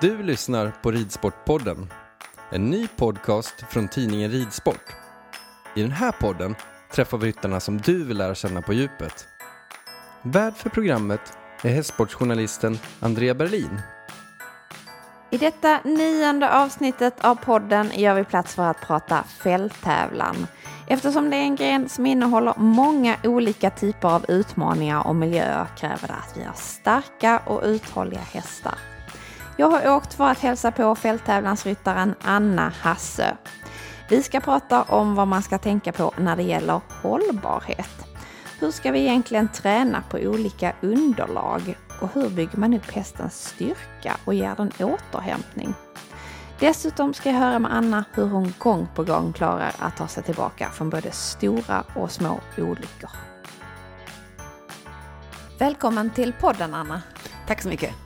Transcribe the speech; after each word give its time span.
Du 0.00 0.22
lyssnar 0.22 0.72
på 0.82 0.90
Ridsportpodden, 0.90 1.92
en 2.50 2.70
ny 2.70 2.88
podcast 2.88 3.54
från 3.70 3.88
tidningen 3.88 4.30
Ridsport. 4.30 4.92
I 5.76 5.82
den 5.82 5.90
här 5.90 6.12
podden 6.12 6.54
träffar 6.92 7.18
vi 7.18 7.26
ryttarna 7.26 7.60
som 7.60 7.78
du 7.78 8.04
vill 8.04 8.18
lära 8.18 8.34
känna 8.34 8.62
på 8.62 8.72
djupet. 8.72 9.26
Värd 10.22 10.54
för 10.54 10.70
programmet 10.70 11.20
är 11.62 11.68
hästsportsjournalisten 11.68 12.78
Andrea 13.00 13.34
Berlin. 13.34 13.80
I 15.30 15.38
detta 15.38 15.80
nionde 15.84 16.50
avsnittet 16.50 17.24
av 17.24 17.34
podden 17.34 17.90
gör 17.94 18.14
vi 18.14 18.24
plats 18.24 18.54
för 18.54 18.62
att 18.62 18.80
prata 18.80 19.22
fälttävlan. 19.22 20.46
Eftersom 20.86 21.30
det 21.30 21.36
är 21.36 21.42
en 21.42 21.56
gren 21.56 21.88
som 21.88 22.06
innehåller 22.06 22.54
många 22.56 23.16
olika 23.24 23.70
typer 23.70 24.08
av 24.08 24.24
utmaningar 24.28 25.06
och 25.06 25.16
miljöer 25.16 25.66
kräver 25.76 26.08
det 26.08 26.14
att 26.14 26.36
vi 26.36 26.44
har 26.44 26.54
starka 26.54 27.38
och 27.46 27.62
uthålliga 27.64 28.20
hästar. 28.20 28.95
Jag 29.58 29.70
har 29.70 29.96
åkt 29.96 30.14
för 30.14 30.24
att 30.24 30.38
hälsa 30.38 30.72
på 30.72 30.94
fälttävlansryttaren 30.94 32.14
Anna 32.22 32.72
Hassö. 32.80 33.36
Vi 34.08 34.22
ska 34.22 34.40
prata 34.40 34.82
om 34.82 35.14
vad 35.14 35.28
man 35.28 35.42
ska 35.42 35.58
tänka 35.58 35.92
på 35.92 36.12
när 36.16 36.36
det 36.36 36.42
gäller 36.42 36.80
hållbarhet. 37.02 38.06
Hur 38.58 38.70
ska 38.70 38.92
vi 38.92 39.00
egentligen 39.00 39.48
träna 39.48 40.02
på 40.10 40.18
olika 40.18 40.72
underlag? 40.80 41.78
Och 42.00 42.08
hur 42.14 42.28
bygger 42.28 42.58
man 42.58 42.74
upp 42.74 42.90
hästens 42.90 43.48
styrka 43.48 44.16
och 44.24 44.34
ger 44.34 44.54
den 44.56 44.72
återhämtning? 44.80 45.74
Dessutom 46.58 47.14
ska 47.14 47.30
jag 47.30 47.38
höra 47.38 47.58
med 47.58 47.74
Anna 47.74 48.04
hur 48.12 48.26
hon 48.26 48.54
gång 48.58 48.88
på 48.94 49.04
gång 49.04 49.32
klarar 49.32 49.72
att 49.78 49.96
ta 49.96 50.06
sig 50.08 50.22
tillbaka 50.22 50.70
från 50.70 50.90
både 50.90 51.10
stora 51.10 51.84
och 51.94 52.10
små 52.10 52.40
olyckor. 52.58 53.10
Välkommen 55.58 56.10
till 56.10 56.32
podden 56.32 56.74
Anna. 56.74 57.02
Tack 57.46 57.62
så 57.62 57.68
mycket. 57.68 58.05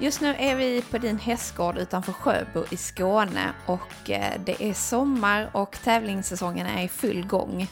Just 0.00 0.20
nu 0.20 0.34
är 0.38 0.56
vi 0.56 0.82
på 0.90 0.98
din 0.98 1.18
hästgård 1.18 1.78
utanför 1.78 2.12
Sjöbo 2.12 2.64
i 2.70 2.76
Skåne 2.76 3.52
och 3.66 4.10
eh, 4.10 4.40
det 4.44 4.62
är 4.62 4.74
sommar 4.74 5.50
och 5.52 5.78
tävlingssäsongen 5.84 6.66
är 6.66 6.84
i 6.84 6.88
full 6.88 7.26
gång. 7.26 7.66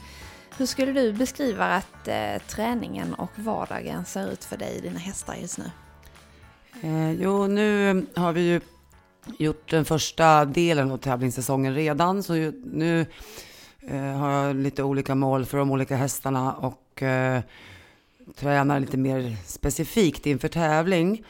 Hur 0.56 0.66
skulle 0.66 0.92
du 0.92 1.12
beskriva 1.12 1.64
att 1.64 2.08
eh, 2.08 2.42
träningen 2.48 3.14
och 3.14 3.30
vardagen 3.34 4.04
ser 4.04 4.32
ut 4.32 4.44
för 4.44 4.56
dig 4.56 4.76
och 4.76 4.82
dina 4.82 4.98
hästar 4.98 5.34
just 5.34 5.58
nu? 5.58 5.70
Eh, 6.82 7.12
jo, 7.12 7.46
nu 7.46 8.06
har 8.16 8.32
vi 8.32 8.40
ju 8.40 8.60
gjort 9.38 9.70
den 9.70 9.84
första 9.84 10.44
delen 10.44 10.90
av 10.90 10.98
tävlingssäsongen 10.98 11.74
redan, 11.74 12.22
så 12.22 12.36
ju, 12.36 12.52
nu 12.64 13.06
eh, 13.80 14.00
har 14.00 14.30
jag 14.30 14.56
lite 14.56 14.82
olika 14.82 15.14
mål 15.14 15.44
för 15.44 15.58
de 15.58 15.70
olika 15.70 15.96
hästarna 15.96 16.52
och 16.52 17.02
eh, 17.02 17.40
tränar 18.34 18.80
lite 18.80 18.96
mer 18.96 19.36
specifikt 19.44 20.26
inför 20.26 20.48
tävling. 20.48 21.24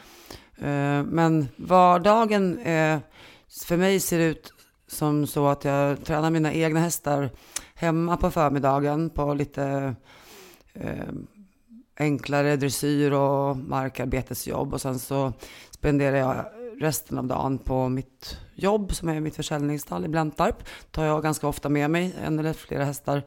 Eh, 0.58 1.02
men 1.02 1.48
vardagen 1.56 2.58
eh, 2.58 2.98
för 3.66 3.76
mig 3.76 4.00
ser 4.00 4.18
ut 4.18 4.52
som 4.88 5.26
så 5.26 5.48
att 5.48 5.64
jag 5.64 6.04
tränar 6.04 6.31
mina 6.31 6.53
egna 6.53 6.81
hästar 6.81 7.31
hemma 7.75 8.16
på 8.16 8.31
förmiddagen 8.31 9.10
på 9.10 9.34
lite 9.34 9.94
eh, 10.75 11.08
enklare 11.98 12.56
dressyr 12.56 13.12
och 13.12 13.56
markarbetesjobb 13.56 14.75
och 14.75 14.81
sen 14.81 14.98
så 14.98 15.32
spenderar 15.70 16.16
jag 16.16 16.44
resten 16.81 17.19
av 17.19 17.26
dagen 17.26 17.58
på 17.58 17.88
mitt 17.88 18.38
jobb 18.54 18.94
som 18.94 19.08
är 19.08 19.20
mitt 19.20 19.36
försäljningsstall 19.36 20.04
i 20.04 20.08
Blentarp. 20.08 20.64
tar 20.91 21.04
jag 21.04 21.22
ganska 21.22 21.48
ofta 21.48 21.69
med 21.69 21.91
mig 21.91 22.14
en 22.25 22.38
eller 22.38 22.52
flera 22.52 22.84
hästar 22.84 23.22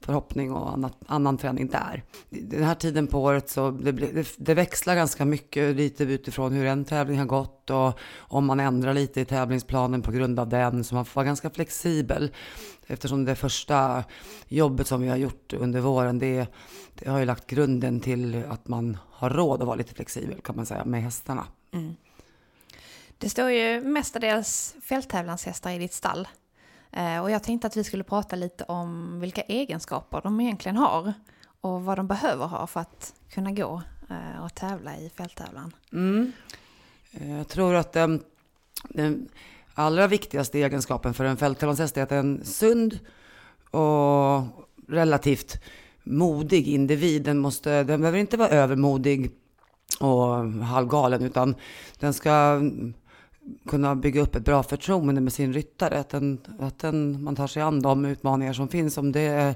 förhoppning 0.00 0.52
och 0.52 0.72
annat, 0.72 0.98
annan 1.06 1.38
träning 1.38 1.66
där. 1.66 2.02
Den 2.30 2.62
här 2.62 2.74
tiden 2.74 3.06
på 3.06 3.22
året 3.22 3.50
så 3.50 3.70
det, 3.70 3.92
det, 3.92 4.34
det, 4.36 4.54
växlar 4.54 4.94
ganska 4.94 5.24
mycket 5.24 5.76
lite 5.76 6.04
utifrån 6.04 6.52
hur 6.52 6.66
en 6.66 6.84
tävling 6.84 7.18
har 7.18 7.26
gått 7.26 7.70
och 7.70 7.98
om 8.18 8.46
man 8.46 8.60
ändrar 8.60 8.94
lite 8.94 9.20
i 9.20 9.24
tävlingsplanen 9.24 10.02
på 10.02 10.12
grund 10.12 10.40
av 10.40 10.48
den 10.48 10.84
så 10.84 10.94
man 10.94 11.04
får 11.04 11.20
vara 11.20 11.26
ganska 11.26 11.50
flexibel. 11.50 12.30
Eftersom 12.86 13.24
det 13.24 13.34
första 13.34 14.04
jobbet 14.48 14.86
som 14.86 15.02
vi 15.02 15.08
har 15.08 15.16
gjort 15.16 15.52
under 15.52 15.80
våren 15.80 16.18
det, 16.18 16.46
det 16.94 17.10
har 17.10 17.18
ju 17.18 17.24
lagt 17.24 17.46
grunden 17.46 18.00
till 18.00 18.42
att 18.48 18.68
man 18.68 18.98
har 19.10 19.30
råd 19.30 19.60
att 19.60 19.66
vara 19.66 19.76
lite 19.76 19.94
flexibel 19.94 20.40
kan 20.40 20.56
man 20.56 20.66
säga 20.66 20.84
med 20.84 21.02
hästarna. 21.02 21.46
Mm. 21.72 21.94
Det 23.18 23.30
står 23.30 23.50
ju 23.50 23.80
mestadels 23.80 24.74
fälttävlanshästar 24.82 25.70
i 25.70 25.78
ditt 25.78 25.92
stall. 25.92 26.28
Eh, 26.92 27.22
och 27.22 27.30
jag 27.30 27.42
tänkte 27.42 27.66
att 27.66 27.76
vi 27.76 27.84
skulle 27.84 28.04
prata 28.04 28.36
lite 28.36 28.64
om 28.64 29.20
vilka 29.20 29.42
egenskaper 29.42 30.20
de 30.22 30.40
egentligen 30.40 30.76
har 30.76 31.12
och 31.60 31.84
vad 31.84 31.98
de 31.98 32.06
behöver 32.06 32.46
ha 32.46 32.66
för 32.66 32.80
att 32.80 33.14
kunna 33.30 33.52
gå 33.52 33.82
eh, 34.10 34.44
och 34.44 34.54
tävla 34.54 34.96
i 34.96 35.10
fälttävlan. 35.10 35.72
Mm. 35.92 36.32
Eh, 37.12 37.36
jag 37.36 37.48
tror 37.48 37.74
att 37.74 37.92
den, 37.92 38.22
den 38.88 39.28
allra 39.74 40.06
viktigaste 40.06 40.58
egenskapen 40.58 41.14
för 41.14 41.24
en 41.24 41.36
fälttävlanshäst 41.36 41.96
är 41.96 42.02
att 42.02 42.08
den 42.08 42.18
är 42.18 42.38
en 42.38 42.44
sund 42.44 42.98
och 43.70 44.42
relativt 44.88 45.62
modig 46.02 46.68
individ. 46.68 47.22
Den, 47.22 47.38
måste, 47.38 47.82
den 47.84 48.00
behöver 48.00 48.18
inte 48.18 48.36
vara 48.36 48.48
övermodig 48.48 49.30
och 50.00 50.52
halvgalen, 50.62 51.22
utan 51.22 51.54
den 51.98 52.14
ska 52.14 52.60
kunna 53.68 53.94
bygga 53.96 54.20
upp 54.20 54.34
ett 54.34 54.44
bra 54.44 54.62
förtroende 54.62 55.20
med 55.20 55.32
sin 55.32 55.52
ryttare. 55.52 56.00
Att, 56.00 56.08
den, 56.08 56.38
att 56.58 56.78
den, 56.78 57.24
man 57.24 57.36
tar 57.36 57.46
sig 57.46 57.62
an 57.62 57.82
de 57.82 58.04
utmaningar 58.04 58.52
som 58.52 58.68
finns. 58.68 58.98
Om 58.98 59.12
det 59.12 59.20
är 59.20 59.54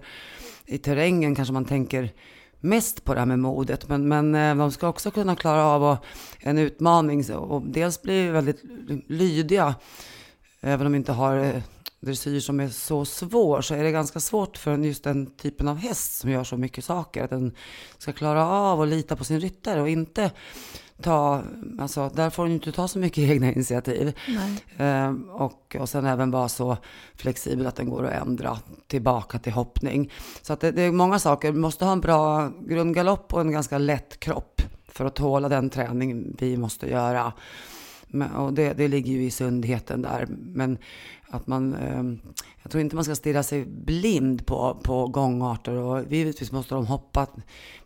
i 0.67 0.79
terrängen 0.79 1.35
kanske 1.35 1.55
man 1.55 1.65
tänker 1.65 2.13
mest 2.61 3.05
på 3.05 3.15
det 3.15 3.21
här 3.21 3.27
med 3.27 3.39
modet. 3.39 3.89
Men, 3.89 4.09
men 4.09 4.35
eh, 4.35 4.57
de 4.57 4.73
ska 4.73 4.89
också 4.89 5.11
kunna 5.11 5.37
klara 5.37 5.65
av 5.65 5.97
en 6.39 6.59
utmaning 6.59 7.35
och 7.35 7.63
dels 7.67 8.03
bli 8.03 8.29
väldigt 8.29 8.63
lydiga. 9.07 9.75
Även 10.61 10.87
om 10.87 10.93
de 10.93 10.99
inte 10.99 11.13
har 11.13 11.37
eh, 11.37 11.63
dressyr 12.01 12.41
som 12.41 12.61
är 12.61 12.69
så 12.69 13.05
svår 13.05 13.61
så 13.61 13.75
är 13.75 13.85
det 13.85 13.91
ganska 13.91 14.21
svårt 14.21 14.57
för 14.57 14.79
just 14.79 15.05
den 15.05 15.27
typen 15.27 15.69
av 15.69 15.77
häst 15.77 16.19
som 16.19 16.31
gör 16.31 16.45
så 16.45 16.57
mycket 16.57 16.85
saker. 16.85 17.25
Att 17.25 17.31
den 17.31 17.55
ska 17.99 18.13
klara 18.13 18.47
av 18.49 18.81
att 18.81 18.89
lita 18.89 19.17
på 19.17 19.25
sin 19.25 19.41
ryttare 19.41 19.81
och 19.81 19.89
inte 19.89 20.31
ta, 21.03 21.43
alltså 21.79 22.11
där 22.15 22.31
får 22.31 22.43
hon 22.43 22.53
inte 22.53 22.73
ta 22.73 22.89
så 22.89 22.99
mycket 22.99 23.19
egna 23.31 23.53
initiativ. 23.53 24.13
Eh, 24.77 25.13
och, 25.31 25.77
och 25.81 25.89
sen 25.89 26.07
även 26.07 26.31
vara 26.31 26.49
så 26.49 26.77
flexibel 27.15 27.67
att 27.67 27.77
den 27.77 27.91
går 27.91 28.07
att 28.07 28.27
ändra 28.27 28.59
tillbaka 28.87 29.39
till 29.39 29.53
hoppning. 29.53 30.13
Så 30.43 30.53
att 30.53 30.61
det, 30.61 30.71
det 30.71 30.83
är 30.83 30.93
många 30.93 31.19
saker, 31.19 31.53
vi 31.53 31.59
måste 31.59 31.85
ha 31.85 31.93
en 31.93 32.01
bra 32.01 32.53
grundgalopp 32.61 33.35
och 33.35 33.41
en 33.41 33.53
ganska 33.53 33.79
lätt 33.79 34.21
kropp 34.21 34.63
för 34.89 35.05
att 35.05 35.15
tåla 35.15 35.49
den 35.49 35.71
träning 35.71 36.37
vi 36.39 36.57
måste 36.57 36.91
göra. 36.91 37.33
Men, 38.07 38.31
och 38.31 38.53
det, 38.53 38.73
det 38.73 38.89
ligger 38.89 39.13
ju 39.13 39.25
i 39.25 39.31
sundheten 39.31 40.03
där. 40.03 40.27
Men 40.29 40.79
att 41.29 41.47
man, 41.47 41.75
eh, 41.75 42.33
jag 42.63 42.71
tror 42.71 42.81
inte 42.81 42.95
man 42.97 43.05
ska 43.05 43.15
stirra 43.15 43.43
sig 43.43 43.65
blind 43.65 44.47
på, 44.47 44.81
på 44.83 45.07
gångarter 45.07 45.73
och 45.73 46.13
givetvis 46.13 46.53
måste 46.53 46.75
de 46.75 46.87
hoppa 46.87 47.27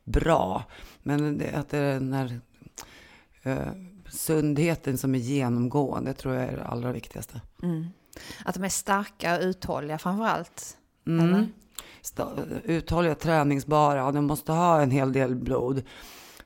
bra. 0.04 0.62
Men 1.02 1.38
det, 1.38 1.52
att 1.52 1.68
det 1.68 1.78
är 1.78 2.00
när 2.00 2.40
eh, 3.48 3.72
sundheten 4.08 4.98
som 4.98 5.14
är 5.14 5.18
genomgående 5.18 6.12
tror 6.12 6.34
jag 6.34 6.44
är 6.44 6.56
det 6.56 6.64
allra 6.64 6.92
viktigaste. 6.92 7.40
Mm. 7.62 7.86
Att 8.44 8.54
de 8.54 8.64
är 8.64 8.68
starka 8.68 9.36
och 9.36 9.42
uthålliga 9.42 9.98
framför 9.98 10.24
allt? 10.24 10.76
Mm. 11.06 11.46
Uthålliga, 12.64 13.14
träningsbara. 13.14 14.12
De 14.12 14.26
måste 14.26 14.52
ha 14.52 14.82
en 14.82 14.90
hel 14.90 15.12
del 15.12 15.34
blod. 15.34 15.82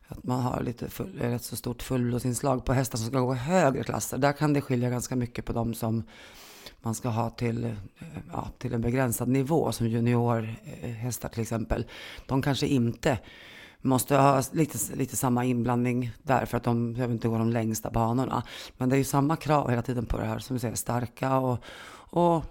Att 0.08 0.24
man 0.24 0.40
har 0.40 0.62
lite 0.62 0.88
full, 0.90 1.18
rätt 1.18 1.44
så 1.44 1.56
stort 1.56 1.82
fullblodsinslag 1.82 2.64
på 2.64 2.72
hästar 2.72 2.98
som 2.98 3.06
ska 3.06 3.20
gå 3.20 3.34
högre 3.34 3.84
klasser. 3.84 4.18
Där 4.18 4.32
kan 4.32 4.52
det 4.52 4.60
skilja 4.60 4.90
ganska 4.90 5.16
mycket 5.16 5.44
på 5.44 5.52
de 5.52 5.74
som 5.74 6.02
man 6.80 6.94
ska 6.94 7.08
ha 7.08 7.30
till, 7.30 7.76
ja, 8.32 8.48
till 8.58 8.74
en 8.74 8.80
begränsad 8.80 9.28
nivå, 9.28 9.72
som 9.72 9.88
juniorhästar 9.88 11.28
till 11.28 11.42
exempel. 11.42 11.86
De 12.26 12.42
kanske 12.42 12.66
inte 12.66 13.18
måste 13.82 14.16
ha 14.16 14.42
lite, 14.52 14.96
lite 14.96 15.16
samma 15.16 15.44
inblandning 15.44 16.10
där 16.22 16.46
för 16.46 16.56
att 16.56 16.62
de 16.62 16.92
behöver 16.92 17.14
inte 17.14 17.28
gå 17.28 17.38
de 17.38 17.50
längsta 17.50 17.90
banorna. 17.90 18.42
Men 18.78 18.88
det 18.88 18.96
är 18.96 18.98
ju 18.98 19.04
samma 19.04 19.36
krav 19.36 19.70
hela 19.70 19.82
tiden 19.82 20.06
på 20.06 20.18
det 20.18 20.24
här, 20.24 20.38
som 20.38 20.56
du 20.56 20.60
säger, 20.60 20.74
starka 20.74 21.36
och, 21.36 21.64
och 21.94 22.44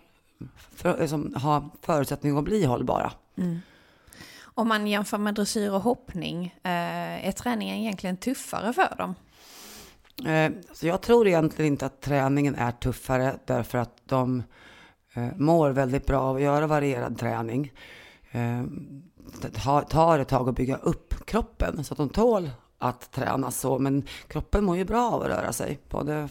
för, 0.75 0.97
liksom, 0.99 1.35
ha 1.35 1.69
förutsättning 1.81 2.37
att 2.37 2.43
bli 2.43 2.65
hållbara. 2.65 3.11
Mm. 3.37 3.59
Om 4.43 4.67
man 4.67 4.87
jämför 4.87 5.17
med 5.17 5.35
dressyr 5.35 5.71
och 5.71 5.81
hoppning, 5.81 6.55
eh, 6.63 7.27
är 7.27 7.31
träningen 7.31 7.77
egentligen 7.77 8.17
tuffare 8.17 8.73
för 8.73 8.95
dem? 8.97 9.15
Eh, 10.31 10.51
så 10.73 10.87
jag 10.87 11.01
tror 11.01 11.27
egentligen 11.27 11.71
inte 11.71 11.85
att 11.85 12.01
träningen 12.01 12.55
är 12.55 12.71
tuffare 12.71 13.35
därför 13.45 13.77
att 13.77 13.97
de 14.05 14.43
eh, 15.13 15.27
mår 15.37 15.69
väldigt 15.69 16.05
bra 16.05 16.19
av 16.19 16.35
att 16.35 16.41
göra 16.41 16.67
varierad 16.67 17.17
träning. 17.19 17.71
Tar 19.89 20.19
ett 20.19 20.27
tag 20.27 20.49
att 20.49 20.55
bygga 20.55 20.77
upp 20.77 21.25
kroppen 21.25 21.83
så 21.83 21.93
att 21.93 21.97
de 21.97 22.09
tål 22.09 22.49
att 22.77 23.11
träna 23.11 23.51
så. 23.51 23.79
Men 23.79 24.03
kroppen 24.27 24.63
mår 24.63 24.77
ju 24.77 24.85
bra 24.85 25.11
av 25.11 25.21
att 25.21 25.27
röra 25.27 25.53
sig, 25.53 25.79
både 25.89 26.29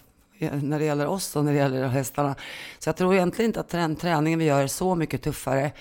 när 0.63 0.79
det 0.79 0.85
gäller 0.85 1.07
oss 1.07 1.37
och 1.37 1.45
när 1.45 1.53
det 1.53 1.59
gäller 1.59 1.89
hästarna. 1.89 2.35
Så 2.79 2.89
jag 2.89 2.97
tror 2.97 3.15
egentligen 3.15 3.49
inte 3.49 3.61
att 3.61 3.99
träningen 4.01 4.39
vi 4.39 4.45
gör 4.45 4.63
är 4.63 4.67
så 4.67 4.95
mycket 4.95 5.23
tuffare. 5.23 5.73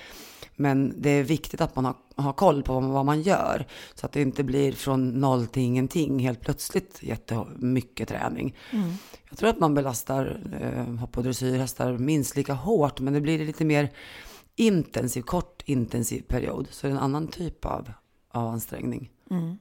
Men 0.56 0.94
det 0.98 1.10
är 1.10 1.24
viktigt 1.24 1.62
att 1.62 1.76
man 1.76 1.86
har, 1.86 1.96
har 2.16 2.34
koll 2.34 2.64
på 2.64 2.80
vad 2.80 3.06
man 3.06 3.22
gör. 3.22 3.66
Så 3.96 4.06
att 4.06 4.12
det 4.12 4.22
inte 4.22 4.44
blir 4.44 4.72
från 4.72 5.10
noll 5.10 5.48
till 5.48 5.64
ingenting 5.64 6.20
helt 6.20 6.42
plötsligt 6.42 7.04
jättemycket 7.04 8.10
träning. 8.10 8.56
Mm. 8.72 8.94
Jag 9.30 9.38
tror 9.38 9.50
att 9.50 9.60
man 9.60 9.74
belastar 9.74 10.40
eh, 10.62 10.96
hopp 10.96 11.18
och 11.18 11.24
dressyrhästar 11.24 11.98
minst 11.98 12.36
lika 12.36 12.54
hårt. 12.54 13.00
Men 13.00 13.14
det 13.14 13.22
blir 13.22 13.46
lite 13.46 13.66
mer 13.66 13.90
intensiv, 14.60 15.22
kort 15.22 15.62
intensiv 15.66 16.22
period. 16.22 16.68
Så 16.72 16.88
det 16.88 16.92
är 16.92 16.96
en 16.96 17.04
annan 17.04 17.28
typ 17.28 17.66
av, 17.66 17.92
av 18.32 18.48
ansträngning. 18.48 19.12
Mm. 19.32 19.58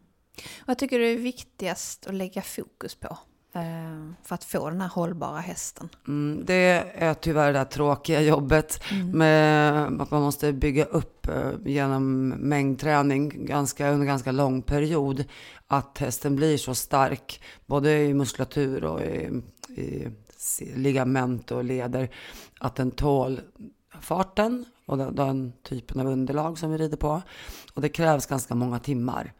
Vad 0.66 0.78
tycker 0.78 0.98
du 0.98 1.12
är 1.12 1.18
viktigast 1.18 2.06
att 2.06 2.14
lägga 2.14 2.42
fokus 2.42 2.94
på? 2.94 3.18
Eh, 3.54 4.12
för 4.24 4.34
att 4.34 4.44
få 4.44 4.70
den 4.70 4.80
här 4.80 4.88
hållbara 4.88 5.40
hästen? 5.40 5.88
Mm, 6.08 6.44
det 6.44 6.92
är 6.94 7.14
tyvärr 7.14 7.52
det 7.52 7.58
här 7.58 7.64
tråkiga 7.64 8.20
jobbet 8.20 8.80
mm. 8.90 9.10
med 9.10 10.00
att 10.00 10.10
man 10.10 10.22
måste 10.22 10.52
bygga 10.52 10.84
upp 10.84 11.28
eh, 11.28 11.50
genom 11.64 12.28
mängdträning 12.28 13.46
ganska, 13.46 13.90
under 13.90 14.06
ganska 14.06 14.32
lång 14.32 14.62
period. 14.62 15.24
Att 15.66 15.98
hästen 15.98 16.36
blir 16.36 16.56
så 16.56 16.74
stark, 16.74 17.42
både 17.66 17.98
i 17.98 18.14
muskulatur 18.14 18.84
och 18.84 19.00
i, 19.00 19.42
i 19.68 20.08
ligament 20.74 21.50
och 21.50 21.64
leder, 21.64 22.08
att 22.60 22.74
den 22.74 22.90
tål 22.90 23.40
farten 24.00 24.64
och 24.88 24.98
den, 24.98 25.14
den 25.14 25.52
typen 25.62 26.00
av 26.00 26.06
underlag 26.06 26.58
som 26.58 26.70
vi 26.70 26.78
rider 26.78 26.96
på. 26.96 27.22
Och 27.74 27.82
det 27.82 27.88
krävs 27.88 28.26
ganska 28.26 28.54
många 28.54 28.78
timmar 28.78 29.32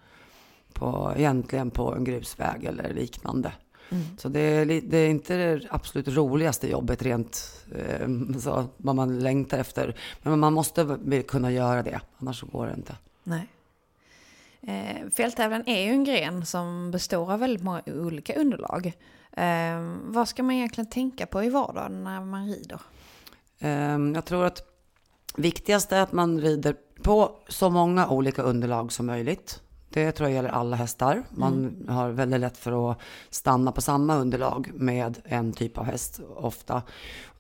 på, 0.73 1.13
egentligen 1.17 1.71
på 1.71 1.95
en 1.95 2.05
grusväg 2.05 2.65
eller 2.65 2.95
liknande. 2.95 3.53
Mm. 3.91 4.05
Så 4.19 4.29
det 4.29 4.41
är, 4.41 4.67
det 4.67 4.99
är, 4.99 5.09
inte 5.09 5.37
det 5.37 5.67
absolut 5.71 6.09
roligaste 6.09 6.71
jobbet 6.71 7.03
rent 7.03 7.65
eh, 7.75 8.09
så, 8.41 8.67
vad 8.77 8.95
man 8.95 9.19
längtar 9.19 9.59
efter. 9.59 9.97
Men 10.23 10.39
man 10.39 10.53
måste 10.53 10.99
kunna 11.29 11.53
göra 11.53 11.83
det, 11.83 12.01
annars 12.19 12.43
går 12.43 12.67
det 12.67 12.75
inte. 12.75 12.97
Nej. 13.25 13.49
Eh, 14.61 15.11
fälttävlan 15.17 15.63
är 15.67 15.81
ju 15.81 15.91
en 15.91 16.05
gren 16.05 16.47
som 16.47 16.91
består 16.91 17.33
av 17.33 17.41
väldigt 17.41 17.63
många 17.63 17.83
olika 17.87 18.35
underlag. 18.35 18.93
Eh, 19.33 19.97
vad 20.03 20.29
ska 20.29 20.43
man 20.43 20.55
egentligen 20.55 20.91
tänka 20.91 21.27
på 21.27 21.45
i 21.45 21.49
vardagen 21.49 22.05
när 22.05 22.21
man 22.21 22.47
rider? 22.47 22.81
Eh, 23.59 23.99
jag 24.15 24.25
tror 24.25 24.45
att 24.45 24.78
viktigast 25.39 25.93
är 25.93 26.01
att 26.01 26.13
man 26.13 26.41
rider 26.41 26.77
på 27.03 27.31
så 27.49 27.71
många 27.71 28.09
olika 28.09 28.43
underlag 28.43 28.93
som 28.93 29.07
möjligt. 29.07 29.63
Det 29.91 30.13
tror 30.13 30.29
jag 30.29 30.37
gäller 30.37 30.49
alla 30.49 30.77
hästar. 30.77 31.25
Man 31.31 31.53
mm. 31.53 31.89
har 31.89 32.11
väldigt 32.11 32.41
lätt 32.41 32.57
för 32.57 32.91
att 32.91 32.99
stanna 33.31 33.73
på 33.73 33.81
samma 33.81 34.17
underlag 34.17 34.71
med 34.75 35.19
en 35.25 35.53
typ 35.53 35.79
av 35.79 35.85
häst 35.85 36.21
ofta. 36.37 36.83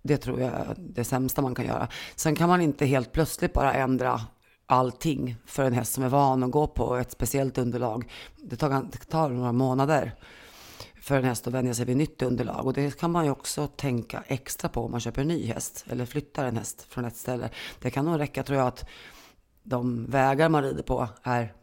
Det 0.03 0.17
tror 0.17 0.41
jag 0.41 0.53
är 0.53 0.75
det 0.77 1.05
sämsta 1.05 1.43
man 1.43 1.55
kan 1.55 1.67
göra. 1.67 1.89
Sen 2.17 2.37
kan 2.37 2.49
man 2.49 2.61
inte 2.61 2.87
helt 2.87 3.12
plötsligt 3.12 3.53
bara 3.53 3.75
ändra 3.75 4.21
allting 4.67 5.37
för 5.47 5.65
en 5.65 5.73
häst 5.73 5.93
som 5.93 6.05
är 6.05 6.09
van 6.09 6.43
att 6.43 6.50
gå 6.50 6.67
på 6.67 6.97
ett 6.97 7.12
speciellt 7.12 7.59
underlag. 7.59 8.11
Det 8.37 8.56
tar, 8.56 8.69
det 8.69 8.99
tar 9.11 9.31
några 9.31 9.53
månader 9.53 10.15
för 11.08 11.19
en 11.19 11.25
häst 11.25 11.46
att 11.46 11.55
vänja 11.55 11.75
sig 11.75 11.84
vid 11.87 11.96
nytt 11.96 12.22
underlag. 12.22 12.66
Och 12.66 12.72
det 12.72 12.99
kan 12.99 13.10
man 13.10 13.25
ju 13.25 13.31
också 13.31 13.66
tänka 13.66 14.25
extra 14.26 14.69
på 14.69 14.84
om 14.84 14.90
man 14.90 15.00
köper 15.00 15.22
en 15.22 15.28
ny 15.28 15.46
häst 15.46 15.84
eller 15.88 16.06
flyttar 16.06 16.44
en 16.44 16.56
häst 16.56 16.87
från 16.88 17.05
ett 17.05 17.16
ställe. 17.16 17.50
Det 17.81 17.90
kan 17.90 18.05
nog 18.05 18.20
räcka 18.20 18.43
tror 18.43 18.58
jag 18.58 18.66
att 18.66 18.88
de 19.62 20.06
vägar 20.06 20.49
man 20.49 20.62
rider 20.62 20.82
på 20.82 21.08
är 21.22 21.55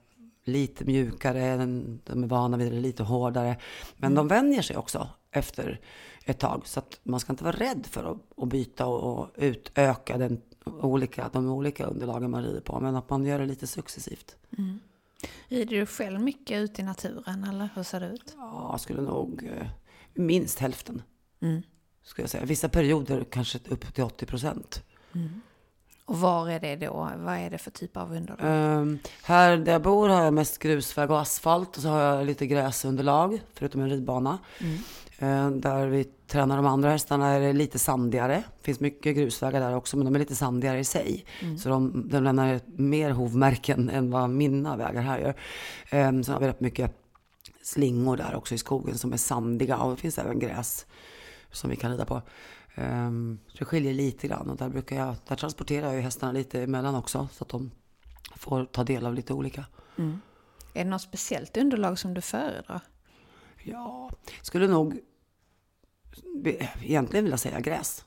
lite 0.43 0.85
mjukare, 0.85 1.57
de 2.03 2.23
är 2.23 2.27
vana 2.27 2.57
vid 2.57 2.71
det 2.71 2.79
lite 2.79 3.03
hårdare. 3.03 3.57
Men 3.97 4.11
mm. 4.11 4.15
de 4.15 4.27
vänjer 4.27 4.61
sig 4.61 4.77
också 4.77 5.09
efter 5.31 5.81
ett 6.25 6.39
tag. 6.39 6.61
Så 6.65 6.79
att 6.79 6.99
man 7.03 7.19
ska 7.19 7.33
inte 7.33 7.43
vara 7.43 7.55
rädd 7.55 7.85
för 7.85 8.11
att, 8.11 8.43
att 8.43 8.49
byta 8.49 8.85
och, 8.85 9.19
och 9.19 9.29
utöka 9.35 10.17
den 10.17 10.41
olika, 10.65 11.29
de 11.33 11.49
olika 11.49 11.85
underlagen 11.85 12.31
man 12.31 12.43
rider 12.43 12.61
på. 12.61 12.79
Men 12.79 12.95
att 12.95 13.09
man 13.09 13.25
gör 13.25 13.39
det 13.39 13.45
lite 13.45 13.67
successivt. 13.67 14.35
Mm. 14.57 14.79
Rider 15.47 15.79
du 15.79 15.85
själv 15.85 16.19
mycket 16.19 16.57
ute 16.57 16.81
i 16.81 16.85
naturen 16.85 17.43
eller 17.43 17.69
hur 17.75 17.83
ser 17.83 17.99
det 17.99 18.07
ut? 18.07 18.35
Ja, 18.37 18.77
skulle 18.77 19.01
nog 19.01 19.43
eh, 19.43 19.67
minst 20.13 20.59
hälften. 20.59 21.01
Mm. 21.41 21.61
Skulle 22.03 22.23
jag 22.23 22.29
säga. 22.29 22.45
Vissa 22.45 22.69
perioder 22.69 23.23
kanske 23.31 23.59
upp 23.69 23.93
till 23.93 24.03
80 24.03 24.25
procent. 24.25 24.83
Mm. 25.15 25.41
Och 26.05 26.19
var 26.19 26.49
är 26.49 26.59
det 26.59 26.75
då? 26.75 27.09
Vad 27.17 27.37
är 27.37 27.49
det 27.49 27.57
för 27.57 27.71
typ 27.71 27.97
av 27.97 28.11
underlag? 28.11 28.37
Um, 28.81 28.99
här 29.23 29.57
där 29.57 29.71
jag 29.71 29.81
bor 29.81 30.09
har 30.09 30.23
jag 30.23 30.33
mest 30.33 30.59
grusväg 30.59 31.11
och 31.11 31.21
asfalt 31.21 31.77
och 31.77 31.81
så 31.81 31.89
har 31.89 31.99
jag 31.99 32.25
lite 32.25 32.47
gräsunderlag, 32.47 33.41
förutom 33.53 33.81
en 33.81 33.89
ridbana. 33.89 34.39
Mm. 34.61 34.77
Uh, 35.21 35.49
där 35.51 35.87
vi 35.87 36.03
tränar 36.03 36.55
de 36.55 36.65
andra 36.65 36.89
hästarna 36.89 37.27
är 37.27 37.39
det 37.39 37.53
lite 37.53 37.79
sandigare. 37.79 38.33
Det 38.33 38.65
finns 38.65 38.79
mycket 38.79 39.15
grusvägar 39.15 39.59
där 39.59 39.75
också, 39.75 39.97
men 39.97 40.05
de 40.05 40.15
är 40.15 40.19
lite 40.19 40.35
sandigare 40.35 40.79
i 40.79 40.83
sig. 40.83 41.25
Mm. 41.41 41.57
Så 41.57 41.69
de, 41.69 42.09
de 42.09 42.23
lämnar 42.23 42.59
mer 42.65 43.11
hovmärken 43.11 43.89
än 43.93 44.11
vad 44.11 44.29
mina 44.29 44.77
vägar 44.77 45.01
här 45.01 45.19
gör. 45.19 45.35
Um, 46.07 46.23
sen 46.23 46.33
har 46.33 46.41
vi 46.41 46.47
rätt 46.47 46.59
mycket 46.59 46.91
slingor 47.61 48.17
där 48.17 48.35
också 48.35 48.55
i 48.55 48.57
skogen 48.57 48.97
som 48.97 49.13
är 49.13 49.17
sandiga 49.17 49.77
och 49.77 49.91
det 49.91 50.01
finns 50.01 50.17
även 50.17 50.39
gräs 50.39 50.85
som 51.51 51.69
vi 51.69 51.75
kan 51.75 51.91
rida 51.91 52.05
på. 52.05 52.21
Um, 52.77 53.39
det 53.59 53.65
skiljer 53.65 53.93
lite 53.93 54.27
grann 54.27 54.49
och 54.49 54.57
där, 54.57 54.69
brukar 54.69 54.95
jag, 54.95 55.15
där 55.27 55.35
transporterar 55.35 55.93
jag 55.93 56.01
hästarna 56.01 56.31
lite 56.31 56.61
emellan 56.61 56.95
också 56.95 57.27
så 57.31 57.43
att 57.43 57.49
de 57.49 57.71
får 58.35 58.65
ta 58.65 58.83
del 58.83 59.05
av 59.05 59.13
lite 59.13 59.33
olika. 59.33 59.65
Mm. 59.97 60.21
Är 60.73 60.83
det 60.83 60.89
något 60.89 61.01
speciellt 61.01 61.57
underlag 61.57 61.99
som 61.99 62.13
du 62.13 62.21
föredrar? 62.21 62.81
Ja, 63.65 64.09
skulle 64.41 64.67
nog 64.67 64.99
egentligen 66.81 67.25
vilja 67.25 67.37
säga 67.37 67.59
gräs. 67.59 68.05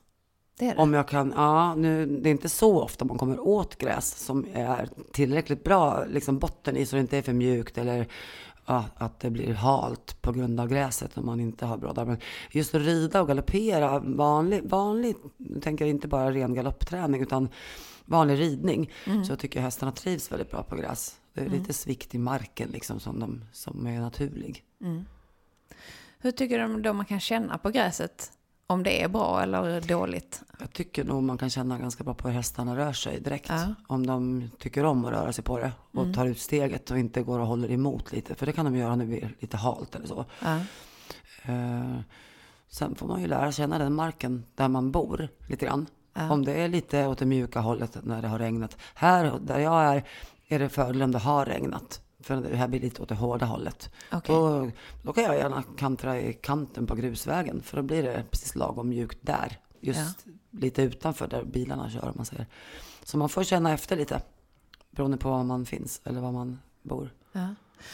Det 0.59 0.65
det. 0.65 0.75
Om 0.77 0.93
jag 0.93 1.07
kan, 1.07 1.33
ja, 1.35 1.75
nu, 1.75 2.05
det 2.05 2.29
är 2.29 2.31
inte 2.31 2.49
så 2.49 2.81
ofta 2.81 3.05
man 3.05 3.17
kommer 3.17 3.39
åt 3.39 3.77
gräs 3.77 4.25
som 4.25 4.45
är 4.53 4.89
tillräckligt 5.11 5.63
bra 5.63 6.05
liksom 6.05 6.39
botten 6.39 6.77
i 6.77 6.85
så 6.85 6.95
det 6.95 6.99
inte 6.99 7.17
är 7.17 7.21
för 7.21 7.33
mjukt 7.33 7.77
eller 7.77 8.07
att 8.95 9.19
det 9.19 9.29
blir 9.29 9.53
halt 9.53 10.21
på 10.21 10.31
grund 10.31 10.59
av 10.59 10.67
gräset 10.67 11.17
om 11.17 11.25
man 11.25 11.39
inte 11.39 11.65
har 11.65 11.77
broddar. 11.77 12.05
Men 12.05 12.17
just 12.51 12.75
att 12.75 12.81
rida 12.81 13.21
och 13.21 13.27
galoppera, 13.27 13.99
vanlig, 13.99 14.69
vanlig 14.69 15.15
nu 15.37 15.59
tänker 15.59 15.85
jag 15.85 15.89
inte 15.89 16.07
bara 16.07 16.31
ren 16.31 16.53
galoppträning 16.53 17.21
utan 17.21 17.49
vanlig 18.05 18.39
ridning, 18.39 18.91
mm. 19.05 19.25
så 19.25 19.35
tycker 19.35 19.59
jag 19.59 19.63
hästarna 19.63 19.91
trivs 19.91 20.31
väldigt 20.31 20.51
bra 20.51 20.63
på 20.63 20.75
gräs. 20.75 21.19
Det 21.33 21.41
är 21.41 21.45
mm. 21.45 21.59
lite 21.59 21.73
svikt 21.73 22.15
i 22.15 22.17
marken 22.17 22.69
liksom 22.69 22.99
som, 22.99 23.19
de, 23.19 23.41
som 23.51 23.87
är 23.87 23.99
naturlig. 23.99 24.63
Mm. 24.81 25.05
Hur 26.19 26.31
tycker 26.31 26.67
du 26.67 26.81
då 26.81 26.93
man 26.93 27.05
kan 27.05 27.19
känna 27.19 27.57
på 27.57 27.69
gräset? 27.69 28.31
om 28.69 28.83
det 28.83 29.03
är 29.03 29.07
bra 29.07 29.41
eller 29.41 29.81
dåligt? 29.81 30.41
Jag 30.59 30.73
tycker 30.73 31.03
nog 31.03 31.23
man 31.23 31.37
kan 31.37 31.49
känna 31.49 31.79
ganska 31.79 32.03
bra 32.03 32.13
på 32.13 32.27
hur 32.27 32.35
hästarna 32.35 32.77
rör 32.77 32.93
sig 32.93 33.19
direkt. 33.21 33.49
Ja. 33.49 33.75
Om 33.87 34.07
de 34.07 34.49
tycker 34.59 34.85
om 34.85 35.05
att 35.05 35.11
röra 35.11 35.33
sig 35.33 35.43
på 35.43 35.59
det 35.59 35.71
och 35.91 36.01
mm. 36.03 36.13
tar 36.13 36.25
ut 36.25 36.39
steget 36.39 36.91
och 36.91 36.99
inte 36.99 37.21
går 37.21 37.39
och 37.39 37.47
håller 37.47 37.71
emot 37.71 38.11
lite. 38.11 38.35
För 38.35 38.45
det 38.45 38.51
kan 38.51 38.65
de 38.65 38.75
göra 38.75 38.95
när 38.95 39.05
det 39.05 39.09
blir 39.09 39.35
lite 39.39 39.57
halt 39.57 39.95
eller 39.95 40.07
så. 40.07 40.25
Ja. 40.43 40.59
Uh, 41.49 41.99
sen 42.67 42.95
får 42.95 43.07
man 43.07 43.21
ju 43.21 43.27
lära 43.27 43.51
känna 43.51 43.77
den 43.77 43.93
marken 43.93 44.45
där 44.55 44.67
man 44.67 44.91
bor 44.91 45.29
lite 45.47 45.65
grann. 45.65 45.85
Ja. 46.13 46.31
Om 46.31 46.45
det 46.45 46.53
är 46.53 46.67
lite 46.67 47.07
åt 47.07 47.17
det 47.17 47.25
mjuka 47.25 47.59
hållet 47.59 47.97
när 48.03 48.21
det 48.21 48.27
har 48.27 48.39
regnat. 48.39 48.77
Här 48.93 49.39
där 49.41 49.59
jag 49.59 49.83
är, 49.83 50.03
är 50.47 50.59
det 50.59 50.69
fördel 50.69 51.01
om 51.01 51.11
det 51.11 51.19
har 51.19 51.45
regnat. 51.45 52.01
För 52.19 52.35
det 52.35 52.55
här 52.55 52.67
blir 52.67 52.79
lite 52.79 53.01
åt 53.01 53.09
det 53.09 53.15
hårda 53.15 53.45
hållet. 53.45 53.91
Okay. 54.11 54.35
Då, 54.35 54.71
då 55.03 55.13
kan 55.13 55.23
jag 55.23 55.35
gärna 55.35 55.63
kantra 55.77 56.19
i 56.19 56.33
kanten 56.33 56.87
på 56.87 56.95
grusvägen. 56.95 57.61
För 57.61 57.77
då 57.77 57.83
blir 57.83 58.03
det 58.03 58.23
precis 58.31 58.55
lagom 58.55 58.89
mjukt 58.89 59.17
där. 59.21 59.57
Just 59.79 60.25
ja. 60.25 60.31
lite 60.51 60.81
utanför 60.81 61.27
där 61.27 61.43
bilarna 61.43 61.89
kör 61.89 62.05
om 62.05 62.13
man 62.15 62.25
säger. 62.25 62.45
Så 63.03 63.17
man 63.17 63.29
får 63.29 63.43
känna 63.43 63.73
efter 63.73 63.95
lite. 63.95 64.21
Beroende 64.91 65.17
på 65.17 65.29
var 65.29 65.43
man 65.43 65.65
finns 65.65 66.01
eller 66.03 66.21
var 66.21 66.31
man 66.31 66.59
bor. 66.81 67.13
Ja. 67.31 67.47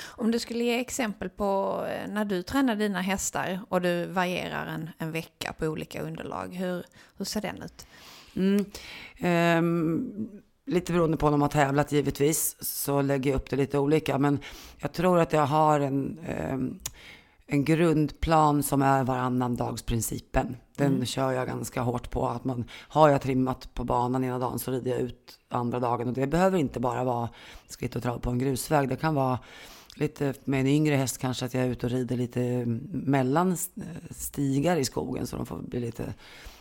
Om 0.06 0.32
du 0.32 0.40
skulle 0.40 0.64
ge 0.64 0.80
exempel 0.80 1.30
på 1.30 1.84
eh, 1.90 2.12
när 2.12 2.26
du 2.26 2.44
tränar 2.44 2.76
dina 2.76 3.02
hästar 3.02 3.60
och 3.70 3.82
du 3.82 4.06
varierar 4.06 4.66
en, 4.66 4.90
en 4.98 5.12
vecka 5.12 5.54
på 5.54 5.66
olika 5.66 6.02
underlag. 6.02 6.54
Hur, 6.54 6.86
hur 7.18 7.26
ser 7.26 7.42
den 7.42 7.64
ut? 7.64 7.88
Mm, 8.36 8.66
um, 9.60 10.42
lite 10.66 10.94
beroende 10.94 11.18
på 11.18 11.26
om 11.26 11.32
de 11.32 11.42
har 11.42 11.50
tävlat 11.50 11.92
givetvis, 11.92 12.56
så 12.60 13.02
lägger 13.02 13.32
jag 13.32 13.38
upp 13.38 13.50
det 13.50 13.56
lite 13.56 13.80
olika. 13.80 14.18
Men 14.18 14.40
jag 14.78 14.94
tror 14.94 15.20
att 15.20 15.34
jag 15.34 15.46
har 15.46 15.80
en, 15.80 16.20
eh, 16.20 16.58
en 17.48 17.66
grundplan 17.66 18.64
som 18.64 18.82
är 18.82 19.04
varannan 19.04 19.56
dagsprincipen. 19.56 20.58
Den 20.78 20.94
Mm. 20.94 21.06
kör 21.06 21.32
jag 21.32 21.48
ganska 21.48 21.82
hårt 21.82 22.10
på. 22.12 22.28
Att 22.28 22.44
man, 22.46 22.66
har 22.72 23.10
jag 23.10 23.22
trimmat 23.22 23.74
på 23.74 23.84
banan 23.84 24.24
ena 24.24 24.40
dagen 24.40 24.60
så 24.60 24.72
rider 24.72 24.92
jag 24.92 25.00
ut 25.00 25.40
andra 25.50 25.80
dagen. 25.80 26.08
Och 26.08 26.14
det 26.14 26.28
behöver 26.28 26.58
inte 26.58 26.80
bara 26.80 27.04
vara 27.04 27.30
skritt 27.68 27.96
och 27.96 28.04
trav 28.04 28.20
på 28.20 28.30
en 28.30 28.40
grusväg. 28.40 28.90
Det 28.90 28.96
kan 28.96 29.16
vara 29.16 29.40
lite 29.96 30.34
med 30.44 30.60
en 30.60 30.68
yngre 30.68 30.96
häst 30.96 31.18
kanske 31.18 31.46
att 31.46 31.54
jag 31.54 31.64
är 31.64 31.68
ute 31.70 31.86
och 31.86 31.92
rider 31.92 32.18
lite 32.18 32.64
mellan 32.92 33.58
stigar 34.10 34.78
i 34.78 34.86
skogen 34.86 35.28
så 35.28 35.36
de 35.38 35.46
får 35.46 35.58
bli 35.58 35.80
lite 35.80 36.14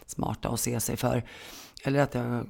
smarta 0.07 0.49
och 0.49 0.61
se 0.61 0.81
sig 0.81 0.97
för. 0.97 1.23
Eller 1.85 2.01
att 2.01 2.15
jag 2.15 2.47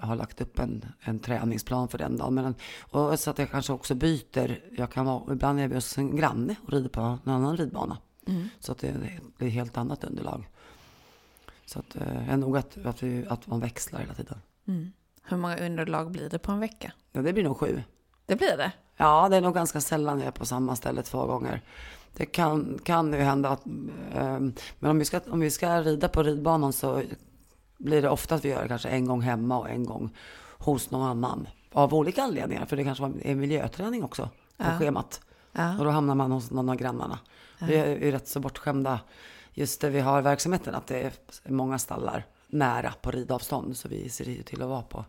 har 0.00 0.16
lagt 0.16 0.40
upp 0.40 0.58
en, 0.58 0.84
en 1.00 1.18
träningsplan 1.18 1.88
för 1.88 1.98
den 1.98 2.16
dagen. 2.16 2.34
Men, 2.34 2.54
och 2.80 3.20
så 3.20 3.30
att 3.30 3.38
jag 3.38 3.50
kanske 3.50 3.72
också 3.72 3.94
byter. 3.94 4.60
Jag 4.76 4.90
kan 4.90 5.06
vara, 5.06 5.32
ibland 5.32 5.60
är 5.60 5.68
vi 5.68 5.74
hos 5.74 5.98
en 5.98 6.16
granne 6.16 6.56
och 6.64 6.72
rider 6.72 6.88
på 6.88 7.00
en 7.00 7.32
annan 7.32 7.56
ridbana. 7.56 7.98
Så 8.60 8.72
att 8.72 8.78
det, 8.78 9.20
det 9.38 9.46
ett 9.46 9.52
helt 9.52 9.76
annat 9.76 10.04
underlag. 10.04 10.48
Så 11.66 11.78
att, 11.78 11.96
eh, 11.96 12.30
är 12.30 12.36
nog 12.36 12.56
att, 12.56 12.86
att, 12.86 13.02
vi, 13.02 13.26
att 13.28 13.46
man 13.46 13.60
växlar 13.60 14.00
hela 14.00 14.14
tiden. 14.14 14.38
Hur 15.22 15.36
många 15.36 15.56
underlag 15.56 16.10
blir 16.10 16.28
det 16.30 16.38
på 16.38 16.52
en 16.52 16.60
vecka? 16.60 16.92
Ja, 17.12 17.22
det 17.22 17.32
blir 17.32 17.44
nog 17.44 17.56
sju. 17.56 17.82
Det 18.26 18.36
blir 18.36 18.56
det? 18.56 18.72
Ja, 18.96 19.28
det 19.28 19.36
är 19.36 19.40
nog 19.40 19.54
ganska 19.54 19.80
sällan 19.80 20.18
jag 20.18 20.26
är 20.26 20.32
på 20.32 20.46
samma 20.46 20.76
ställe 20.76 21.02
två 21.02 21.26
gånger. 21.26 21.62
Det 22.16 22.26
kan, 22.26 22.78
kan 22.84 23.12
ju 23.12 23.18
hända 23.18 23.48
att, 23.48 23.66
eh, 24.14 24.38
men 24.78 24.90
om 24.90 24.98
vi, 24.98 25.04
ska, 25.04 25.20
om 25.30 25.40
vi 25.40 25.50
ska 25.50 25.82
rida 25.82 26.08
på 26.08 26.22
ridbanan 26.22 26.72
så 26.72 27.02
blir 27.78 28.02
det 28.02 28.08
ofta 28.10 28.34
att 28.34 28.44
vi 28.44 28.48
gör 28.48 28.62
det 28.62 28.68
kanske 28.68 28.88
en 28.88 29.04
gång 29.06 29.20
hemma 29.20 29.58
och 29.58 29.70
en 29.70 29.84
gång 29.84 30.10
hos 30.58 30.90
någon 30.90 31.08
annan. 31.08 31.48
Av 31.72 31.94
olika 31.94 32.22
anledningar, 32.22 32.66
för 32.66 32.76
det 32.76 32.84
kanske 32.84 33.04
är 33.22 33.34
miljöträning 33.34 34.04
också 34.04 34.22
på 34.56 34.64
Ja. 34.64 34.78
schemat. 34.78 35.20
Ja. 35.52 35.78
Och 35.78 35.84
då 35.84 35.90
hamnar 35.90 36.14
man 36.14 36.32
hos 36.32 36.50
någon 36.50 36.68
av 36.68 36.76
grannarna. 36.76 37.18
Vi 37.60 37.74
är 37.76 37.86
ju 37.86 38.10
rätt 38.10 38.28
så 38.28 38.40
bortskämda 38.40 39.00
just 39.52 39.80
där 39.80 39.90
vi 39.90 40.00
har 40.00 40.22
verksamheten, 40.22 40.74
att 40.74 40.86
det 40.86 41.00
är 41.02 41.12
många 41.52 41.78
stallar 41.78 42.24
nära 42.48 42.92
på 43.02 43.10
ridavstånd. 43.10 43.76
Så 43.76 43.88
vi 43.88 44.08
ser 44.08 44.24
ju 44.24 44.42
till 44.42 44.62
att 44.62 44.68
vara 44.68 44.82
på, 44.82 45.04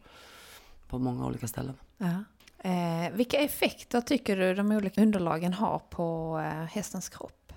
på 0.89 0.99
många 0.99 1.25
olika 1.25 1.47
ställen. 1.47 1.73
Ja. 1.97 2.23
Eh, 2.69 3.11
vilka 3.13 3.37
effekter 3.37 4.01
tycker 4.01 4.37
du 4.37 4.53
de 4.53 4.71
olika 4.71 5.01
underlagen 5.01 5.53
har 5.53 5.79
på 5.89 6.39
eh, 6.43 6.63
hästens 6.75 7.09
kropp? 7.09 7.53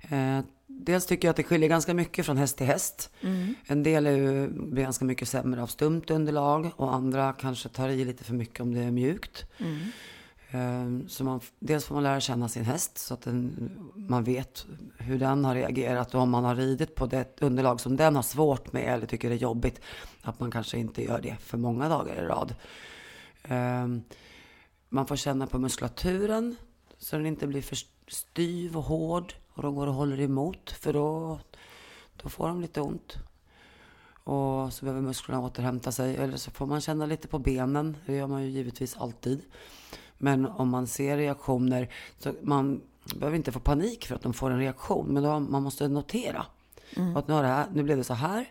Eh, 0.00 0.38
dels 0.80 1.06
tycker 1.06 1.28
jag 1.28 1.30
att 1.30 1.36
det 1.36 1.42
skiljer 1.42 1.68
ganska 1.68 1.94
mycket 1.94 2.26
från 2.26 2.36
häst 2.36 2.56
till 2.56 2.66
häst. 2.66 3.10
En 3.66 3.82
del 3.82 4.06
är 4.06 4.16
ju, 4.16 4.48
blir 4.48 4.82
ganska 4.82 5.04
mycket 5.04 5.28
sämre 5.28 5.62
av 5.62 5.66
stumt 5.66 6.02
underlag 6.10 6.70
och 6.76 6.94
andra 6.94 7.32
kanske 7.32 7.68
tar 7.68 7.88
i 7.88 8.04
lite 8.04 8.24
för 8.24 8.34
mycket 8.34 8.60
om 8.60 8.74
det 8.74 8.80
är 8.80 8.90
mjukt. 8.90 9.46
Eh, 10.50 11.08
så 11.08 11.24
man, 11.24 11.40
dels 11.58 11.84
får 11.84 11.94
man 11.94 12.04
lära 12.04 12.20
känna 12.20 12.48
sin 12.48 12.64
häst 12.64 12.98
så 12.98 13.14
att 13.14 13.22
den, 13.22 13.70
man 13.94 14.24
vet 14.24 14.66
hur 14.98 15.18
den 15.18 15.44
har 15.44 15.54
reagerat 15.54 16.14
och 16.14 16.20
om 16.20 16.30
man 16.30 16.44
har 16.44 16.54
ridit 16.54 16.94
på 16.94 17.06
det 17.06 17.42
underlag 17.42 17.80
som 17.80 17.96
den 17.96 18.16
har 18.16 18.22
svårt 18.22 18.72
med 18.72 18.94
eller 18.94 19.06
tycker 19.06 19.30
är 19.30 19.34
jobbigt. 19.34 19.80
Att 20.22 20.40
man 20.40 20.50
kanske 20.50 20.78
inte 20.78 21.02
gör 21.04 21.20
det 21.20 21.36
för 21.40 21.58
många 21.58 21.88
dagar 21.88 22.14
i 22.14 22.26
rad. 22.26 22.54
Eh, 23.42 23.86
man 24.88 25.06
får 25.06 25.16
känna 25.16 25.46
på 25.46 25.58
muskulaturen 25.58 26.56
så 26.98 27.16
den 27.16 27.26
inte 27.26 27.46
blir 27.46 27.62
för 27.62 27.78
styv 28.08 28.76
och 28.76 28.82
hård 28.82 29.34
och 29.54 29.62
de 29.62 29.74
går 29.74 29.86
och 29.86 29.94
håller 29.94 30.20
emot 30.20 30.70
för 30.70 30.92
då, 30.92 31.38
då 32.22 32.28
får 32.28 32.48
de 32.48 32.60
lite 32.60 32.80
ont. 32.80 33.16
Och 34.24 34.72
så 34.72 34.84
behöver 34.84 35.00
musklerna 35.00 35.40
återhämta 35.40 35.92
sig. 35.92 36.16
Eller 36.16 36.36
så 36.36 36.50
får 36.50 36.66
man 36.66 36.80
känna 36.80 37.06
lite 37.06 37.28
på 37.28 37.38
benen. 37.38 37.96
Det 38.06 38.16
gör 38.16 38.26
man 38.26 38.42
ju 38.42 38.48
givetvis 38.48 38.96
alltid. 38.96 39.42
Men 40.18 40.46
om 40.46 40.68
man 40.68 40.86
ser 40.86 41.16
reaktioner, 41.16 41.88
så 42.18 42.32
man 42.42 42.80
behöver 43.14 43.36
inte 43.36 43.52
få 43.52 43.60
panik 43.60 44.06
för 44.06 44.14
att 44.14 44.22
de 44.22 44.32
får 44.32 44.50
en 44.50 44.58
reaktion. 44.58 45.06
Men 45.06 45.22
då, 45.22 45.40
man 45.40 45.62
måste 45.62 45.88
notera. 45.88 46.46
Att 47.16 47.28
nu, 47.28 47.34
har 47.34 47.42
det 47.42 47.48
här, 47.48 47.66
nu 47.72 47.82
blev 47.82 47.96
det 47.96 48.04
så 48.04 48.14
här. 48.14 48.50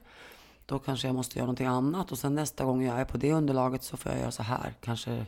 Då 0.65 0.79
kanske 0.79 1.07
jag 1.07 1.15
måste 1.15 1.37
göra 1.37 1.45
någonting 1.45 1.67
annat. 1.67 2.11
Och 2.11 2.17
sen 2.17 2.35
nästa 2.35 2.65
gång 2.65 2.83
jag 2.83 2.99
är 2.99 3.05
på 3.05 3.17
det 3.17 3.33
underlaget 3.33 3.83
så 3.83 3.97
får 3.97 4.11
jag 4.11 4.21
göra 4.21 4.31
så 4.31 4.43
här. 4.43 4.73
Kanske 4.81 5.25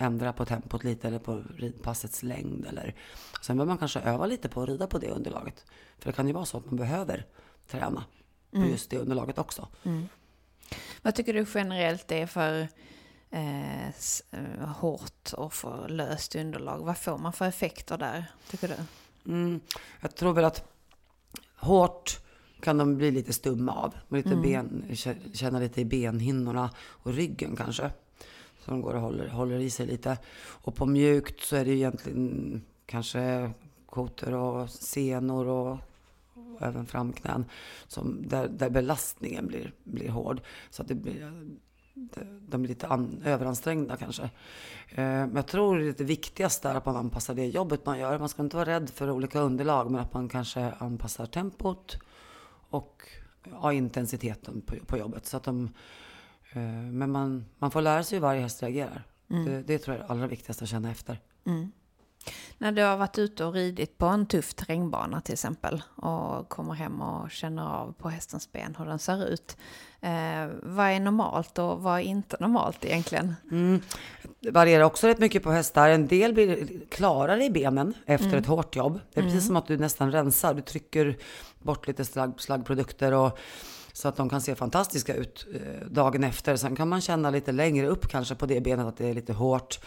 ändra 0.00 0.32
på 0.32 0.44
tempot 0.44 0.84
lite 0.84 1.08
eller 1.08 1.18
på 1.18 1.42
ridpassets 1.56 2.22
längd. 2.22 2.66
Eller. 2.66 2.94
Sen 3.42 3.56
behöver 3.56 3.68
man 3.70 3.78
kanske 3.78 4.00
öva 4.00 4.26
lite 4.26 4.48
på 4.48 4.62
att 4.62 4.68
rida 4.68 4.86
på 4.86 4.98
det 4.98 5.10
underlaget. 5.10 5.64
För 5.98 6.06
det 6.10 6.16
kan 6.16 6.26
ju 6.26 6.32
vara 6.32 6.44
så 6.44 6.58
att 6.58 6.66
man 6.66 6.76
behöver 6.76 7.26
träna 7.68 8.04
på 8.50 8.58
just 8.58 8.90
det 8.90 8.98
underlaget 8.98 9.38
också. 9.38 9.68
Vad 11.02 11.14
tycker 11.14 11.34
du 11.34 11.46
generellt 11.54 12.12
är 12.12 12.26
för 12.26 12.68
eh, 13.30 13.88
eh, 13.88 14.68
hårt 14.76 15.32
och 15.32 15.52
för 15.54 15.88
löst 15.88 16.34
underlag? 16.34 16.78
Vad 16.84 16.98
får 16.98 17.18
man 17.18 17.32
för 17.32 17.46
effekter 17.46 17.98
där, 17.98 18.24
tycker 18.50 18.68
du? 18.68 18.74
Mm, 19.32 19.60
jag 20.00 20.14
tror 20.14 20.32
väl 20.32 20.44
att 20.44 20.64
hårt 21.56 22.18
kan 22.60 22.78
de 22.78 22.96
bli 22.96 23.10
lite 23.10 23.32
stumma 23.32 23.72
av. 23.72 23.94
Lite 24.08 24.36
ben, 24.36 24.84
kä- 24.90 25.34
känna 25.34 25.58
lite 25.58 25.80
i 25.80 25.84
benhinnorna 25.84 26.70
och 26.78 27.12
ryggen 27.12 27.56
kanske. 27.56 27.90
Så 28.60 28.70
de 28.70 28.80
går 28.80 28.94
och 28.94 29.00
håller, 29.00 29.28
håller 29.28 29.58
i 29.58 29.70
sig 29.70 29.86
lite. 29.86 30.18
Och 30.38 30.74
på 30.74 30.86
mjukt 30.86 31.40
så 31.40 31.56
är 31.56 31.64
det 31.64 31.70
egentligen 31.70 32.62
kanske 32.86 33.50
kotor 33.86 34.34
och 34.34 34.70
senor 34.70 35.46
och, 35.46 35.78
och 36.34 36.62
även 36.62 36.86
framknän. 36.86 37.44
Som, 37.86 38.28
där, 38.28 38.48
där 38.48 38.70
belastningen 38.70 39.46
blir, 39.46 39.72
blir 39.84 40.08
hård. 40.08 40.40
Så 40.70 40.82
att 40.82 40.88
det 40.88 40.94
blir, 40.94 41.32
de 42.48 42.62
blir 42.62 42.68
lite 42.68 42.86
an, 42.86 43.22
överansträngda 43.24 43.96
kanske. 43.96 44.22
Eh, 44.88 45.04
men 45.04 45.36
jag 45.36 45.46
tror 45.46 45.78
det, 45.78 45.98
det 45.98 46.04
viktigaste 46.04 46.68
är 46.68 46.74
att 46.74 46.86
man 46.86 46.96
anpassar 46.96 47.34
det 47.34 47.46
jobbet 47.46 47.86
man 47.86 47.98
gör. 47.98 48.18
Man 48.18 48.28
ska 48.28 48.42
inte 48.42 48.56
vara 48.56 48.68
rädd 48.68 48.90
för 48.90 49.10
olika 49.10 49.40
underlag, 49.40 49.90
men 49.90 50.00
att 50.00 50.14
man 50.14 50.28
kanske 50.28 50.72
anpassar 50.78 51.26
tempot 51.26 51.98
och 52.70 53.02
ja, 53.50 53.72
intensiteten 53.72 54.60
på, 54.60 54.74
på 54.86 54.98
jobbet. 54.98 55.26
Så 55.26 55.36
att 55.36 55.44
de, 55.44 55.70
men 56.92 57.10
man, 57.10 57.44
man 57.58 57.70
får 57.70 57.80
lära 57.80 58.02
sig 58.02 58.16
hur 58.16 58.22
varje 58.22 58.40
häst 58.40 58.62
reagerar. 58.62 59.04
Det, 59.26 59.62
det 59.62 59.78
tror 59.78 59.96
jag 59.96 60.04
är 60.04 60.08
det 60.08 60.12
allra 60.12 60.26
viktigaste 60.26 60.64
att 60.64 60.70
känna 60.70 60.90
efter. 60.90 61.18
När 62.58 62.72
du 62.72 62.82
har 62.82 62.96
varit 62.96 63.18
ute 63.18 63.44
och 63.44 63.54
ridit 63.54 63.98
på 63.98 64.06
en 64.06 64.26
tuff 64.26 64.54
terrängbana 64.54 65.20
till 65.20 65.32
exempel 65.32 65.82
och 65.96 66.48
kommer 66.48 66.74
hem 66.74 67.00
och 67.00 67.30
känner 67.30 67.62
av 67.62 67.92
på 67.92 68.08
hästens 68.08 68.52
ben 68.52 68.74
hur 68.78 68.84
den 68.84 68.98
ser 68.98 69.28
ut. 69.28 69.56
Eh, 70.00 70.48
vad 70.62 70.86
är 70.86 71.00
normalt 71.00 71.58
och 71.58 71.82
vad 71.82 71.98
är 71.98 72.04
inte 72.04 72.36
normalt 72.40 72.84
egentligen? 72.84 73.34
Det 74.40 74.50
varierar 74.50 74.84
också 74.84 75.06
rätt 75.06 75.18
mycket 75.18 75.42
på 75.42 75.50
hästar. 75.50 75.88
En 75.88 76.06
del 76.06 76.32
blir 76.34 76.80
klarare 76.90 77.44
i 77.44 77.50
benen 77.50 77.94
efter 78.06 78.36
ett 78.36 78.46
hårt 78.46 78.76
jobb. 78.76 79.00
Det 79.12 79.20
är 79.20 79.24
precis 79.24 79.46
som 79.46 79.56
att 79.56 79.66
du 79.66 79.78
nästan 79.78 80.12
rensar. 80.12 80.54
Du 80.54 80.62
trycker 80.62 81.16
bort 81.58 81.86
lite 81.86 82.04
slagg, 82.04 82.40
slaggprodukter 82.40 83.12
och 83.12 83.38
så 83.92 84.08
att 84.08 84.16
de 84.16 84.28
kan 84.28 84.40
se 84.40 84.54
fantastiska 84.54 85.14
ut 85.14 85.46
eh, 85.54 85.86
dagen 85.90 86.24
efter. 86.24 86.56
Sen 86.56 86.76
kan 86.76 86.88
man 86.88 87.00
känna 87.00 87.30
lite 87.30 87.52
längre 87.52 87.86
upp 87.86 88.08
kanske 88.08 88.34
på 88.34 88.46
det 88.46 88.60
benet 88.60 88.86
att 88.86 88.96
det 88.96 89.08
är 89.08 89.14
lite 89.14 89.32
hårt. 89.32 89.80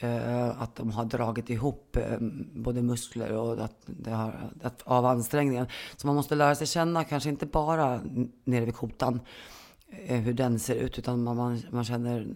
Eh, 0.00 0.62
att 0.62 0.76
de 0.76 0.90
har 0.90 1.04
dragit 1.04 1.50
ihop 1.50 1.96
eh, 1.96 2.18
både 2.54 2.82
muskler 2.82 3.32
och 3.32 3.64
att 3.64 3.76
det 3.86 4.10
har, 4.10 4.50
att, 4.62 4.82
av 4.82 5.06
ansträngningen. 5.06 5.66
Så 5.96 6.06
man 6.06 6.16
måste 6.16 6.34
lära 6.34 6.54
sig 6.54 6.66
känna, 6.66 7.04
kanske 7.04 7.28
inte 7.28 7.46
bara 7.46 8.00
nere 8.44 8.64
vid 8.64 8.74
kotan, 8.74 9.20
hur 9.88 10.32
den 10.32 10.58
ser 10.58 10.74
ut, 10.74 10.98
utan 10.98 11.22
man, 11.22 11.36
man, 11.36 11.62
man 11.70 11.84
känner 11.84 12.26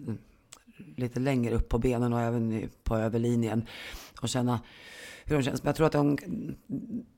lite 0.95 1.19
längre 1.19 1.55
upp 1.55 1.69
på 1.69 1.79
benen 1.79 2.13
och 2.13 2.21
även 2.21 2.69
på 2.83 2.97
överlinjen. 2.97 3.65
Och 4.21 4.29
känna 4.29 4.59
hur 5.25 5.35
de 5.35 5.43
känns. 5.43 5.63
Men 5.63 5.69
jag 5.69 5.75
tror 5.75 5.87
att 5.87 5.93
de, 5.93 6.17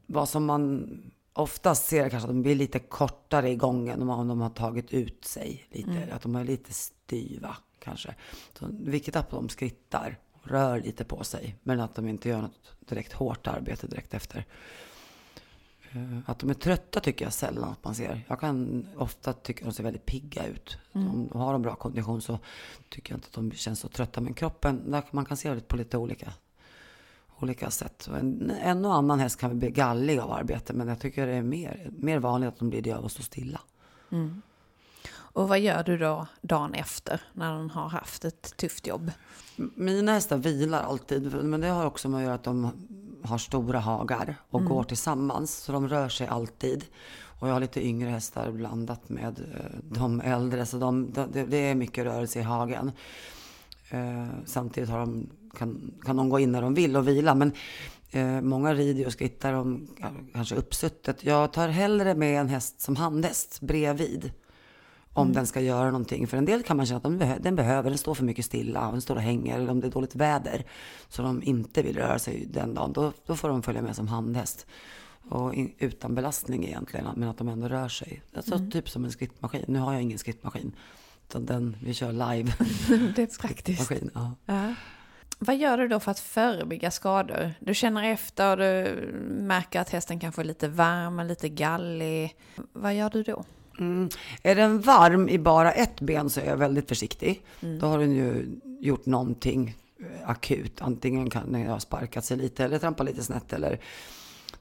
vad 0.05 0.29
som 0.29 0.45
man 0.45 0.89
oftast 1.33 1.87
ser 1.87 2.05
är 2.05 2.09
kanske 2.09 2.27
att 2.27 2.33
de 2.35 2.41
blir 2.41 2.55
lite 2.55 2.79
kortare 2.79 3.49
i 3.49 3.55
gången 3.55 4.09
om 4.09 4.27
de 4.27 4.41
har 4.41 4.49
tagit 4.49 4.93
ut 4.93 5.25
sig 5.25 5.67
lite. 5.71 5.89
Att 6.11 6.21
de 6.21 6.35
är 6.35 6.43
lite 6.43 6.73
styva 6.73 7.57
kanske. 7.79 8.15
Så 8.59 8.67
viktigt 8.71 9.15
att 9.15 9.29
de 9.29 9.49
skrittar 9.49 10.17
och 10.33 10.47
rör 10.47 10.81
lite 10.81 11.03
på 11.03 11.23
sig. 11.23 11.55
Men 11.63 11.79
att 11.79 11.95
de 11.95 12.07
inte 12.07 12.29
gör 12.29 12.41
något 12.41 12.75
direkt 12.79 13.13
hårt 13.13 13.47
arbete 13.47 13.87
direkt 13.87 14.13
efter. 14.13 14.45
Eh, 15.91 16.19
Att 16.25 16.39
de 16.39 16.49
är 16.49 16.53
trötta 16.53 16.99
tycker 16.99 17.25
jag 17.25 17.33
sällan 17.33 17.69
att 17.69 17.83
man 17.83 17.95
ser. 17.95 18.25
Jag 18.27 18.39
kan 18.39 18.87
ofta 18.97 19.33
tycka 19.33 19.63
att 19.65 19.71
de 19.71 19.75
ser 19.75 19.83
väldigt 19.83 20.05
pigga 20.05 20.45
ut. 20.45 20.77
Om 20.91 21.27
de 21.31 21.39
har 21.39 21.53
en 21.53 21.61
bra 21.61 21.75
kondition 21.75 22.21
så 22.21 22.39
tycker 22.89 23.11
jag 23.13 23.17
inte 23.17 23.27
att 23.27 23.33
de 23.33 23.51
känns 23.51 23.79
så 23.79 23.87
trötta. 23.87 24.21
Men 24.21 24.33
kroppen, 24.33 24.91
där 24.91 25.03
man 25.11 25.25
kan 25.25 25.37
se 25.37 25.53
det 25.53 25.61
på 25.67 25.77
lite 25.77 25.97
olika, 25.97 26.33
olika 27.39 27.71
sätt. 27.71 28.07
En, 28.07 28.51
en 28.51 28.85
och 28.85 28.95
annan 28.95 29.19
häst 29.19 29.39
kan 29.39 29.49
väl 29.49 29.59
bli 29.59 29.69
gallig 29.71 30.19
av 30.19 30.31
arbete. 30.31 30.73
Men 30.73 30.87
jag 30.87 30.99
tycker 30.99 31.27
det 31.27 31.33
är 31.33 31.41
mer, 31.41 31.89
mer 31.91 32.19
vanligt 32.19 32.47
att 32.47 32.59
de 32.59 32.69
blir 32.69 32.81
det 32.81 32.91
av 32.91 33.05
att 33.05 33.11
stå 33.11 33.23
stilla. 33.23 33.59
Och 35.15 35.47
vad 35.47 35.59
gör 35.59 35.83
du 35.83 35.97
då 35.97 36.27
dagen 36.41 36.73
efter 36.73 37.21
när 37.33 37.53
den 37.53 37.69
har 37.69 37.89
haft 37.89 38.25
ett 38.25 38.57
tufft 38.57 38.87
jobb? 38.87 39.11
Mina 39.75 40.11
hästar 40.13 40.37
vilar 40.37 40.83
alltid, 40.83 41.43
men 41.43 41.61
det 41.61 41.67
har 41.67 41.85
också 41.85 42.09
med 42.09 42.17
att 42.17 42.23
göra 42.23 42.33
att 42.33 42.43
de 42.43 42.71
har 43.23 43.37
stora 43.37 43.79
hagar 43.79 44.35
och 44.49 44.65
går 44.65 44.83
tillsammans, 44.83 45.55
så 45.55 45.71
de 45.71 45.87
rör 45.87 46.09
sig 46.09 46.27
alltid. 46.27 46.85
Och 47.39 47.47
jag 47.47 47.53
har 47.53 47.59
lite 47.59 47.87
yngre 47.87 48.09
hästar 48.09 48.51
blandat 48.51 49.09
med 49.09 49.39
eh, 49.39 49.79
de 49.81 50.21
äldre, 50.21 50.65
så 50.65 50.77
de, 50.77 51.11
det, 51.11 51.45
det 51.45 51.57
är 51.57 51.75
mycket 51.75 52.05
rörelse 52.05 52.39
i 52.39 52.43
hagen. 52.43 52.91
Eh, 53.89 54.27
samtidigt 54.45 54.89
har 54.89 54.99
de, 54.99 55.29
kan, 55.57 55.91
kan 56.05 56.15
de 56.15 56.29
gå 56.29 56.39
in 56.39 56.51
när 56.51 56.61
de 56.61 56.73
vill 56.73 56.95
och 56.97 57.07
vila, 57.07 57.35
men 57.35 57.51
Eh, 58.15 58.41
många 58.41 58.73
rider 58.73 59.05
och 59.05 59.11
skrittar 59.11 59.53
om 59.53 59.87
kanske 60.33 60.55
uppsuttet. 60.55 61.23
Jag 61.23 61.53
tar 61.53 61.67
hellre 61.67 62.15
med 62.15 62.39
en 62.41 62.49
häst 62.49 62.81
som 62.81 62.95
handhäst 62.95 63.61
bredvid. 63.61 64.31
Om 65.13 65.21
Mm. 65.27 65.35
den 65.35 65.47
ska 65.47 65.61
göra 65.61 65.85
någonting. 65.85 66.27
För 66.27 66.37
en 66.37 66.45
del 66.45 66.63
kan 66.63 66.77
man 66.77 66.85
känna 66.85 66.97
att 66.97 67.03
den, 67.03 67.19
behö- 67.21 67.39
den 67.41 67.55
behöver, 67.55 67.89
den 67.89 67.97
står 67.97 68.13
för 68.15 68.23
mycket 68.23 68.45
stilla, 68.45 68.91
den 68.91 69.01
står 69.01 69.15
och 69.15 69.21
hänger, 69.21 69.55
eller 69.55 69.69
om 69.71 69.79
det 69.79 69.87
är 69.87 69.91
dåligt 69.91 70.15
väder. 70.15 70.65
Så 71.09 71.21
de 71.21 71.43
inte 71.43 71.81
vill 71.81 71.97
röra 71.97 72.19
sig 72.19 72.45
den 72.45 72.73
dagen, 72.73 72.93
då, 72.93 73.11
då 73.25 73.35
får 73.35 73.49
de 73.49 73.63
följa 73.63 73.81
med 73.81 73.95
som 73.95 74.07
handhäst. 74.07 74.65
Och 75.29 75.53
in, 75.53 75.73
utan 75.79 76.15
belastning 76.15 76.65
egentligen, 76.65 77.05
men 77.15 77.29
att 77.29 77.37
de 77.37 77.47
ändå 77.47 77.67
rör 77.67 77.87
sig. 77.89 78.21
Alltså 78.35 78.55
Mm. 78.55 78.71
typ 78.71 78.89
som 78.89 79.05
en 79.05 79.11
skrittmaskin. 79.11 79.65
Nu 79.67 79.79
har 79.79 79.93
jag 79.93 80.01
ingen 80.01 80.19
skrittmaskin. 80.19 80.71
Utan 81.29 81.45
den, 81.45 81.77
vi 81.83 81.93
kör 81.93 82.11
live. 82.11 82.53
Det 83.15 83.21
är 83.21 83.39
praktiskt. 83.41 83.79
maskin. 83.89 84.09
Ja. 84.13 84.31
Ja. 84.45 84.73
Vad 85.43 85.55
gör 85.57 85.77
du 85.77 85.87
då 85.87 85.99
för 85.99 86.11
att 86.11 86.19
förebygga 86.19 86.91
skador? 86.91 87.53
Du 87.59 87.73
känner 87.73 88.03
efter 88.03 88.51
och 88.51 88.57
du 88.57 89.11
märker 89.29 89.79
att 89.79 89.89
hästen 89.89 90.19
kanske 90.19 90.41
är 90.41 90.45
lite 90.45 90.67
varm, 90.67 91.19
eller 91.19 91.29
lite 91.29 91.49
gallig. 91.49 92.35
Vad 92.73 92.93
gör 92.95 93.09
du 93.09 93.23
då? 93.23 93.43
Mm. 93.79 94.09
Är 94.43 94.55
den 94.55 94.81
varm 94.81 95.29
i 95.29 95.39
bara 95.39 95.71
ett 95.71 96.01
ben 96.01 96.29
så 96.29 96.39
är 96.39 96.45
jag 96.45 96.57
väldigt 96.57 96.89
försiktig. 96.89 97.41
Då 97.79 97.87
har 97.87 97.99
den 97.99 98.11
ju 98.11 98.45
gjort 98.79 99.05
någonting 99.05 99.75
eh, 99.99 100.29
akut. 100.29 100.81
Antingen 100.81 101.29
kan 101.29 101.51
den 101.51 101.67
ha 101.67 101.79
sparkat 101.79 102.25
sig 102.25 102.37
lite 102.37 102.63
eller 102.65 102.79
trampat 102.79 103.05
lite 103.05 103.23
snett. 103.23 103.53
Eller, 103.53 103.79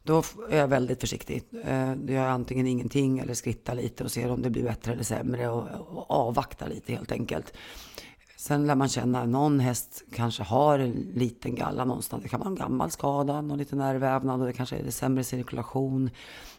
då 0.03 0.23
är 0.51 0.59
jag 0.59 0.69
väldigt 0.69 1.01
försiktig. 1.01 1.43
Eh, 1.65 1.93
Då 1.93 2.13
gör 2.13 2.23
jag 2.23 2.31
antingen 2.31 2.67
ingenting 2.67 3.19
eller 3.19 3.35
skrittar 3.35 3.75
lite 3.75 4.05
och 4.05 4.11
ser 4.11 4.31
om 4.31 4.43
det 4.43 4.51
blir 4.51 4.65
bättre 4.65 4.93
eller 4.93 5.05
sämre. 5.05 5.49
Och, 5.49 5.69
och 5.97 6.11
avvaktar 6.11 6.69
lite 6.69 6.93
helt 6.93 7.13
enkelt. 7.13 7.53
Sen 8.43 8.67
lär 8.67 8.75
man 8.75 8.89
känna 8.89 9.23
att 9.23 9.29
någon 9.29 9.61
häst 9.61 10.03
kanske 10.13 10.43
har 10.43 10.79
en 10.79 10.93
liten 11.15 11.55
galla 11.55 11.85
någonstans. 11.85 12.23
Det 12.23 12.29
kan 12.29 12.41
vara 12.41 12.49
en 12.49 12.55
gammal 12.55 12.91
skada, 12.91 13.41
någon 13.41 13.59
liten 13.59 13.79
nervvävnad 13.79 14.41
och 14.41 14.47
det 14.47 14.53
kanske 14.53 14.77
är 14.77 14.91
sämre 14.91 15.25
cirkulation 15.25 16.11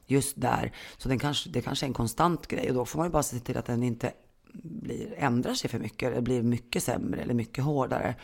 just 0.05 0.41
där. 0.41 0.71
Så 0.97 1.09
den 1.09 1.19
kanske, 1.19 1.49
det 1.49 1.61
kanske 1.61 1.85
är 1.85 1.87
en 1.87 1.93
konstant 1.93 2.47
grej 2.47 2.69
och 2.69 2.75
då 2.75 2.85
får 2.85 2.99
man 2.99 3.07
ju 3.07 3.11
bara 3.11 3.23
se 3.23 3.39
till 3.39 3.57
att 3.57 3.65
den 3.65 3.83
inte 3.83 4.13
blir, 4.53 5.13
ändrar 5.17 5.53
sig 5.53 5.69
för 5.69 5.79
mycket 5.79 6.11
eller 6.11 6.21
blir 6.21 6.41
mycket 6.41 6.83
sämre 6.83 7.21
eller 7.21 7.33
mycket 7.33 7.63
hårdare. 7.63 8.15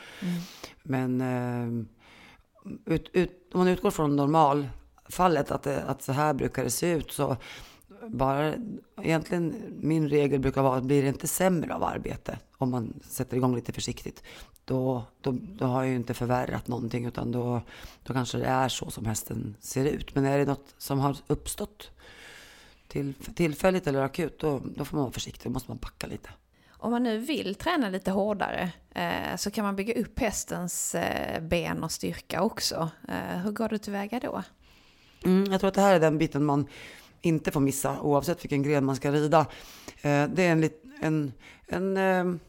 Men 0.83 1.21
eh, 1.21 1.85
ut, 2.85 3.09
ut, 3.13 3.49
om 3.53 3.59
man 3.59 3.67
utgår 3.67 3.91
från 3.91 4.15
normalfallet, 4.15 5.51
att, 5.51 5.63
det, 5.63 5.83
att 5.83 6.01
så 6.01 6.11
här 6.11 6.33
brukar 6.33 6.63
det 6.63 6.71
se 6.71 6.91
ut, 6.91 7.11
så 7.11 7.37
bara 8.07 8.53
egentligen 9.01 9.55
min 9.81 10.09
regel 10.09 10.39
brukar 10.39 10.61
vara 10.61 10.77
att 10.77 10.83
blir 10.83 11.01
det 11.01 11.07
inte 11.07 11.27
sämre 11.27 11.75
av 11.75 11.83
arbete 11.83 12.39
om 12.57 12.71
man 12.71 12.99
sätter 13.03 13.37
igång 13.37 13.55
lite 13.55 13.73
försiktigt, 13.73 14.23
då, 14.65 15.03
då, 15.21 15.31
då 15.31 15.65
har 15.65 15.83
jag 15.83 15.89
ju 15.89 15.95
inte 15.95 16.13
förvärrat 16.13 16.67
någonting 16.67 17.05
utan 17.05 17.31
då, 17.31 17.61
då 18.03 18.13
kanske 18.13 18.37
det 18.37 18.45
är 18.45 18.69
så 18.69 18.91
som 18.91 19.05
hästen 19.05 19.55
ser 19.59 19.85
ut. 19.85 20.15
Men 20.15 20.25
är 20.25 20.37
det 20.37 20.45
något 20.45 20.75
som 20.77 20.99
har 20.99 21.17
uppstått 21.27 21.91
till, 22.87 23.13
tillfälligt 23.13 23.87
eller 23.87 24.01
akut, 24.01 24.39
då, 24.39 24.61
då 24.75 24.85
får 24.85 24.97
man 24.97 25.03
vara 25.03 25.13
försiktig, 25.13 25.51
då 25.51 25.53
måste 25.53 25.71
man 25.71 25.77
backa 25.77 26.07
lite. 26.07 26.29
Om 26.69 26.91
man 26.91 27.03
nu 27.03 27.17
vill 27.17 27.55
träna 27.55 27.89
lite 27.89 28.11
hårdare 28.11 28.71
eh, 28.89 29.35
så 29.37 29.51
kan 29.51 29.65
man 29.65 29.75
bygga 29.75 29.93
upp 29.93 30.19
hästens 30.19 30.95
eh, 30.95 31.41
ben 31.41 31.83
och 31.83 31.91
styrka 31.91 32.41
också. 32.41 32.89
Eh, 33.07 33.37
hur 33.37 33.51
går 33.51 33.69
du 33.69 33.77
tillväga 33.77 34.19
då? 34.19 34.43
Mm, 35.25 35.51
jag 35.51 35.59
tror 35.59 35.67
att 35.67 35.73
det 35.73 35.81
här 35.81 35.95
är 35.95 35.99
den 35.99 36.17
biten 36.17 36.45
man 36.45 36.67
inte 37.21 37.51
får 37.51 37.59
missa 37.59 38.01
oavsett 38.01 38.43
vilken 38.43 38.63
gren 38.63 38.85
man 38.85 38.95
ska 38.95 39.11
rida. 39.11 39.39
Eh, 40.01 40.27
det 40.27 40.43
är 40.43 40.51
en, 40.51 40.69
en, 41.01 41.33
en 41.67 41.97
eh, 41.97 42.39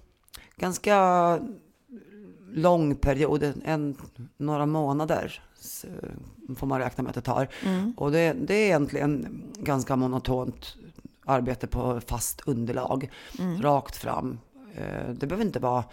ganska 0.57 1.39
lång 2.53 2.95
period, 2.95 3.53
en, 3.65 3.97
några 4.37 4.67
månader 4.67 5.43
så, 5.55 5.87
får 6.57 6.67
man 6.67 6.81
räkna 6.81 7.03
med 7.03 7.09
att 7.09 7.15
det 7.15 7.21
tar. 7.21 7.49
Och 7.97 8.13
det, 8.13 8.33
det 8.33 8.55
är 8.55 8.67
egentligen 8.67 9.43
ganska 9.59 9.97
monotont 9.97 10.77
arbete 11.25 11.67
på 11.67 12.01
fast 12.07 12.41
underlag, 12.41 13.11
rakt 13.61 13.97
fram. 13.97 14.39
Eh, 14.75 15.11
det 15.11 15.27
behöver 15.27 15.45
inte 15.45 15.59
vara 15.59 15.85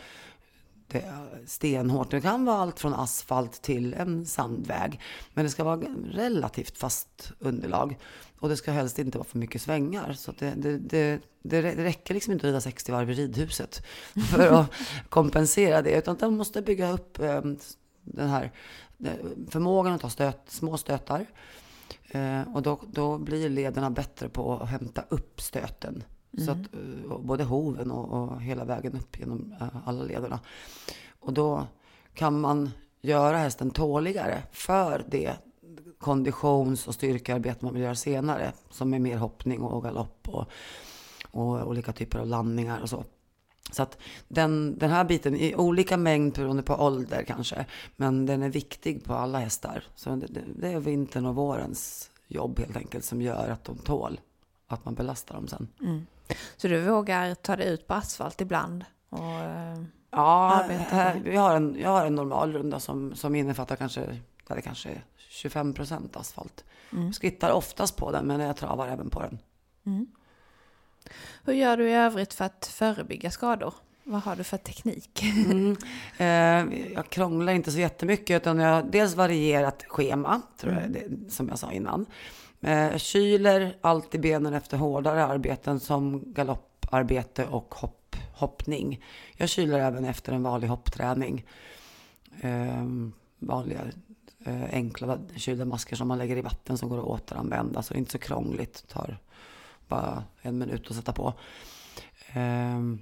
det 0.88 1.00
är 1.00 1.46
stenhårt. 1.46 2.12
Det 2.12 2.22
kan 2.22 2.46
vara 2.46 2.58
allt 2.58 2.80
från 2.80 2.94
asfalt 2.94 3.62
till 3.62 3.94
en 3.94 4.26
sandväg. 4.26 5.02
Men 5.34 5.46
det 5.46 5.50
ska 5.50 5.64
vara 5.64 5.82
relativt 6.12 6.78
fast 6.78 7.32
underlag. 7.40 7.98
Och 8.40 8.50
det 8.50 8.58
ska 8.58 8.72
helst 8.72 9.00
inte 9.00 9.18
vara 9.18 9.28
för 9.28 9.38
mycket 9.38 9.62
svängar. 9.62 10.14
Så 10.14 10.32
att 10.32 10.38
det, 10.38 10.54
det, 10.58 10.78
det, 10.78 11.22
det 11.42 11.62
räcker 11.62 12.14
liksom 12.14 12.34
inte 12.34 12.48
att 12.48 12.50
rida 12.50 12.62
60 12.62 12.92
varv 12.92 13.12
i 13.12 13.14
ridhuset 13.14 13.86
för 14.32 14.48
att 14.48 14.72
kompensera 15.10 15.82
det. 15.82 15.98
Utan 15.98 16.18
de 16.18 16.38
måste 16.38 16.62
bygga 16.62 16.92
upp 16.92 17.20
ehm, 17.20 17.58
den 18.02 18.30
här 18.30 18.52
eh, 19.04 19.12
förmågan 19.50 19.94
att 19.94 20.02
ta 20.02 20.10
stöt, 20.10 20.42
små 20.48 20.78
stötar. 20.78 21.26
Eh, 22.10 22.56
och 22.56 22.62
då, 22.62 22.80
då 22.88 23.18
blir 23.18 23.50
lederna 23.50 23.90
bättre 23.90 24.30
på 24.30 24.54
att 24.54 24.70
hämta 24.70 25.04
upp 25.10 25.42
stöten. 25.42 26.04
Så 26.46 26.52
att, 26.52 26.58
eh, 26.58 27.18
både 27.20 27.44
hoven 27.44 27.92
och, 27.92 28.24
och 28.24 28.42
hela 28.42 28.66
vägen 28.66 28.96
upp 28.96 29.20
genom 29.20 29.56
eh, 29.62 29.68
alla 29.86 30.04
lederna. 30.04 30.40
Och 31.20 31.34
då 31.34 31.68
kan 32.14 32.42
man 32.42 32.72
göra 33.02 33.38
hästen 33.38 33.72
tåligare 33.72 34.44
för 34.52 35.06
det 35.10 35.34
konditions 36.00 36.88
och 36.88 36.94
styrkearbete 36.94 37.66
man 37.66 37.74
vill 37.74 37.84
göra 37.84 37.96
senare. 37.96 38.52
Som 38.70 38.94
är 38.94 39.00
mer 39.00 39.18
hoppning 39.18 39.62
och 39.62 39.84
galopp 39.84 40.30
och, 40.30 40.46
och 41.32 41.68
olika 41.68 41.94
typer 41.94 42.20
av 42.20 42.28
landningar 42.28 42.82
och 42.82 42.90
så. 42.90 43.04
Så 43.72 43.84
att 43.84 43.98
den, 44.28 44.78
den 44.78 44.90
här 44.90 45.04
biten 45.04 45.36
i 45.36 45.56
olika 45.56 45.98
mängd 45.98 46.34
beroende 46.34 46.64
på 46.64 46.74
ålder 46.74 47.24
kanske. 47.24 47.66
Men 47.96 48.26
den 48.26 48.44
är 48.44 48.50
viktig 48.50 49.04
på 49.04 49.14
alla 49.14 49.40
hästar. 49.40 49.84
Så 49.96 50.16
det, 50.16 50.44
det, 50.56 50.68
är 50.68 50.80
vintern 50.80 51.26
och 51.26 51.36
vårens 51.36 52.12
jobb 52.28 52.60
helt 52.60 52.78
enkelt 52.78 53.06
som 53.06 53.22
gör 53.22 53.50
att 53.50 53.64
de 53.64 53.78
tål 53.78 54.20
att 54.68 54.86
man 54.86 54.94
belastar 54.94 55.36
dem 55.36 55.48
sen. 55.48 55.68
Så 56.58 56.68
du 56.68 56.82
vågar 56.82 57.36
ta 57.36 57.56
dig 57.56 57.68
ut 57.68 57.88
på 57.88 57.94
asfalt 57.94 58.42
ibland? 58.42 58.86
Och, 59.10 59.20
eh, 59.34 59.78
Ja, 60.12 60.64
här, 60.90 61.14
med? 61.14 61.22
vi 61.24 61.36
har 61.36 61.56
en, 61.56 61.76
jag 61.80 61.90
har 61.90 62.06
en 62.06 62.16
normal 62.16 62.54
runda 62.54 62.80
som, 62.80 63.16
som 63.16 63.36
innefattar 63.36 63.76
kanske, 63.76 64.20
det 64.48 64.62
kanske 64.62 64.90
är 64.90 65.04
25 65.30 65.74
procent 65.74 66.18
asfalt. 66.18 66.64
Skrittar 67.14 67.52
oftast 67.52 67.96
på 67.96 68.12
den, 68.12 68.26
men 68.26 68.40
jag 68.40 68.58
travar 68.58 68.88
även 68.88 69.10
på 69.10 69.22
den. 69.22 69.40
hur 71.44 71.54
gör 71.54 71.78
du 71.78 71.90
i 71.90 71.94
övrigt 71.94 72.34
för 72.34 72.46
att 72.46 72.66
förebygga 72.74 73.32
skador? 73.32 73.74
Vad 74.04 74.22
har 74.22 74.36
du 74.36 74.44
för 74.44 74.58
teknik? 74.58 75.24
Mm. 75.24 75.78
Eh, 76.20 76.94
jag 76.94 77.10
krånglar 77.10 77.54
inte 77.54 77.72
så 77.72 77.80
jättemycket, 77.80 78.42
utan 78.42 78.60
jag 78.60 78.74
har 78.74 78.84
dels 78.84 79.16
varierat 79.16 79.84
schema, 79.88 80.42
tror 80.58 80.74
jag, 80.74 80.92
det, 80.92 81.32
som 81.32 81.50
jag 81.50 81.60
sa 81.60 81.72
innan. 81.72 82.06
Eh, 82.62 82.72
jag 82.72 83.02
kyler 83.02 83.78
alltid 83.82 84.22
benen 84.22 84.54
efter 84.54 84.78
hårdare 84.78 85.26
arbeten 85.26 85.80
som 85.80 86.34
galopparbete 86.34 87.46
och 87.46 87.76
hopp, 87.76 88.16
hoppning. 88.34 89.04
Jag 89.34 89.50
kyler 89.50 89.80
även 89.80 90.06
efter 90.06 90.34
en 90.34 90.44
vanlig 90.44 90.68
hoppträning. 90.68 91.46
Eh, 92.42 92.86
vanliga 93.40 93.82
eh, 94.46 94.64
enkla 94.72 95.18
kylda 95.36 95.66
masker 95.66 95.96
som 95.96 96.08
man 96.08 96.18
lägger 96.18 96.38
i 96.38 96.42
vatten 96.42 96.78
som 96.78 96.90
går 96.90 96.98
att 96.98 97.04
återanvända. 97.04 97.82
Så 97.82 97.94
det 97.94 97.98
är 97.98 98.00
inte 98.00 98.12
så 98.12 98.20
krångligt. 98.20 98.88
Tar 98.88 99.18
bara 99.88 100.24
en 100.42 100.58
minut 100.58 100.90
att 100.90 100.96
sätta 100.96 101.14
på. 101.14 101.34
Ehm, 102.34 103.02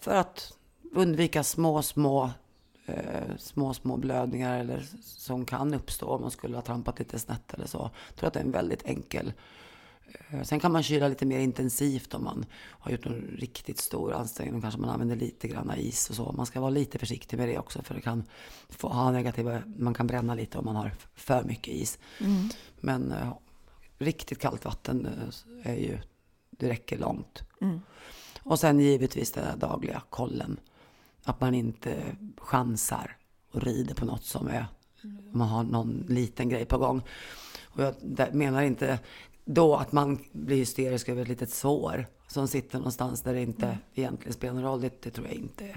för 0.00 0.14
att 0.14 0.52
undvika 0.92 1.44
små, 1.44 1.82
små, 1.82 2.30
eh, 2.86 3.36
små, 3.38 3.74
små 3.74 3.96
blödningar 3.96 4.58
eller 4.60 4.86
som 5.02 5.44
kan 5.44 5.74
uppstå 5.74 6.06
om 6.06 6.20
man 6.20 6.30
skulle 6.30 6.56
ha 6.56 6.62
trampat 6.62 6.98
lite 6.98 7.18
snett 7.18 7.54
eller 7.54 7.66
så. 7.66 7.90
Jag 8.08 8.16
tror 8.16 8.26
att 8.26 8.34
det 8.34 8.40
är 8.40 8.44
en 8.44 8.50
väldigt 8.50 8.86
enkel. 8.86 9.32
Eh, 10.30 10.42
sen 10.42 10.60
kan 10.60 10.72
man 10.72 10.82
kyla 10.82 11.08
lite 11.08 11.26
mer 11.26 11.38
intensivt 11.38 12.14
om 12.14 12.24
man 12.24 12.46
har 12.54 12.90
gjort 12.90 13.06
en 13.06 13.36
riktigt 13.38 13.78
stor 13.78 14.12
ansträngning. 14.12 14.60
Kanske 14.60 14.80
man 14.80 14.90
använder 14.90 15.16
lite 15.16 15.48
grann 15.48 15.72
is 15.76 16.10
och 16.10 16.16
så. 16.16 16.32
Man 16.32 16.46
ska 16.46 16.60
vara 16.60 16.70
lite 16.70 16.98
försiktig 16.98 17.36
med 17.36 17.48
det 17.48 17.58
också 17.58 17.82
för 17.82 17.94
det 17.94 18.00
kan 18.00 18.24
få 18.68 18.88
ha 18.88 19.10
negativa, 19.10 19.62
man 19.76 19.94
kan 19.94 20.06
bränna 20.06 20.34
lite 20.34 20.58
om 20.58 20.64
man 20.64 20.76
har 20.76 20.92
för 21.14 21.44
mycket 21.44 21.74
is. 21.74 21.98
Men 22.80 23.12
eh, 23.12 23.32
riktigt 23.98 24.38
kallt 24.38 24.64
vatten 24.64 25.06
eh, 25.06 25.72
är 25.72 25.76
ju, 25.76 25.98
det 26.50 26.68
räcker 26.68 26.98
långt. 26.98 27.42
Och 28.42 28.60
sen 28.60 28.80
givetvis 28.80 29.32
den 29.32 29.58
dagliga 29.58 30.02
kollen. 30.10 30.60
Att 31.26 31.40
man 31.40 31.54
inte 31.54 32.16
chansar 32.36 33.16
och 33.52 33.62
rider 33.62 33.94
på 33.94 34.04
något 34.04 34.24
som 34.24 34.48
är, 34.48 34.66
man 35.32 35.48
har 35.48 35.62
någon 35.62 36.04
liten 36.08 36.48
grej 36.48 36.64
på 36.64 36.78
gång. 36.78 37.02
Och 37.64 37.82
jag 37.82 38.34
menar 38.34 38.62
inte 38.62 38.98
då 39.44 39.76
att 39.76 39.92
man 39.92 40.18
blir 40.32 40.56
hysterisk 40.56 41.08
över 41.08 41.22
ett 41.22 41.28
litet 41.28 41.50
sår 41.50 42.06
som 42.28 42.48
sitter 42.48 42.78
någonstans 42.78 43.22
där 43.22 43.34
det 43.34 43.40
inte 43.42 43.78
egentligen 43.94 44.32
spelar 44.32 44.54
någon 44.54 44.62
roll. 44.62 44.80
Det, 44.80 45.02
det 45.02 45.10
tror 45.10 45.26
jag 45.26 45.36
inte. 45.36 45.76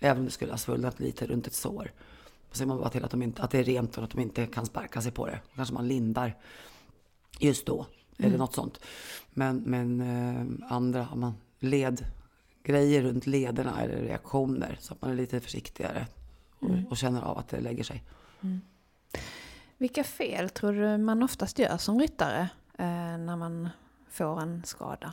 Även 0.00 0.18
om 0.18 0.24
det 0.24 0.30
skulle 0.30 0.52
ha 0.52 0.58
svullnat 0.58 1.00
lite 1.00 1.26
runt 1.26 1.46
ett 1.46 1.54
sår. 1.54 1.92
Så 2.50 2.58
ser 2.58 2.66
man 2.66 2.78
bara 2.78 2.90
till 2.90 3.04
att, 3.04 3.10
de 3.10 3.22
inte, 3.22 3.42
att 3.42 3.50
det 3.50 3.58
är 3.58 3.64
rent 3.64 3.98
och 3.98 4.04
att 4.04 4.10
de 4.10 4.20
inte 4.20 4.46
kan 4.46 4.66
sparka 4.66 5.02
sig 5.02 5.12
på 5.12 5.26
det. 5.26 5.40
Kanske 5.54 5.74
man 5.74 5.88
lindar 5.88 6.36
just 7.38 7.66
då. 7.66 7.86
Eller 8.18 8.38
något 8.38 8.54
sånt. 8.54 8.80
Men, 9.30 9.56
men 9.56 10.00
eh, 10.00 10.72
andra, 10.72 11.08
man 11.14 11.34
led 11.58 12.06
grejer 12.66 13.02
runt 13.02 13.26
lederna 13.26 13.82
eller 13.82 13.96
reaktioner 13.96 14.76
så 14.80 14.94
att 14.94 15.02
man 15.02 15.10
är 15.10 15.14
lite 15.14 15.40
försiktigare 15.40 16.06
och, 16.58 16.90
och 16.90 16.96
känner 16.96 17.22
av 17.22 17.38
att 17.38 17.48
det 17.48 17.60
lägger 17.60 17.84
sig. 17.84 18.02
Vilka 19.78 20.04
fel 20.04 20.50
tror 20.50 20.72
du 20.72 20.98
man 20.98 21.22
oftast 21.22 21.58
gör 21.58 21.76
som 21.76 22.00
ryttare 22.00 22.48
eh, 22.78 23.18
när 23.18 23.36
man 23.36 23.68
får 24.10 24.40
en 24.40 24.62
skada? 24.64 25.12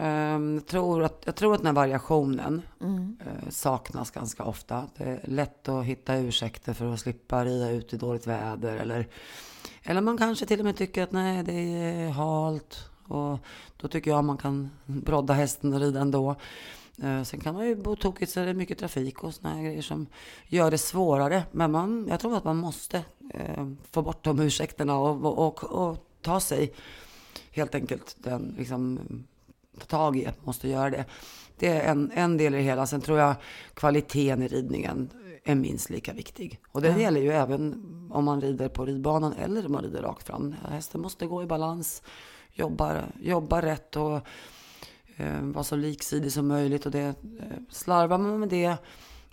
Um, 0.00 0.54
jag, 0.54 0.66
tror 0.66 1.02
att, 1.02 1.22
jag 1.24 1.34
tror 1.34 1.54
att 1.54 1.60
den 1.60 1.66
här 1.66 1.72
variationen 1.74 2.62
Mm. 2.80 3.16
eh, 3.20 3.50
saknas 3.50 4.10
ganska 4.10 4.44
ofta. 4.44 4.88
Det 4.96 5.04
är 5.04 5.20
lätt 5.24 5.68
att 5.68 5.84
hitta 5.84 6.16
ursäkter 6.16 6.72
för 6.72 6.92
att 6.94 7.00
slippa 7.00 7.44
rida 7.44 7.70
ut 7.70 7.92
i 7.92 7.96
dåligt 7.96 8.26
väder. 8.26 8.76
Eller, 8.76 9.08
eller 9.82 10.00
man 10.00 10.18
kanske 10.18 10.46
till 10.46 10.58
och 10.58 10.64
med 10.64 10.76
tycker 10.76 11.02
att 11.02 11.12
nej, 11.12 11.42
det 11.42 11.52
är 11.52 12.10
halt. 12.10 12.91
Och 13.12 13.38
då 13.76 13.88
tycker 13.88 14.10
jag 14.10 14.24
man 14.24 14.36
kan 14.36 14.70
brodda 14.86 15.34
hästen 15.34 15.74
och 15.74 15.80
rida 15.80 16.00
ändå. 16.00 16.36
Eh, 17.02 17.22
sen 17.22 17.40
kan 17.40 17.54
man 17.54 17.66
ju 17.66 17.76
bo 17.76 17.96
tokigt 17.96 18.32
så 18.32 18.40
är 18.40 18.46
det 18.46 18.54
mycket 18.54 18.78
trafik 18.78 19.24
och 19.24 19.34
såna 19.34 19.54
här 19.54 19.62
grejer 19.62 19.82
som 19.82 20.06
gör 20.48 20.70
det 20.70 20.78
svårare. 20.78 21.42
Men 21.52 21.70
man, 21.72 22.06
jag 22.10 22.20
tror 22.20 22.36
att 22.36 22.44
man 22.44 22.56
måste 22.56 23.04
eh, 23.34 23.66
få 23.90 24.02
bort 24.02 24.24
de 24.24 24.40
ursäkterna 24.40 24.98
och, 24.98 25.24
och, 25.24 25.38
och, 25.64 25.64
och 25.64 26.06
ta 26.22 26.40
sig 26.40 26.72
helt 27.50 27.74
enkelt 27.74 28.16
den 28.18 28.54
liksom 28.58 28.98
ta 29.78 29.84
tag 29.84 30.16
i, 30.16 30.28
måste 30.44 30.68
göra 30.68 30.90
det. 30.90 31.04
Det 31.58 31.68
är 31.68 31.90
en, 31.90 32.10
en 32.14 32.36
del 32.36 32.54
i 32.54 32.56
det 32.56 32.62
hela. 32.62 32.86
Sen 32.86 33.00
tror 33.00 33.18
jag 33.18 33.34
kvaliteten 33.74 34.42
i 34.42 34.48
ridningen 34.48 35.10
är 35.44 35.54
minst 35.54 35.90
lika 35.90 36.12
viktig. 36.12 36.60
Och 36.72 36.82
det 36.82 36.88
Ja. 36.88 36.98
gäller 36.98 37.20
ju 37.20 37.32
även 37.32 37.84
om 38.10 38.24
man 38.24 38.40
rider 38.40 38.68
på 38.68 38.84
ridbanan 38.84 39.32
eller 39.32 39.66
om 39.66 39.72
man 39.72 39.82
rider 39.84 40.02
rakt 40.02 40.26
fram. 40.26 40.54
Hästen 40.68 41.00
måste 41.00 41.26
gå 41.26 41.42
i 41.42 41.46
balans, 41.46 42.02
jobba, 42.52 43.02
jobbar 43.20 43.62
rätt 43.62 43.96
och 43.96 44.20
eh, 45.16 45.40
vara 45.40 45.64
så 45.64 45.76
liksidig 45.76 46.32
som 46.32 46.48
möjligt. 46.48 46.86
Och 46.86 46.92
det, 46.92 47.02
eh, 47.02 47.14
slarvar 47.70 48.18
man 48.18 48.40
med 48.40 48.48
det 48.48 48.76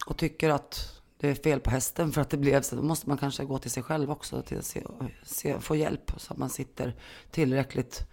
och 0.05 0.17
tycker 0.17 0.49
att 0.49 1.01
det 1.17 1.29
är 1.29 1.35
fel 1.35 1.59
på 1.59 1.69
hästen 1.69 2.11
för 2.11 2.21
att 2.21 2.29
det 2.29 2.37
blev 2.37 2.61
så, 2.61 2.75
då 2.75 2.81
måste 2.81 3.09
man 3.09 3.17
kanske 3.17 3.45
gå 3.45 3.57
till 3.57 3.71
sig 3.71 3.83
själv 3.83 4.11
också 4.11 4.41
till 4.41 4.57
att 4.57 4.65
se, 4.65 4.83
se, 5.23 5.59
få 5.59 5.75
hjälp 5.75 6.11
så 6.17 6.33
att 6.33 6.39
man 6.39 6.49
sitter 6.49 6.95
tillräckligt 7.31 8.05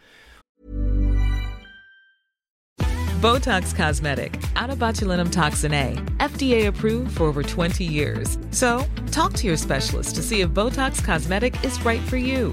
Botox 3.23 3.73
Cosmetic, 3.73 4.33
Atobatulinum 4.57 5.31
toxin 5.31 5.73
A, 5.73 5.97
FDA 6.21 6.69
approved 6.69 7.17
for 7.17 7.25
over 7.25 7.43
20 7.43 7.83
years. 7.83 8.39
So, 8.51 8.85
talk 9.11 9.33
to 9.33 9.47
your 9.47 9.57
specialist 9.57 10.17
to 10.17 10.23
see 10.23 10.43
if 10.43 10.51
Botox 10.51 11.05
Cosmetic 11.05 11.55
is 11.65 11.85
right 11.85 12.03
for 12.03 12.19
you. 12.19 12.53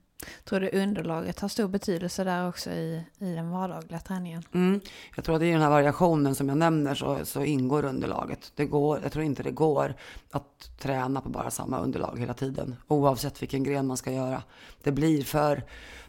Tror 0.43 0.59
du 0.59 0.69
underlaget 0.69 1.39
har 1.39 1.47
stor 1.47 1.67
betydelse 1.67 2.23
där 2.23 2.47
också 2.49 2.69
i, 2.69 3.03
i 3.19 3.33
den 3.33 3.51
vardagliga 3.51 3.99
träningen? 3.99 4.43
Mm. 4.53 4.81
Jag 5.15 5.25
tror 5.25 5.35
att 5.35 5.41
i 5.41 5.51
den 5.51 5.61
här 5.61 5.69
variationen 5.69 6.35
som 6.35 6.49
jag 6.49 6.57
nämner 6.57 6.95
så, 6.95 7.25
så 7.25 7.43
ingår 7.43 7.85
underlaget. 7.85 8.51
Det 8.55 8.65
går, 8.65 8.99
jag 9.03 9.11
tror 9.11 9.25
inte 9.25 9.43
det 9.43 9.51
går 9.51 9.95
att 10.31 10.71
träna 10.79 11.21
på 11.21 11.29
bara 11.29 11.51
samma 11.51 11.79
underlag 11.79 12.19
hela 12.19 12.33
tiden. 12.33 12.75
Oavsett 12.87 13.41
vilken 13.41 13.63
gren 13.63 13.87
man 13.87 13.97
ska 13.97 14.11
göra. 14.11 14.43
Det 14.83 14.91
blir 14.91 15.23
för, 15.23 15.63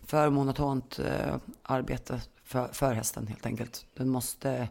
för 0.07 0.31
monotont 0.31 0.99
eh, 0.99 1.37
arbete 1.63 2.21
för, 2.45 2.69
för 2.73 2.93
hästen 2.93 3.27
helt 3.27 3.47
enkelt. 3.47 3.87
Den 3.95 4.09
måste... 4.09 4.69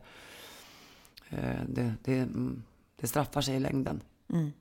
Eh, 1.29 1.59
det, 1.67 1.93
det, 2.03 2.17
mm, 2.17 2.63
det 2.99 3.07
straffar 3.07 3.41
sig 3.41 3.55
i 3.55 3.59
längden. 3.59 4.01
Mm. 4.33 4.51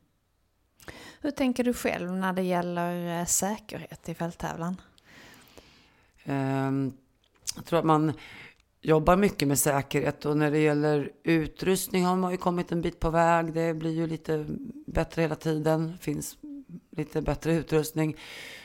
Hur 1.20 1.30
tänker 1.30 1.64
du 1.64 1.74
själv 1.74 2.12
när 2.12 2.32
det 2.32 2.42
gäller 2.42 3.20
eh, 3.20 3.26
säkerhet 3.26 4.08
i 4.08 4.14
fälttävlan? 4.14 4.80
Ehm, 6.24 6.92
jag 7.56 7.64
tror 7.64 7.78
att 7.78 7.84
man 7.84 8.12
jobbar 8.80 9.16
mycket 9.16 9.48
med 9.48 9.58
säkerhet 9.58 10.24
och 10.26 10.36
när 10.36 10.50
det 10.50 10.58
gäller 10.58 11.12
utrustning 11.22 12.04
har 12.04 12.16
man 12.16 12.30
ju 12.30 12.36
kommit 12.36 12.72
en 12.72 12.82
bit 12.82 13.00
på 13.00 13.10
väg. 13.10 13.52
Det 13.52 13.74
blir 13.74 13.90
ju 13.90 14.06
lite 14.06 14.46
bättre 14.86 15.22
hela 15.22 15.34
tiden. 15.34 15.98
finns 16.00 16.36
lite 16.90 17.22
bättre 17.22 17.54
utrustning. 17.54 18.16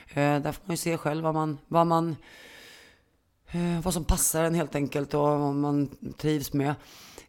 Eh, 0.10 0.42
där 0.42 0.52
får 0.52 0.64
man 0.66 0.74
ju 0.74 0.78
se 0.78 0.98
själv 0.98 1.24
vad 1.24 1.34
man, 1.34 1.58
vad 1.68 1.88
man 1.88 2.16
eh, 3.52 3.82
vad 3.84 3.94
som 3.94 4.06
passar 4.06 4.44
en 4.44 4.56
helt 4.56 4.76
enkelt 4.76 5.14
och 5.14 5.22
vad 5.22 5.56
man 5.56 5.90
trivs 6.18 6.54
med. 6.54 6.76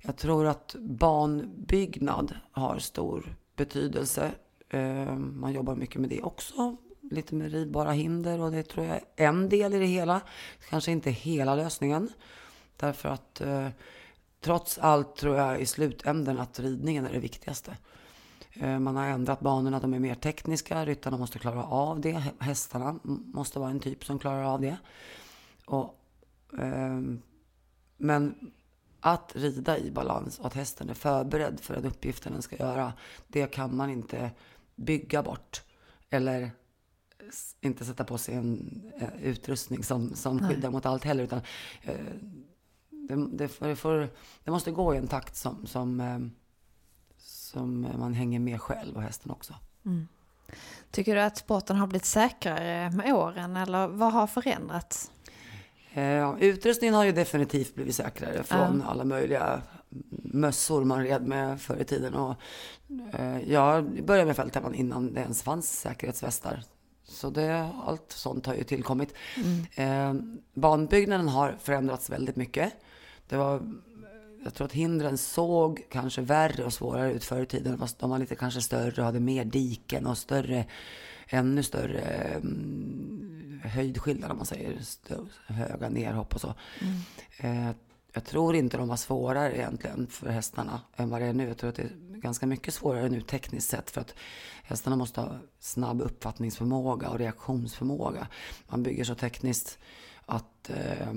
Jag 0.03 0.17
tror 0.17 0.47
att 0.47 0.77
banbyggnad 0.79 2.35
har 2.51 2.79
stor 2.79 3.37
betydelse. 3.57 4.33
Eh, 4.69 5.17
man 5.17 5.53
jobbar 5.53 5.75
mycket 5.75 6.01
med 6.01 6.11
det 6.11 6.23
också. 6.23 6.77
Lite 7.11 7.35
med 7.35 7.53
ridbara 7.53 7.93
hinder 7.93 8.41
och 8.41 8.53
det 8.53 8.63
tror 8.63 8.87
jag 8.87 8.97
är 8.97 9.29
en 9.29 9.49
del 9.49 9.75
i 9.75 9.79
det 9.79 9.87
hela. 9.87 10.21
Kanske 10.71 10.93
inte 10.93 11.11
hela 11.11 11.55
lösningen. 11.55 12.09
Därför 12.77 13.09
att 13.09 13.41
eh, 13.41 13.69
trots 14.41 14.79
allt 14.79 15.17
tror 15.17 15.37
jag 15.37 15.61
i 15.61 15.67
slutänden 15.67 16.39
att 16.39 16.61
ridningen 16.61 17.07
är 17.07 17.13
det 17.13 17.19
viktigaste. 17.19 17.77
Eh, 18.53 18.79
man 18.79 18.97
har 18.97 19.07
ändrat 19.07 19.41
banorna, 19.41 19.81
de 19.81 19.95
är 19.95 19.99
mer 19.99 20.15
tekniska. 20.15 20.85
Ryttarna 20.85 21.17
måste 21.17 21.39
klara 21.39 21.65
av 21.65 22.01
det. 22.01 22.23
Hästarna 22.39 22.99
måste 23.03 23.59
vara 23.59 23.71
en 23.71 23.81
typ 23.81 24.05
som 24.05 24.19
klarar 24.19 24.45
av 24.45 24.61
det. 24.61 24.77
Och, 25.65 26.01
eh, 26.59 27.01
men 27.97 28.53
att 29.01 29.37
rida 29.37 29.79
i 29.79 29.91
balans 29.91 30.39
och 30.39 30.47
att 30.47 30.55
hästen 30.55 30.91
är 30.91 30.95
förberedd 30.95 31.61
för 31.61 31.75
den 31.75 31.85
uppgiften 31.85 32.33
den 32.33 32.43
ska 32.43 32.57
göra, 32.57 32.93
det 33.29 33.47
kan 33.47 33.77
man 33.77 33.91
inte 33.91 34.31
bygga 34.77 35.23
bort. 35.23 35.63
Eller 36.11 36.51
inte 37.61 37.85
sätta 37.85 38.05
på 38.05 38.19
sig 38.19 38.35
en 38.35 38.83
eh, 38.99 39.23
utrustning 39.23 39.85
som, 39.85 40.15
som 40.15 40.37
Nej. 40.37 40.49
skyddar 40.49 40.71
mot 40.71 40.87
allt 40.87 41.05
heller. 41.05 41.25
Utan, 41.25 41.41
eh, 41.83 41.95
det, 42.91 43.27
det, 43.37 43.49
får, 43.49 43.67
det, 43.67 43.77
får, 43.77 44.09
det 44.45 44.51
måste 44.51 44.71
gå 44.71 44.95
i 44.95 44.99
en 44.99 45.09
takt 45.09 45.37
som, 45.37 45.67
som, 45.67 46.01
eh, 46.01 46.19
som 47.19 47.81
man 47.99 48.15
hänger 48.15 48.41
med 48.41 48.61
själv 48.61 48.97
och 48.97 49.03
hästen 49.03 49.31
också. 49.31 49.55
Tycker 50.91 51.15
du 51.15 51.21
att 51.21 51.37
sporten 51.37 51.77
har 51.77 51.87
blivit 51.87 52.05
säkrare 52.05 52.91
med 52.91 53.15
åren 53.15 53.57
eller 53.57 53.87
vad 53.87 54.13
har 54.13 54.27
förändrats? 54.27 55.11
Eh, 55.97 56.35
utrustningen 56.41 56.95
har 56.95 57.05
ju 57.05 57.13
definitivt 57.13 57.75
blivit 57.75 57.95
säkrare 57.95 58.43
från 58.43 58.83
alla 58.83 59.05
möjliga 59.05 59.63
mössor 60.23 60.85
man 60.85 61.05
red 61.05 61.27
med 61.27 61.61
förr 61.61 61.77
i 61.81 61.85
tiden. 61.85 62.15
Och, 62.15 62.35
eh, 63.13 63.51
jag 63.51 64.05
började 64.05 64.27
med 64.27 64.37
fälttävlan 64.37 64.75
innan 64.75 65.15
det 65.15 65.21
ens 65.21 65.43
fanns 65.43 65.81
säkerhetsvästar. 65.81 66.63
Så 67.05 67.31
det, 67.31 67.69
allt 67.87 68.13
sånt 68.13 68.47
har 68.47 68.55
ju 68.55 68.65
tillkommit. 68.65 69.15
Eh, 69.75 70.15
banbyggnaden 70.55 71.29
har 71.29 71.57
förändrats 71.61 72.11
väldigt 72.11 72.37
mycket. 72.37 72.73
Det 73.29 73.37
var, 73.37 73.63
jag 74.45 74.55
tror 74.55 74.65
att 74.65 74.73
hindren 74.73 75.19
såg 75.19 75.83
kanske 75.91 76.21
värre 76.21 76.65
och 76.65 76.73
svårare 76.73 77.13
ut 77.13 77.25
förr 77.25 77.43
i 77.43 77.47
tiden. 77.47 77.79
Fast 77.79 77.99
de 77.99 78.11
var 78.11 78.19
lite 78.19 78.35
kanske 78.35 78.61
större 78.61 79.01
och 79.03 79.07
hade 79.07 79.21
mer 79.21 79.45
diken 79.45 80.07
och 80.07 80.19
större, 80.19 80.65
ännu 81.29 81.63
större 81.63 82.01
mm, 82.01 82.96
höjdskillnad 83.67 84.31
om 84.31 84.37
man 84.37 84.47
säger. 84.47 84.79
Höga 85.47 85.89
nerhopp 85.89 86.35
och 86.35 86.41
så. 86.41 86.55
Eh, 87.39 87.71
jag 88.17 88.25
tror 88.25 88.57
inte 88.57 88.77
de 88.77 88.89
var 88.89 88.97
svårare 88.97 89.57
egentligen 89.57 90.07
för 90.07 90.29
hästarna 90.29 90.81
än 90.97 91.11
vad 91.11 91.21
det 91.21 91.27
är 91.27 91.33
nu. 91.33 91.49
Jag 91.49 91.59
tror 91.59 91.71
att 91.71 91.77
det 91.77 91.83
är 91.83 92.21
ganska 92.21 92.47
mycket 92.47 92.75
svårare 92.75 93.09
nu 93.09 93.21
tekniskt 93.21 93.71
sett 93.71 93.91
för 93.91 94.01
att 94.01 94.15
hästarna 94.63 94.97
måste 94.97 95.21
ha 95.21 95.39
snabb 95.61 96.03
uppfattningsförmåga 96.03 97.09
och 97.09 97.19
reaktionsförmåga. 97.19 98.29
Man 98.69 98.83
bygger 98.83 99.05
så 99.05 99.15
tekniskt 99.15 99.79
att, 100.27 100.71
eh, 100.71 101.13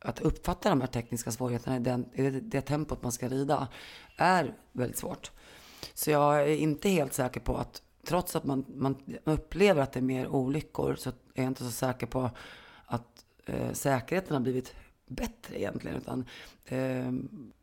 att 0.00 0.20
uppfatta 0.20 0.68
de 0.68 0.80
här 0.80 0.88
tekniska 0.88 1.30
svårigheterna 1.30 1.76
i, 1.76 1.80
den, 1.80 2.08
i 2.12 2.22
det, 2.22 2.40
det 2.40 2.60
tempot 2.60 3.02
man 3.02 3.12
ska 3.12 3.28
rida 3.28 3.68
är 4.16 4.54
väldigt 4.72 4.98
svårt. 4.98 5.30
Så 5.94 6.10
jag 6.10 6.42
är 6.42 6.56
inte 6.56 6.88
helt 6.88 7.14
säker 7.14 7.40
på 7.40 7.56
att 7.56 7.82
trots 8.04 8.36
att 8.36 8.44
man, 8.44 8.64
man 8.68 8.96
upplever 9.24 9.82
att 9.82 9.92
det 9.92 10.00
är 10.00 10.02
mer 10.02 10.28
olyckor 10.28 10.94
så 10.94 11.10
är 11.10 11.14
jag 11.34 11.46
inte 11.46 11.64
så 11.64 11.70
säker 11.70 12.06
på 12.06 12.30
att 12.86 13.24
eh, 13.46 13.72
säkerheten 13.72 14.32
har 14.32 14.40
blivit 14.40 14.74
bättre 15.06 15.58
egentligen. 15.58 15.96
Utan 15.96 16.24
eh, 16.64 17.12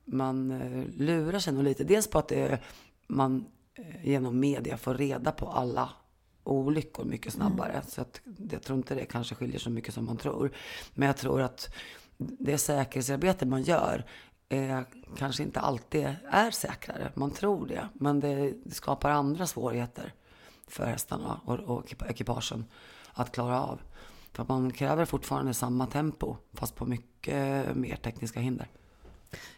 man 0.06 0.51
eh, 0.51 0.86
lurar 0.97 1.39
sig 1.39 1.54
nog 1.54 1.63
lite. 1.63 1.84
Dels 1.84 2.08
på 2.08 2.19
att 2.19 2.27
det, 2.27 2.60
man 3.08 3.45
eh, 3.75 4.06
genom 4.06 4.39
media 4.39 4.77
får 4.77 4.93
reda 4.93 5.32
på 5.32 5.47
alla 5.47 5.89
olyckor 6.43 7.06
mycket 7.06 7.34
snabbare. 7.34 7.82
Så 7.88 8.01
att, 8.01 8.21
jag 8.51 8.63
tror 8.63 8.77
inte 8.77 8.95
det 8.95 9.06
kanske 9.06 9.36
skiljer 9.36 9.60
så 9.60 9.69
mycket 9.69 9.93
som 9.93 10.06
man 10.06 10.17
tror. 10.17 10.51
Men 10.93 11.08
jag 11.08 11.17
tror 11.17 11.41
att 11.41 11.73
det 12.17 12.58
säkerhetsarbete 12.58 13.45
man 13.45 13.63
gör 13.63 14.06
eh, 14.49 14.82
kanske 15.17 15.43
inte 15.43 15.60
alltid 15.60 16.15
är 16.30 16.51
säkrare. 16.51 17.12
Man 17.15 17.32
tror 17.32 17.67
det, 17.67 17.88
men 17.93 18.19
det 18.19 18.54
skapar 18.71 19.10
andra 19.10 19.47
svårigheter 19.47 20.13
för 20.71 20.86
hästarna 20.86 21.41
och, 21.45 21.60
och 21.60 21.86
ekipa- 21.86 22.10
ekipagen 22.10 22.65
att 23.13 23.31
klara 23.31 23.62
av. 23.62 23.81
För 24.34 24.45
man 24.49 24.71
kräver 24.71 25.05
fortfarande 25.05 25.53
samma 25.53 25.88
tempo, 25.88 26.36
fast 26.53 26.75
på 26.75 26.86
mycket, 26.86 27.75
mer 27.75 27.95
tekniska 27.95 28.39
hinder. 28.39 28.67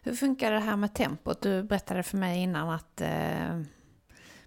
Hur 0.02 0.16
funkar 0.16 0.52
det 0.52 0.60
här 0.60 0.76
med 0.76 0.94
tempot? 0.96 1.42
Du 1.42 1.64
berättade 1.64 2.04
för 2.04 2.18
mig 2.18 2.40
innan 2.42 2.70
att 2.70 3.02
eh, 3.02 3.62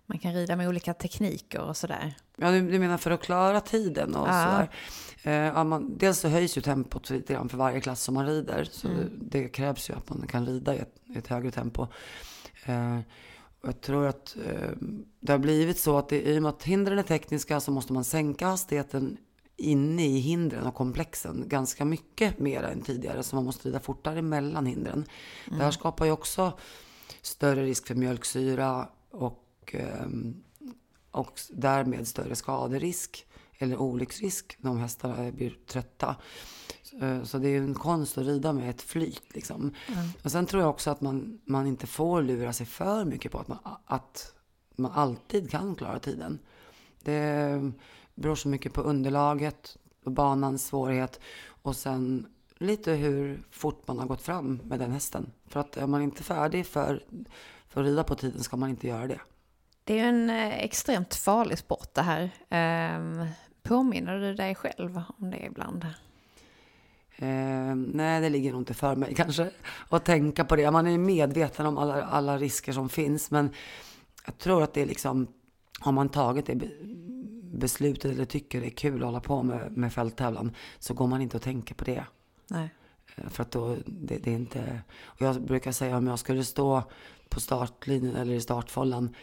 man 0.07 0.19
kan 0.19 0.33
rida 0.35 0.57
med 0.57 0.69
olika 0.69 0.95
tekniker 0.95 1.61
och 1.61 1.77
sådär. 1.77 2.15
Ja, 2.37 2.51
du, 2.51 2.71
du 2.71 2.79
menar 2.79 2.99
för 2.99 3.11
att 3.11 3.23
klara 3.23 3.61
tiden 3.61 4.15
och 4.15 4.29
Ja. 4.29 4.33
sådär? 4.33 4.71
Eh, 5.23 5.33
ja, 5.55 5.65
man, 5.65 5.99
dels 5.99 6.19
så 6.19 6.29
höjs 6.29 6.57
ju 6.59 6.63
tempot 6.63 7.11
lite 7.11 7.33
grann 7.33 7.49
för 7.49 7.57
varje 7.57 7.81
klass 7.81 8.03
som 8.03 8.15
man 8.15 8.27
rider. 8.27 8.65
Så 8.71 8.89
Mm. 8.89 9.01
det, 9.21 9.41
det 9.41 9.49
krävs 9.49 9.91
ju 9.91 9.95
att 9.95 10.09
man 10.09 10.27
kan 10.27 10.47
rida 10.47 10.75
i 10.75 10.79
ett, 10.79 10.95
i 11.05 11.19
ett 11.19 11.27
högre 11.27 11.51
tempo. 11.51 11.87
Eh, 12.65 12.99
jag 13.67 13.81
tror 13.81 14.07
att 14.07 14.37
eh, 14.47 14.71
det 15.21 15.33
har 15.33 15.39
blivit 15.39 15.79
så 15.79 15.99
att 15.99 16.09
det, 16.09 16.23
i 16.23 16.39
och 16.39 16.43
med 16.43 16.49
att 16.49 16.63
hindren 16.63 16.99
är 16.99 17.03
tekniska 17.03 17.61
så 17.61 17.71
måste 17.71 17.93
man 17.93 18.05
sänka 18.05 18.47
hastigheten 18.47 19.17
inne 19.57 20.07
i 20.07 20.19
hindren 20.19 20.67
och 20.67 20.75
komplexen 20.75 21.45
ganska 21.47 21.85
mycket 21.85 22.39
mer 22.39 22.63
än 22.63 22.83
tidigare. 22.83 23.23
Så 23.23 23.37
man 23.37 23.45
måste 23.45 23.69
rida 23.69 23.81
fortare 23.81 24.23
mellan 24.23 24.67
hindren. 24.67 25.05
Det 25.47 25.65
här 25.65 25.71
skapar 25.71 26.05
ju 26.05 26.11
också 26.11 26.59
större 27.23 27.65
risk 27.65 27.87
för 27.87 27.95
mjölksyra 27.95 28.89
och, 29.11 29.75
ehm, 29.75 30.43
och 31.11 31.41
därmed 31.51 32.09
större 32.09 32.37
skaderisk 32.37 33.27
eller 33.59 33.77
olycksrisk 33.77 34.57
när 34.59 34.75
hästarna 34.75 35.33
blir 35.33 35.59
trötta. 35.67 36.17
Eh, 37.01 37.23
Så 37.23 37.39
det 37.39 37.49
är 37.49 37.51
ju 37.51 37.65
en 37.65 37.75
konst 37.75 38.19
att 38.19 38.27
rida 38.27 38.53
med 38.53 38.71
ett 38.71 38.83
flyt. 38.83 39.35
Liksom. 39.35 39.75
Och 40.23 40.33
sen 40.33 40.47
tror 40.47 40.63
jag 40.63 40.71
också 40.71 40.91
att 40.91 41.01
man, 41.01 41.41
man 41.45 41.67
inte 41.67 41.87
får 41.87 42.23
lura 42.23 42.53
sig 42.53 42.67
för 42.67 43.05
mycket 43.05 43.33
på 43.33 43.39
att 43.39 43.49
man, 43.49 43.59
att 43.87 44.35
man 44.77 44.93
alltid 44.93 45.51
kan 45.51 45.75
klara 45.75 45.99
tiden. 45.99 46.39
Det 47.03 47.73
beror 48.15 48.35
så 48.35 48.49
mycket 48.49 48.73
på 48.73 48.81
underlaget, 48.81 49.77
och 50.05 50.13
banans 50.13 50.67
svårighet 50.67 51.21
och 51.63 51.77
sen 51.77 52.27
lite 52.59 52.93
hur 52.93 53.43
fort 53.51 53.89
man 53.89 53.99
har 53.99 54.07
gått 54.07 54.23
fram 54.23 54.61
med 54.65 54.79
den 54.79 54.93
hästen. 54.93 55.33
För 55.47 55.61
att 55.61 55.77
är 55.77 55.87
man 55.87 56.03
inte 56.03 56.23
färdig 56.23 56.67
för, 56.67 57.05
för 57.69 57.81
att 57.81 57.87
rida 57.87 58.05
på 58.05 58.15
tiden 58.15 58.43
ska 58.43 58.57
man 58.57 58.71
inte 58.71 58.87
göra 58.87 59.07
det. 59.07 59.21
Det 59.85 59.93
är 59.93 60.03
ju 60.03 60.09
en 60.09 60.31
eh, 60.31 60.65
extremt 60.65 61.15
farlig 61.15 61.59
sport 61.59 61.95
det 61.95 62.03
här. 62.03 62.23
Eh, 62.49 63.27
påminner 63.63 64.19
du 64.19 64.35
dig 64.35 64.55
själv 64.55 65.03
om 65.19 65.31
det 65.31 65.47
ibland? 65.47 65.87
Eh, 67.17 67.75
nej, 67.75 68.21
det 68.21 68.29
ligger 68.29 68.53
nog 68.53 68.61
inte 68.61 68.75
för 68.75 68.97
mig 68.97 69.15
kanske 69.17 69.51
att 69.89 70.05
tänka 70.05 70.45
på 70.45 70.57
det. 70.57 70.71
Man 70.71 70.87
är 70.87 70.99
medveten 70.99 71.67
om 71.67 71.79
alla, 71.79 72.05
alla 72.05 72.39
risker 72.39 72.73
som 72.73 72.89
finns, 72.89 73.31
men 73.31 73.51
jag 74.27 74.39
tror 74.39 74.63
att 74.63 74.75
det 74.75 74.83
är 74.83 74.87
liksom, 74.87 75.27
har 75.81 75.93
man 75.93 76.09
tagit 76.09 76.47
det 76.47 76.55
be- 76.55 76.71
beslutet 77.59 78.13
eller 78.13 78.25
tycker 78.25 78.61
det 78.61 78.67
är 78.67 78.71
kul 78.71 79.01
att 79.01 79.07
hålla 79.07 79.21
på 79.21 79.43
med, 79.43 79.77
med 79.77 79.93
fälttävlan, 79.93 80.53
så 80.79 80.95
går 80.95 81.07
man 81.07 81.23
inte 81.23 81.37
och 81.37 81.43
tänker 81.43 81.75
på 81.75 81.85
det. 81.85 82.05
Nej. 82.49 82.71
Eh, 83.17 83.29
För 83.29 83.43
att 83.43 83.51
då, 83.51 83.77
det, 83.87 84.19
det 84.19 84.31
är 84.31 84.35
inte... 84.37 84.81
Och 85.05 85.21
jag 85.23 85.43
brukar 85.43 85.73
säga 85.73 85.97
om 85.97 86.07
jag 86.07 86.19
skulle 86.19 86.45
stå 86.45 86.83
på 87.29 87.41
startlinjen 87.41 88.17
eller 88.17 88.35
i 88.35 88.41
startfållan 88.41 89.15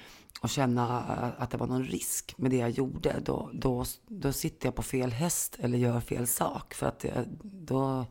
och 0.41 0.50
känna 0.50 0.98
eh, 1.00 1.43
att 1.43 1.50
det 1.50 1.58
var 1.58 1.67
någon 1.67 1.84
risk 1.84 2.36
med 2.38 2.52
det 2.52 2.58
jag 2.58 2.69
gjorde, 2.69 3.15
då, 3.19 3.50
då, 3.54 3.86
då 4.08 4.32
sitter 4.32 4.67
jag 4.67 4.76
på 4.76 4.84
fel 4.84 5.12
häst 5.12 5.56
eller 5.60 5.78
gör 5.78 6.00
fel 6.00 6.28
sak. 6.28 6.74
För 6.74 6.88
att 6.88 7.04
jag, 7.04 7.26
då 7.43 8.06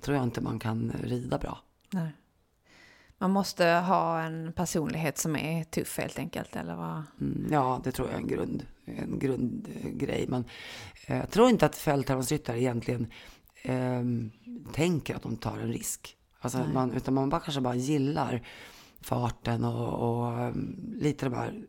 tror 0.00 0.16
jag 0.16 0.24
inte 0.24 0.40
man 0.40 0.58
kan 0.58 0.92
rida 1.02 1.38
bra. 1.38 1.58
Nej. 1.90 2.12
Man 3.18 3.30
måste 3.30 3.66
ha 3.66 4.20
en 4.20 4.52
personlighet 4.52 5.18
som 5.18 5.36
är 5.36 5.64
tuff 5.64 5.98
helt 5.98 6.18
enkelt, 6.18 6.56
eller 6.56 6.76
vad? 6.76 7.02
Mm, 7.20 7.48
ja, 7.50 7.80
det 7.84 7.92
tror 7.92 8.08
jag 8.08 8.14
är 8.14 8.20
en, 8.20 8.28
grund, 8.28 8.66
en 8.84 9.18
grundgrej. 9.18 10.26
Men 10.28 10.44
eh, 11.06 11.16
jag 11.16 11.30
tror 11.30 11.48
inte 11.48 11.66
att 11.66 11.76
fälttävlansryttare 11.76 12.60
egentligen 12.60 13.06
eh, 13.62 14.02
tänker 14.72 15.14
att 15.14 15.22
de 15.22 15.36
tar 15.36 15.58
en 15.58 15.72
risk. 15.72 16.16
Alltså, 16.40 16.58
man, 16.58 16.92
utan 16.92 17.14
man 17.14 17.28
bara, 17.28 17.40
kanske 17.40 17.60
bara 17.60 17.74
gillar 17.74 18.42
farten 19.04 19.64
och, 19.64 19.94
och 19.94 20.32
mm, 20.32 20.94
lite 20.98 21.26
de 21.26 21.34
här 21.34 21.66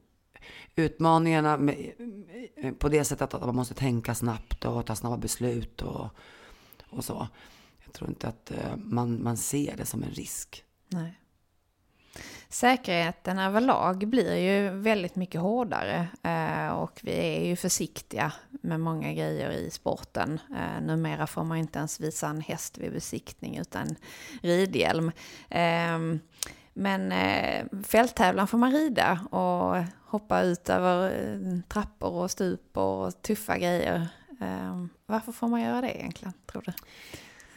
utmaningarna 0.75 1.57
med, 1.57 1.91
mm, 1.97 2.75
på 2.75 2.89
det 2.89 3.03
sättet 3.03 3.33
att 3.33 3.45
man 3.45 3.55
måste 3.55 3.73
tänka 3.73 4.15
snabbt 4.15 4.65
och 4.65 4.85
ta 4.85 4.95
snabba 4.95 5.17
beslut 5.17 5.81
och, 5.81 6.09
och 6.89 7.03
så. 7.03 7.27
Jag 7.85 7.93
tror 7.93 8.09
inte 8.09 8.27
att 8.27 8.51
eh, 8.51 8.75
man, 8.77 9.23
man 9.23 9.37
ser 9.37 9.77
det 9.77 9.85
som 9.85 10.03
en 10.03 10.11
risk. 10.11 10.63
Nej. 10.87 11.19
Säkerheten 12.49 13.39
överlag 13.39 14.07
blir 14.07 14.35
ju 14.35 14.69
väldigt 14.69 15.15
mycket 15.15 15.41
hårdare 15.41 16.07
eh, 16.23 16.69
och 16.69 16.99
vi 17.03 17.11
är 17.11 17.45
ju 17.45 17.55
försiktiga 17.55 18.33
med 18.49 18.79
många 18.79 19.13
grejer 19.13 19.51
i 19.51 19.69
sporten. 19.69 20.39
Eh, 20.49 20.81
numera 20.81 21.27
får 21.27 21.43
man 21.43 21.57
inte 21.57 21.79
ens 21.79 21.99
visa 21.99 22.27
en 22.27 22.41
häst 22.41 22.77
vid 22.77 22.93
besiktning 22.93 23.57
utan 23.57 23.95
ridhjälm. 24.41 25.11
Ehm, 25.49 26.19
men 26.77 27.11
eh, 27.11 27.65
fälttävlan 27.83 28.47
får 28.47 28.57
man 28.57 28.71
rida 28.71 29.19
och 29.29 29.83
hoppa 30.05 30.41
ut 30.41 30.69
över 30.69 31.05
eh, 31.05 31.59
trappor 31.67 32.11
och 32.11 32.31
stup 32.31 32.77
och 32.77 33.21
tuffa 33.21 33.57
grejer. 33.57 34.07
Eh, 34.41 34.85
varför 35.05 35.31
får 35.31 35.47
man 35.47 35.61
göra 35.61 35.81
det 35.81 35.97
egentligen, 35.99 36.33
tror 36.51 36.63
du? 36.65 36.73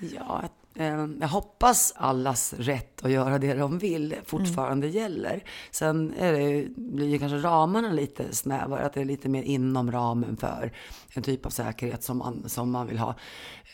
Ja, 0.07 0.43
eh, 0.75 1.07
jag 1.21 1.29
hoppas 1.29 1.93
allas 1.97 2.55
rätt 2.59 3.05
att 3.05 3.11
göra 3.11 3.39
det 3.39 3.55
de 3.55 3.79
vill 3.79 4.17
fortfarande 4.27 4.89
gäller. 4.89 5.45
Sen 5.71 6.15
är 6.19 6.33
det, 6.33 6.69
blir 6.77 7.09
ju 7.09 7.19
kanske 7.19 7.39
ramarna 7.39 7.93
lite 7.93 8.35
snävare, 8.35 8.87
att 8.87 8.93
det 8.93 9.01
är 9.01 9.05
lite 9.05 9.29
mer 9.29 9.43
inom 9.43 9.93
ramen 9.93 10.37
för 10.37 10.73
en 11.15 11.23
typ 11.23 11.47
av 11.47 11.51
säkerhet 11.51 12.03
som 12.03 12.19
man, 12.19 12.49
som 12.49 12.71
man 12.71 12.87
vill 12.87 12.99
ha. 12.99 13.15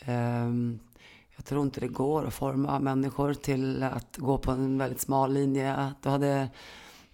Eh, 0.05 0.49
jag 1.45 1.49
tror 1.49 1.63
inte 1.63 1.79
det 1.79 1.87
går 1.87 2.27
att 2.27 2.33
forma 2.33 2.79
människor 2.79 3.33
till 3.33 3.83
att 3.83 4.17
gå 4.17 4.37
på 4.37 4.51
en 4.51 4.77
väldigt 4.77 5.01
smal 5.01 5.33
linje. 5.33 5.93
Då 6.01 6.09
hade, 6.09 6.49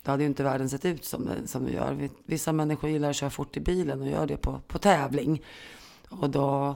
då 0.04 0.12
hade 0.12 0.24
ju 0.24 0.30
inte 0.30 0.44
världen 0.44 0.70
sett 0.70 0.86
ut 0.86 1.06
som, 1.06 1.26
den 1.26 1.48
som 1.48 1.68
gör. 1.68 2.10
Vissa 2.26 2.52
människor 2.52 2.90
gillar 2.90 3.10
att 3.10 3.16
köra 3.16 3.30
fort 3.30 3.58
i 3.58 3.60
bilen 3.60 4.02
och 4.02 4.08
gör 4.08 4.28
det 4.28 4.38
på, 4.38 4.60
på 4.68 4.80
tävling. 4.80 5.42
Och 6.10 6.30
då 6.30 6.76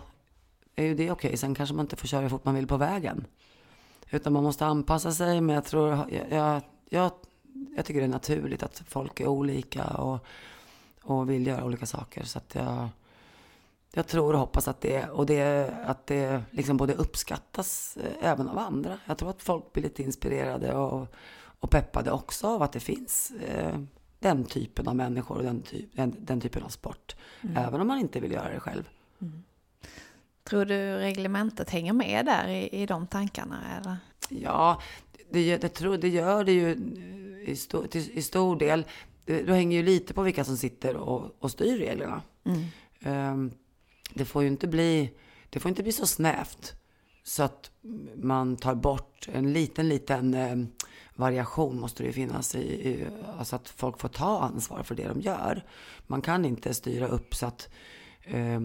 är 0.76 0.84
ju 0.84 0.96
det 0.96 1.12
okej. 1.12 1.38
Sen 1.38 1.56
kanske 1.56 1.76
man 1.76 1.86
inte 1.86 1.96
får 1.96 2.08
köra 2.08 2.22
hur 2.22 2.30
fort 2.30 2.46
man 2.46 2.56
vill 2.56 2.68
på 2.68 2.78
vägen. 2.78 3.26
Utan 4.10 4.34
man 4.34 4.44
måste 4.44 4.66
anpassa 4.66 5.12
sig. 5.12 5.42
Men 5.42 5.56
jag 5.56 5.66
tror, 5.66 5.90
jag, 5.90 6.10
jag, 6.30 6.62
jag, 6.90 7.12
jag 7.76 7.86
tycker 7.86 8.00
det 8.00 8.06
är 8.06 8.10
naturligt 8.10 8.64
att 8.64 8.84
folk 8.88 9.20
är 9.20 9.28
olika 9.28 9.86
och, 9.86 10.26
och 11.04 11.30
vill 11.30 11.48
göra 11.48 11.66
olika 11.66 11.86
saker. 11.86 12.24
Så 12.24 12.38
att 12.38 12.56
jag, 12.56 12.90
jag 13.98 14.08
tror 14.08 14.34
och 14.34 14.40
hoppas 14.40 14.68
att 14.68 14.82
det, 14.82 15.10
och 15.10 15.26
det, 15.26 15.74
att 15.86 16.08
det 16.08 16.44
liksom 16.52 16.78
både 16.78 16.94
uppskattas 16.94 17.98
eh, 17.98 18.32
även 18.32 18.50
av 18.50 18.58
andra. 18.58 19.00
Jag 19.06 19.18
tror 19.18 19.30
att 19.30 19.42
folk 19.42 19.74
blir 19.74 19.84
lite 19.84 20.04
inspirerade 20.04 20.74
och, 20.74 21.08
och 21.60 21.70
peppade 21.70 22.12
också 22.12 22.48
av 22.48 22.62
att 22.62 22.72
det 22.72 22.80
finns 22.80 23.32
eh, 23.48 23.80
den 24.20 24.44
typen 24.44 24.88
av 24.88 24.96
människor 24.96 25.38
och 25.38 25.44
den, 25.44 25.62
typ, 25.62 25.90
den, 25.94 26.16
den 26.20 26.42
typen 26.42 26.64
av 26.64 26.70
sport. 26.70 27.16
Även 27.56 27.82
om 27.82 27.88
man 27.88 28.00
inte 28.00 28.20
vill 28.20 28.32
göra 28.32 28.54
det 28.54 28.60
själv. 28.60 28.90
Tror 30.44 30.66
du 30.66 30.96
reglementet 30.96 31.70
hänger 31.70 31.94
med 31.94 32.26
där 32.26 32.48
i, 32.48 32.82
i 32.82 32.86
de 32.86 33.08
tankarna? 33.08 33.58
Eller? 33.78 33.98
Ja, 34.30 34.82
det, 35.30 35.58
det, 35.58 35.70
tror, 35.70 35.98
det 35.98 36.10
gör 36.10 36.44
det 36.44 36.52
ju 36.52 36.76
i 37.46 37.56
stor, 37.56 37.96
i 37.96 38.22
stor 38.22 38.56
del. 38.56 38.86
Det, 39.26 39.42
det 39.42 39.54
hänger 39.54 39.78
ju 39.78 39.84
lite 39.84 40.14
på 40.14 40.22
vilka 40.22 40.44
som 40.44 40.58
sitter 40.58 40.96
och, 40.96 41.36
och 41.40 41.52
styr 41.52 41.78
reglerna. 41.78 42.22
Ehm, 43.00 43.52
det 44.16 44.26
får 44.26 44.42
ju 44.42 44.48
inte 44.48 44.68
bli, 44.68 45.12
det 45.50 45.60
får 45.60 45.70
inte 45.70 45.84
bli 45.84 45.92
så 45.92 46.08
snävt 46.08 46.76
så 47.24 47.44
att 47.44 47.72
man 48.16 48.58
tar 48.58 48.76
bort 48.76 49.30
en 49.32 49.54
liten, 49.54 49.90
liten 49.90 50.34
eh, 50.34 50.56
variation 51.16 51.80
måste 51.80 52.04
det 52.04 52.08
ju 52.08 52.14
finnas 52.14 52.56
i, 52.56 52.60
i, 52.90 53.08
alltså 53.38 53.56
att 53.56 53.70
folk 53.70 54.00
får 54.00 54.10
ta 54.10 54.40
ansvar 54.40 54.84
för 54.84 54.96
det 54.96 55.08
de 55.08 55.22
gör. 55.22 55.66
Man 56.08 56.22
kan 56.22 56.46
inte 56.46 56.74
styra 56.74 57.08
upp 57.08 57.36
så 57.36 57.46
att 57.46 57.70
eh, 58.24 58.60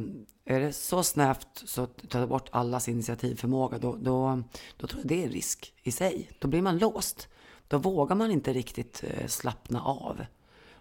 är 0.45 0.61
det 0.61 0.73
så 0.73 1.03
snävt 1.03 1.49
så 1.65 1.87
tar 1.87 2.21
det 2.21 2.27
bort 2.27 2.49
allas 2.53 2.89
initiativförmåga, 2.89 3.79
då, 3.79 3.97
då, 3.97 4.43
då 4.77 4.87
tror 4.87 5.01
jag 5.01 5.09
det 5.09 5.23
är 5.23 5.27
en 5.27 5.33
risk 5.33 5.75
i 5.83 5.93
sig. 5.93 6.31
Då 6.39 6.49
blir 6.49 6.63
man 6.63 6.79
låst. 6.79 7.29
Då 7.69 7.79
vågar 7.79 8.17
man 8.17 8.31
inte 8.31 8.53
riktigt 8.53 9.05
eh, 9.07 9.27
slappna 9.27 9.83
av. 9.83 10.25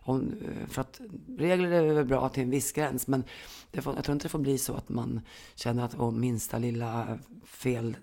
Om, 0.02 0.34
eh, 0.46 0.70
för 0.70 0.82
att 0.82 1.02
regler 1.38 1.72
är 1.72 1.94
väl 1.94 2.06
bra 2.06 2.30
till 2.30 2.44
en 2.44 2.50
viss 2.50 2.72
gräns, 2.72 3.08
men 3.08 3.24
det 3.72 3.82
får, 3.82 3.96
jag 3.96 4.04
tror 4.04 4.14
inte 4.14 4.26
det 4.26 4.30
får 4.30 4.40
bli 4.40 4.58
så 4.58 4.74
att 4.74 4.90
man 4.90 5.22
känner 5.56 5.84
att 5.84 6.00
om 6.00 6.20
minsta 6.20 6.58
lilla 6.58 7.20
fel 7.46 7.98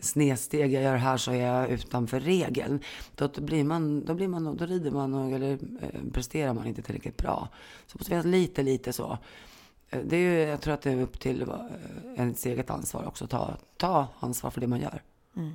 snedsteg 0.00 0.72
jag 0.72 0.82
gör 0.82 0.96
här 0.96 1.16
så 1.16 1.30
är 1.32 1.46
jag 1.46 1.70
utanför 1.70 2.20
regeln. 2.20 2.80
Då, 3.14 3.28
blir 3.28 3.64
man, 3.64 4.04
då 4.04 4.14
blir 4.14 4.28
man, 4.28 4.56
då 4.56 4.66
rider 4.66 4.90
man 4.90 5.14
och, 5.14 5.32
eller 5.32 5.52
eh, 5.52 6.12
presterar 6.12 6.54
man 6.54 6.66
inte 6.66 6.82
tillräckligt 6.82 7.16
bra. 7.16 7.48
Så 7.86 7.92
det 7.92 8.00
måste 8.00 8.10
finnas 8.10 8.26
lite, 8.26 8.62
lite 8.62 8.92
så. 8.92 9.18
Eh, 9.90 10.00
det 10.04 10.16
är 10.16 10.20
ju, 10.20 10.50
jag 10.50 10.60
tror 10.60 10.74
att 10.74 10.82
det 10.82 10.90
är 10.90 11.02
upp 11.02 11.20
till 11.20 11.46
ens 12.16 12.46
eget 12.46 12.70
ansvar 12.70 13.06
också. 13.06 13.26
Ta, 13.26 13.56
ta 13.76 14.08
ansvar 14.20 14.50
för 14.50 14.60
det 14.60 14.66
man 14.66 14.80
gör. 14.80 15.02
Mm. 15.36 15.52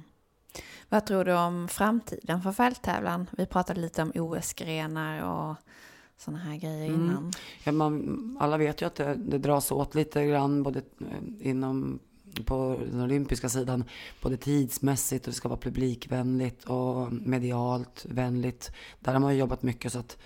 Vad 0.90 1.06
tror 1.06 1.26
du 1.26 1.34
om 1.34 1.68
framtiden 1.68 2.42
för 2.42 2.52
fälttävlan? 2.52 3.30
Vi 3.38 3.46
pratade 3.46 3.82
lite 3.82 4.02
om 4.02 4.12
OS-grenar 4.16 5.24
och 5.24 5.56
sådana 6.18 6.44
här 6.44 6.58
grejer 6.58 6.86
innan. 6.86 7.32
Ja, 7.64 7.72
man, 7.72 8.38
alla 8.40 8.58
vet 8.58 8.82
ju 8.82 8.86
att 8.86 8.96
det, 8.96 9.16
det 9.16 9.38
dras 9.38 9.72
åt 9.72 9.96
lite 9.96 10.26
grann 10.26 10.64
både 10.64 10.80
eh, 10.80 11.48
inom 11.48 12.00
på 12.46 12.80
den 12.92 13.02
olympiska 13.02 13.50
sidan, 13.50 13.84
både 14.22 14.38
tidsmässigt 14.38 15.28
och 15.28 15.32
det 15.32 15.38
ska 15.38 15.50
vara 15.50 15.60
publikvänligt 15.60 16.64
och 16.64 17.14
medialt 17.14 18.06
vänligt. 18.10 18.72
Där 19.00 19.14
har 19.14 19.20
man 19.20 19.34
ju 19.34 19.40
jobbat 19.40 19.64
mycket 19.64 19.94
så 19.94 20.00
att 20.00 20.18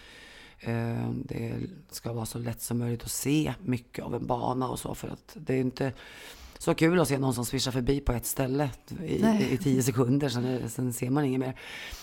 eh, 0.59 1.09
det 1.11 1.53
ska 1.91 2.13
vara 2.13 2.25
så 2.25 2.39
lätt 2.39 2.61
som 2.61 2.77
möjligt 2.77 3.03
att 3.03 3.11
se 3.11 3.53
mycket 3.61 4.05
av 4.05 4.15
en 4.15 4.27
bana 4.27 4.67
och 4.69 4.79
så. 4.79 4.95
För 4.95 5.07
att 5.07 5.31
det 5.33 5.53
är 5.53 5.59
inte 5.59 5.93
så 6.61 6.75
kul 6.75 6.99
att 6.99 7.07
se 7.07 7.17
någon 7.17 7.33
som 7.33 7.45
svischar 7.45 7.71
förbi 7.71 7.99
på 7.99 8.11
ett 8.11 8.25
ställe 8.25 8.69
i, 9.05 9.25
i 9.51 9.57
tio 9.63 9.83
sekunder, 9.83 10.29
sen, 10.29 10.69
sen 10.69 10.93
ser 10.93 11.09
man 11.09 11.25
inget 11.25 11.39
mer. 11.39 11.59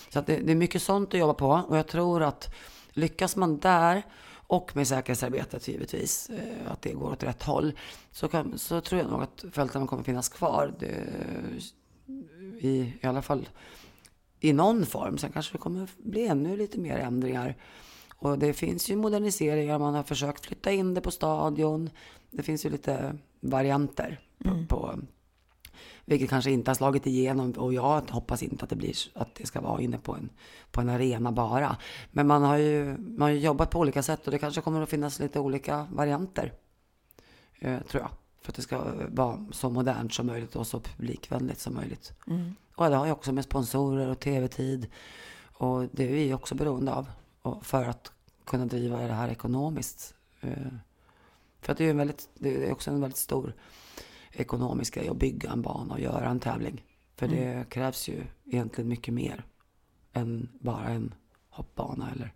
Så 0.09 0.21
det, 0.21 0.37
det 0.37 0.51
är 0.51 0.55
mycket 0.55 0.81
sånt 0.81 1.13
att 1.13 1.19
jobba 1.19 1.33
på 1.33 1.49
och 1.67 1.77
jag 1.77 1.87
tror 1.87 2.23
att 2.23 2.55
lyckas 2.89 3.35
man 3.35 3.59
där 3.59 4.03
och 4.31 4.75
med 4.75 4.87
säkerhetsarbetet 4.87 5.67
givetvis, 5.67 6.29
eh, 6.29 6.71
att 6.71 6.81
det 6.81 6.93
går 6.93 7.11
åt 7.11 7.23
rätt 7.23 7.43
håll, 7.43 7.73
så, 8.11 8.27
kan, 8.27 8.57
så 8.57 8.81
tror 8.81 9.01
jag 9.01 9.11
nog 9.11 9.23
att 9.23 9.45
fälten 9.51 9.87
kommer 9.87 10.03
finnas 10.03 10.29
kvar. 10.29 10.73
Det, 10.79 10.93
i, 12.59 12.93
I 13.01 13.07
alla 13.07 13.21
fall 13.21 13.49
i 14.39 14.53
någon 14.53 14.85
form. 14.85 15.17
Sen 15.17 15.31
kanske 15.31 15.53
det 15.53 15.57
kommer 15.57 15.89
bli 15.97 16.27
ännu 16.27 16.57
lite 16.57 16.79
mer 16.79 16.97
ändringar. 16.97 17.55
Och 18.15 18.39
det 18.39 18.53
finns 18.53 18.89
ju 18.89 18.95
moderniseringar, 18.95 19.79
man 19.79 19.93
har 19.93 20.03
försökt 20.03 20.45
flytta 20.45 20.71
in 20.71 20.93
det 20.93 21.01
på 21.01 21.11
stadion. 21.11 21.89
Det 22.31 22.43
finns 22.43 22.65
ju 22.65 22.69
lite 22.69 23.17
varianter 23.39 24.19
på, 24.43 24.49
mm. 24.49 24.67
på 24.67 24.99
vilket 26.05 26.29
kanske 26.29 26.51
inte 26.51 26.71
har 26.71 26.75
slagit 26.75 27.07
igenom 27.07 27.51
och 27.51 27.73
jag 27.73 28.01
hoppas 28.09 28.43
inte 28.43 28.63
att 28.63 28.69
det 28.69 28.75
blir 28.75 28.95
att 29.13 29.35
det 29.35 29.45
ska 29.45 29.61
vara 29.61 29.81
inne 29.81 29.97
på 29.97 30.15
en, 30.15 30.29
på 30.71 30.81
en 30.81 30.89
arena 30.89 31.31
bara. 31.31 31.77
Men 32.11 32.27
man 32.27 32.43
har, 32.43 32.57
ju, 32.57 32.97
man 32.97 33.21
har 33.21 33.29
jobbat 33.29 33.69
på 33.69 33.79
olika 33.79 34.03
sätt 34.03 34.25
och 34.25 34.31
det 34.31 34.39
kanske 34.39 34.61
kommer 34.61 34.81
att 34.81 34.89
finnas 34.89 35.19
lite 35.19 35.39
olika 35.39 35.87
varianter. 35.91 36.53
Eh, 37.59 37.81
tror 37.81 38.01
jag. 38.03 38.11
För 38.41 38.51
att 38.51 38.55
det 38.55 38.61
ska 38.61 38.83
vara 39.09 39.45
så 39.51 39.69
modernt 39.69 40.13
som 40.13 40.27
möjligt 40.27 40.55
och 40.55 40.67
så 40.67 40.79
publikvänligt 40.79 41.59
som 41.59 41.73
möjligt. 41.73 42.13
Mm. 42.27 42.55
Och 42.75 42.89
det 42.89 42.95
har 42.95 43.05
ju 43.05 43.11
också 43.11 43.31
med 43.31 43.43
sponsorer 43.43 44.09
och 44.09 44.19
tv-tid. 44.19 44.87
Och 45.53 45.87
det 45.91 46.03
är 46.03 46.11
vi 46.11 46.33
också 46.33 46.55
beroende 46.55 46.93
av. 46.93 47.09
för 47.61 47.85
att 47.85 48.11
kunna 48.45 48.65
driva 48.65 48.97
det 48.97 49.13
här 49.13 49.29
ekonomiskt. 49.29 50.15
Eh, 50.41 50.51
för 51.61 51.71
att 51.71 51.77
det 51.77 51.85
är, 51.85 51.89
en 51.89 51.97
väldigt, 51.97 52.29
det 52.33 52.67
är 52.67 52.71
också 52.71 52.91
en 52.91 53.01
väldigt 53.01 53.17
stor 53.17 53.53
ekonomisk 54.31 54.93
grej 54.93 55.09
att 55.09 55.17
bygga 55.17 55.51
en 55.51 55.61
bana 55.61 55.93
och 55.93 55.99
göra 55.99 56.29
en 56.29 56.39
tävling. 56.39 56.85
För 57.15 57.25
mm. 57.25 57.39
det 57.39 57.69
krävs 57.69 58.07
ju 58.07 58.23
egentligen 58.45 58.87
mycket 58.87 59.13
mer 59.13 59.45
än 60.13 60.49
bara 60.59 60.87
en 60.87 61.13
hoppbana 61.49 62.11
eller 62.15 62.33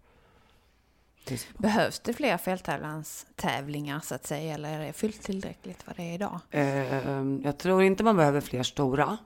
Behövs 1.58 2.00
det 2.00 2.14
fler 2.14 2.38
fälttävlanstävlingar 2.38 4.00
så 4.00 4.16
att 4.16 4.28
säga 4.28 4.54
eller 4.54 4.80
är 4.80 4.86
det 4.86 4.94
fullt 4.94 5.22
tillräckligt 5.22 5.88
vad 5.88 5.96
det 5.96 6.04
är 6.04 6.14
idag? 6.14 6.40
Eh, 6.52 7.44
jag 7.44 7.58
tror 7.58 7.84
inte 7.84 8.04
man 8.04 8.18
behöver 8.18 8.42
fler 8.42 8.64
stora 8.64 9.18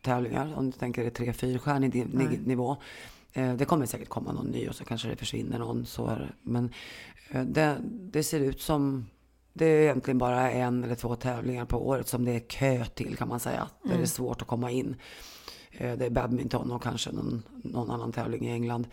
tävlingar 0.00 0.54
om 0.56 0.70
du 0.70 0.78
tänker 0.78 1.04
det 1.04 1.10
tre 1.10 1.32
fyrstjärnig 1.32 2.16
nivå. 2.46 2.76
Eh, 3.34 3.54
det 3.54 3.64
kommer 3.64 3.86
säkert 3.86 4.08
komma 4.08 4.32
någon 4.32 4.46
ny 4.46 4.68
och 4.68 4.74
så 4.74 4.84
kanske 4.84 5.08
det 5.08 5.16
försvinner 5.16 5.58
någon. 5.58 5.86
Så 5.86 6.18
Men 6.42 6.70
eh, 7.30 7.44
det, 7.44 7.78
det 7.84 8.22
ser 8.22 8.40
ut 8.40 8.60
som 8.60 9.06
det 9.52 9.64
är 9.64 9.82
egentligen 9.82 10.18
bara 10.18 10.50
en 10.50 10.84
eller 10.84 10.94
två 10.94 11.16
tävlingar 11.16 11.64
på 11.64 11.88
året 11.88 12.08
som 12.08 12.24
det 12.24 12.32
är 12.32 12.40
kö 12.40 12.84
till 12.84 13.16
kan 13.16 13.28
man 13.28 13.40
säga. 13.40 13.60
Mm. 13.60 13.70
Där 13.82 13.88
det 13.88 13.94
är 13.94 13.96
mm. 13.96 14.06
svårt 14.06 14.42
att 14.42 14.48
komma 14.48 14.70
in. 14.70 14.96
Eh, 15.70 15.96
det 15.96 16.06
är 16.06 16.10
badminton 16.10 16.70
och 16.70 16.82
kanske 16.82 17.12
någon, 17.12 17.42
någon 17.52 17.90
annan 17.90 18.12
tävling 18.12 18.46
i 18.46 18.52
England. 18.52 18.86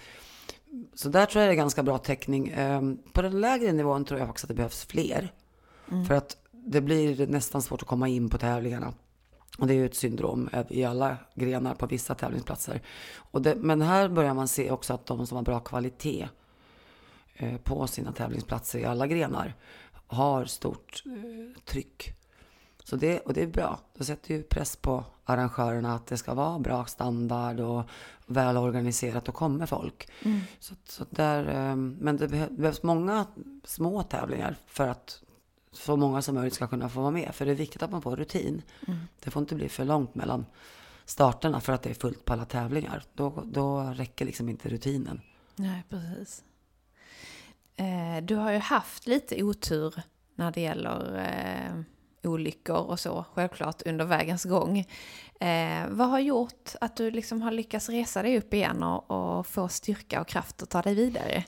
Så 0.94 1.10
där 1.10 1.26
tror 1.26 1.42
jag 1.42 1.50
det 1.50 1.54
är 1.54 1.58
ganska 1.58 1.84
bra 1.84 1.98
täckning. 1.98 2.54
Ehm, 2.56 2.98
på 3.14 3.22
den 3.22 3.42
lägre 3.42 3.72
nivån 3.72 4.06
tror 4.06 4.20
jag 4.20 4.28
faktiskt 4.28 4.44
att 4.44 4.50
det 4.50 4.56
behövs 4.56 4.86
fler. 4.86 5.34
Mm. 5.92 6.06
För 6.06 6.14
att 6.14 6.38
det 6.52 6.82
blir 6.82 7.28
nästan 7.28 7.62
svårt 7.62 7.82
att 7.82 7.88
komma 7.88 8.08
in 8.08 8.30
på 8.30 8.38
tävlingarna. 8.38 8.94
Och 9.58 9.68
det 9.68 9.74
är 9.74 9.76
ju 9.76 9.86
ett 9.86 9.96
syndrom 9.96 10.50
i 10.70 10.84
alla 10.84 11.18
grenar 11.36 11.76
på 11.76 11.86
vissa 11.86 12.16
tävlingsplatser. 12.16 12.82
Och 13.16 13.42
det, 13.42 13.56
men 13.56 13.82
här 13.82 14.10
börjar 14.10 14.34
man 14.34 14.48
se 14.48 14.72
också 14.72 14.94
att 14.94 15.06
de 15.06 15.28
som 15.28 15.36
har 15.36 15.44
bra 15.44 15.60
kvalitet 15.60 16.28
eh, 17.36 17.58
på 17.58 17.88
sina 17.88 18.12
tävlingsplatser 18.12 18.80
i 18.80 18.86
alla 18.86 19.08
grenar 19.08 19.56
har 20.08 20.46
stort 20.46 21.04
eh, 21.06 21.62
tryck. 21.66 22.14
Så 22.84 22.96
det, 22.96 23.20
och 23.20 23.34
det 23.34 23.44
är 23.44 23.48
bra. 23.48 23.80
Det 23.98 24.04
sätter 24.04 24.34
ju 24.34 24.44
press 24.44 24.76
på 24.76 25.04
arrangörerna 25.26 25.96
att 25.96 26.08
det 26.08 26.18
ska 26.18 26.34
vara 26.34 26.60
bra 26.60 26.86
standard 26.86 27.60
och 27.60 27.84
väl 28.26 28.58
organiserat 28.58 29.30
och 29.30 29.36
kommer 29.36 29.66
folk. 29.66 30.10
Mm. 30.22 30.40
Så, 30.60 30.76
så 30.86 31.06
där, 31.10 31.70
eh, 31.70 31.76
men 31.76 32.18
det 32.18 32.28
behövs 32.28 32.84
många 32.84 33.26
små 33.64 34.04
tävlingar 34.04 34.56
för 34.68 34.88
att 34.88 35.24
så 35.72 35.98
många 35.98 36.22
som 36.22 36.36
möjligt 36.36 36.54
ska 36.54 36.68
kunna 36.68 36.90
få 36.90 37.02
vara 37.02 37.12
med. 37.12 37.36
För 37.36 37.46
det 37.46 37.52
är 37.52 37.56
viktigt 37.56 37.84
att 37.84 37.92
man 37.92 38.02
får 38.02 38.16
rutin. 38.16 38.62
Mm. 38.88 39.00
Det 39.20 39.32
får 39.32 39.42
inte 39.42 39.56
bli 39.56 39.70
för 39.70 39.86
långt 39.86 40.16
mellan 40.16 40.46
starterna 41.06 41.62
för 41.62 41.74
att 41.74 41.84
det 41.84 41.90
är 41.90 41.94
fullt 41.94 42.26
på 42.26 42.34
alla 42.34 42.46
tävlingar. 42.46 43.04
Då, 43.14 43.44
då 43.46 43.80
räcker 43.82 44.26
liksom 44.26 44.50
inte 44.50 44.70
rutinen. 44.70 45.22
Nej, 45.56 45.84
precis. 45.90 46.44
Eh, 47.76 48.24
du 48.24 48.36
har 48.36 48.52
ju 48.52 48.58
haft 48.58 49.08
lite 49.08 49.44
otur 49.44 50.02
när 50.36 50.52
det 50.52 50.62
gäller 50.62 51.20
eh, 51.20 51.84
olyckor 52.30 52.78
och 52.78 53.00
så, 53.00 53.26
självklart 53.34 53.82
under 53.86 54.06
vägens 54.06 54.44
gång. 54.44 54.80
Eh, 55.40 55.88
vad 55.90 56.10
har 56.10 56.20
gjort 56.20 56.76
att 56.82 56.96
du 56.96 57.12
liksom 57.12 57.42
har 57.42 57.52
lyckats 57.52 57.90
resa 57.90 58.22
dig 58.22 58.38
upp 58.38 58.54
igen 58.54 58.84
och, 58.84 59.12
och 59.12 59.48
få 59.48 59.68
styrka 59.68 60.22
och 60.22 60.28
kraft 60.28 60.64
att 60.64 60.70
ta 60.70 60.82
dig 60.82 60.96
vidare? 60.96 61.44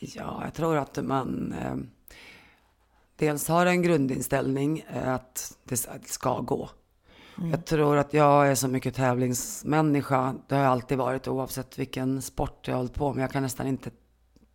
Ja, 0.00 0.40
jag 0.44 0.54
tror 0.54 0.76
att 0.76 1.04
man 1.04 1.52
eh, 1.52 1.76
dels 3.16 3.48
har 3.48 3.66
en 3.66 3.82
grundinställning 3.82 4.84
eh, 4.94 5.14
att 5.14 5.58
det 5.64 5.76
ska 6.06 6.40
gå. 6.40 6.70
Mm. 7.38 7.50
Jag 7.50 7.64
tror 7.64 7.96
att 7.96 8.14
jag 8.14 8.48
är 8.50 8.54
så 8.54 8.68
mycket 8.68 8.94
tävlingsmänniska. 8.94 10.34
Det 10.48 10.54
har 10.54 10.62
jag 10.62 10.72
alltid 10.72 10.98
varit 10.98 11.28
oavsett 11.28 11.78
vilken 11.78 12.22
sport 12.22 12.68
jag 12.68 12.74
har 12.74 12.78
hållit 12.78 12.94
på 12.94 13.12
med. 13.12 13.22
Jag 13.22 13.30
kan 13.30 13.42
nästan 13.42 13.66
inte 13.66 13.90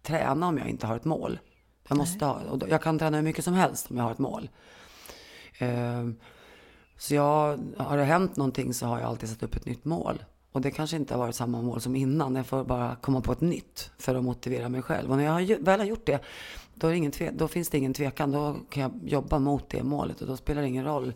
träna 0.01 0.47
om 0.47 0.57
jag 0.57 0.69
inte 0.69 0.87
har 0.87 0.95
ett 0.95 1.05
mål. 1.05 1.39
Jag 1.87 1.97
måste 1.97 2.25
ha, 2.25 2.41
och 2.49 2.69
jag 2.69 2.81
kan 2.81 2.99
träna 2.99 3.17
hur 3.17 3.23
mycket 3.23 3.45
som 3.45 3.53
helst 3.53 3.91
om 3.91 3.97
jag 3.97 4.03
har 4.03 4.11
ett 4.11 4.19
mål. 4.19 4.49
Uh, 5.61 6.11
så 6.97 7.15
jag, 7.15 7.59
har 7.77 7.97
det 7.97 8.03
hänt 8.03 8.35
någonting 8.35 8.73
så 8.73 8.85
har 8.85 8.99
jag 8.99 9.07
alltid 9.07 9.29
satt 9.29 9.43
upp 9.43 9.55
ett 9.55 9.65
nytt 9.65 9.85
mål. 9.85 10.23
Och 10.51 10.61
det 10.61 10.71
kanske 10.71 10.95
inte 10.95 11.13
har 11.13 11.19
varit 11.19 11.35
samma 11.35 11.61
mål 11.61 11.81
som 11.81 11.95
innan. 11.95 12.35
Jag 12.35 12.45
får 12.45 12.63
bara 12.63 12.95
komma 12.95 13.21
på 13.21 13.31
ett 13.31 13.41
nytt 13.41 13.91
för 13.97 14.15
att 14.15 14.23
motivera 14.23 14.69
mig 14.69 14.81
själv. 14.81 15.11
Och 15.11 15.17
när 15.17 15.23
jag 15.23 15.31
har, 15.31 15.63
väl 15.63 15.79
har 15.79 15.87
gjort 15.87 16.05
det, 16.05 16.23
då, 16.73 17.11
tve, 17.11 17.31
då 17.31 17.47
finns 17.47 17.69
det 17.69 17.77
ingen 17.77 17.93
tvekan. 17.93 18.31
Då 18.31 18.55
kan 18.69 18.83
jag 18.83 18.91
jobba 19.03 19.39
mot 19.39 19.69
det 19.69 19.83
målet 19.83 20.21
och 20.21 20.27
då 20.27 20.37
spelar 20.37 20.61
det 20.61 20.67
ingen 20.67 20.85
roll 20.85 21.13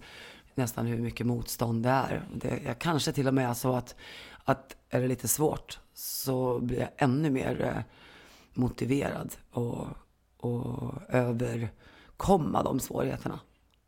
nästan 0.55 0.85
hur 0.85 0.97
mycket 0.97 1.25
motstånd 1.25 1.83
det 1.83 1.89
är. 1.89 2.27
Det, 2.35 2.59
jag 2.65 2.79
kanske 2.79 3.11
till 3.11 3.27
och 3.27 3.33
med 3.33 3.49
är 3.49 3.53
så 3.53 3.75
att, 3.75 3.95
att 4.43 4.75
är 4.89 5.01
det 5.01 5.07
lite 5.07 5.27
svårt 5.27 5.79
så 5.93 6.59
blir 6.59 6.79
jag 6.79 6.89
ännu 6.97 7.29
mer 7.29 7.61
eh, 7.61 7.83
motiverad 8.53 9.35
och, 9.51 9.87
och 10.37 10.93
överkomma 11.09 12.63
de 12.63 12.79
svårigheterna. 12.79 13.39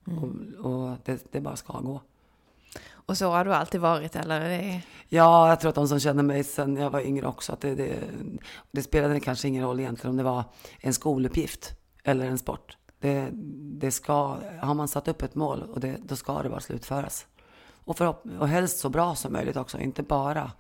Mm. 0.08 0.24
Och, 0.60 0.72
och 0.72 0.98
det, 1.06 1.32
det, 1.32 1.42
bara 1.42 1.56
ska 1.56 1.80
gå. 1.80 2.02
Och 3.06 3.18
så 3.18 3.30
har 3.30 3.46
du 3.46 3.54
alltid 3.54 3.82
varit 3.82 4.16
eller? 4.16 4.40
Det... 4.40 4.82
Ja, 5.10 5.50
jag 5.50 5.60
tror 5.60 5.70
att 5.70 5.76
de 5.76 5.88
som 5.88 6.00
känner 6.00 6.24
mig 6.24 6.44
sen 6.44 6.78
jag 6.78 6.90
var 6.90 7.02
yngre 7.02 7.28
också, 7.28 7.54
att 7.54 7.62
det, 7.62 7.76
det, 7.76 7.96
det 8.72 8.84
spelade 8.84 9.20
kanske 9.20 9.48
ingen 9.48 9.64
roll 9.64 9.80
egentligen 9.80 10.12
om 10.12 10.18
det 10.18 10.24
var 10.24 10.44
en 10.80 10.94
skoluppgift 10.94 11.74
eller 12.04 12.26
en 12.26 12.38
sport. 12.38 12.78
Det, 13.00 13.30
det 13.80 13.92
ska, 13.92 14.38
har 14.60 14.74
man 14.74 14.88
satt 14.88 15.08
upp 15.08 15.22
ett 15.22 15.36
mål 15.36 15.62
och 15.62 15.80
det, 15.80 15.98
då 16.04 16.16
ska 16.16 16.44
det 16.44 16.50
bara 16.50 16.60
slutföras. 16.60 17.28
Och, 17.86 17.98
för, 17.98 18.16
och 18.40 18.48
helst 18.48 18.78
så 18.78 18.90
bra 18.90 19.16
som 19.16 19.34
möjligt 19.34 19.58
också, 19.58 19.80
inte 19.80 20.04
bara 20.04 20.52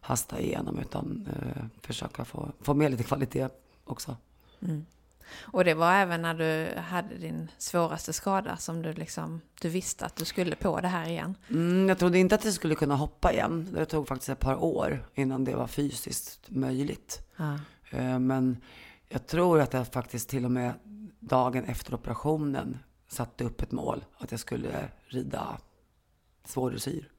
hasta 0.00 0.40
igenom 0.40 0.78
utan 0.78 1.28
eh, 1.32 1.64
försöka 1.82 2.24
få, 2.24 2.48
få 2.60 2.74
med 2.74 2.90
lite 2.90 3.02
kvalitet 3.02 3.48
också. 3.84 4.16
Mm. 4.60 4.86
Och 5.32 5.64
det 5.64 5.74
var 5.74 5.92
även 5.92 6.22
när 6.22 6.34
du 6.34 6.80
hade 6.80 7.14
din 7.14 7.50
svåraste 7.58 8.12
skada 8.12 8.56
som 8.56 8.82
du 8.82 8.92
liksom, 8.92 9.40
du 9.60 9.68
visste 9.68 10.06
att 10.06 10.16
du 10.16 10.24
skulle 10.24 10.56
på 10.56 10.80
det 10.80 10.88
här 10.88 11.08
igen? 11.08 11.34
Mm, 11.50 11.88
jag 11.88 11.98
trodde 11.98 12.18
inte 12.18 12.34
att 12.34 12.44
jag 12.44 12.54
skulle 12.54 12.74
kunna 12.74 12.96
hoppa 12.96 13.32
igen. 13.32 13.68
Det 13.72 13.86
tog 13.86 14.08
faktiskt 14.08 14.28
ett 14.28 14.40
par 14.40 14.64
år 14.64 15.08
innan 15.14 15.44
det 15.44 15.54
var 15.54 15.66
fysiskt 15.66 16.40
möjligt. 16.48 17.26
Ah. 17.36 17.58
Men 18.18 18.56
jag 19.08 19.26
tror 19.26 19.60
att 19.60 19.72
jag 19.72 19.86
faktiskt 19.86 20.28
till 20.28 20.44
och 20.44 20.50
med 20.50 20.72
dagen 21.20 21.64
efter 21.64 21.94
operationen 21.94 22.78
satte 23.08 23.44
upp 23.44 23.62
ett 23.62 23.72
mål 23.72 24.04
att 24.18 24.30
jag 24.30 24.40
skulle 24.40 24.88
rida 25.06 25.58
svårdressyr. 26.44 27.10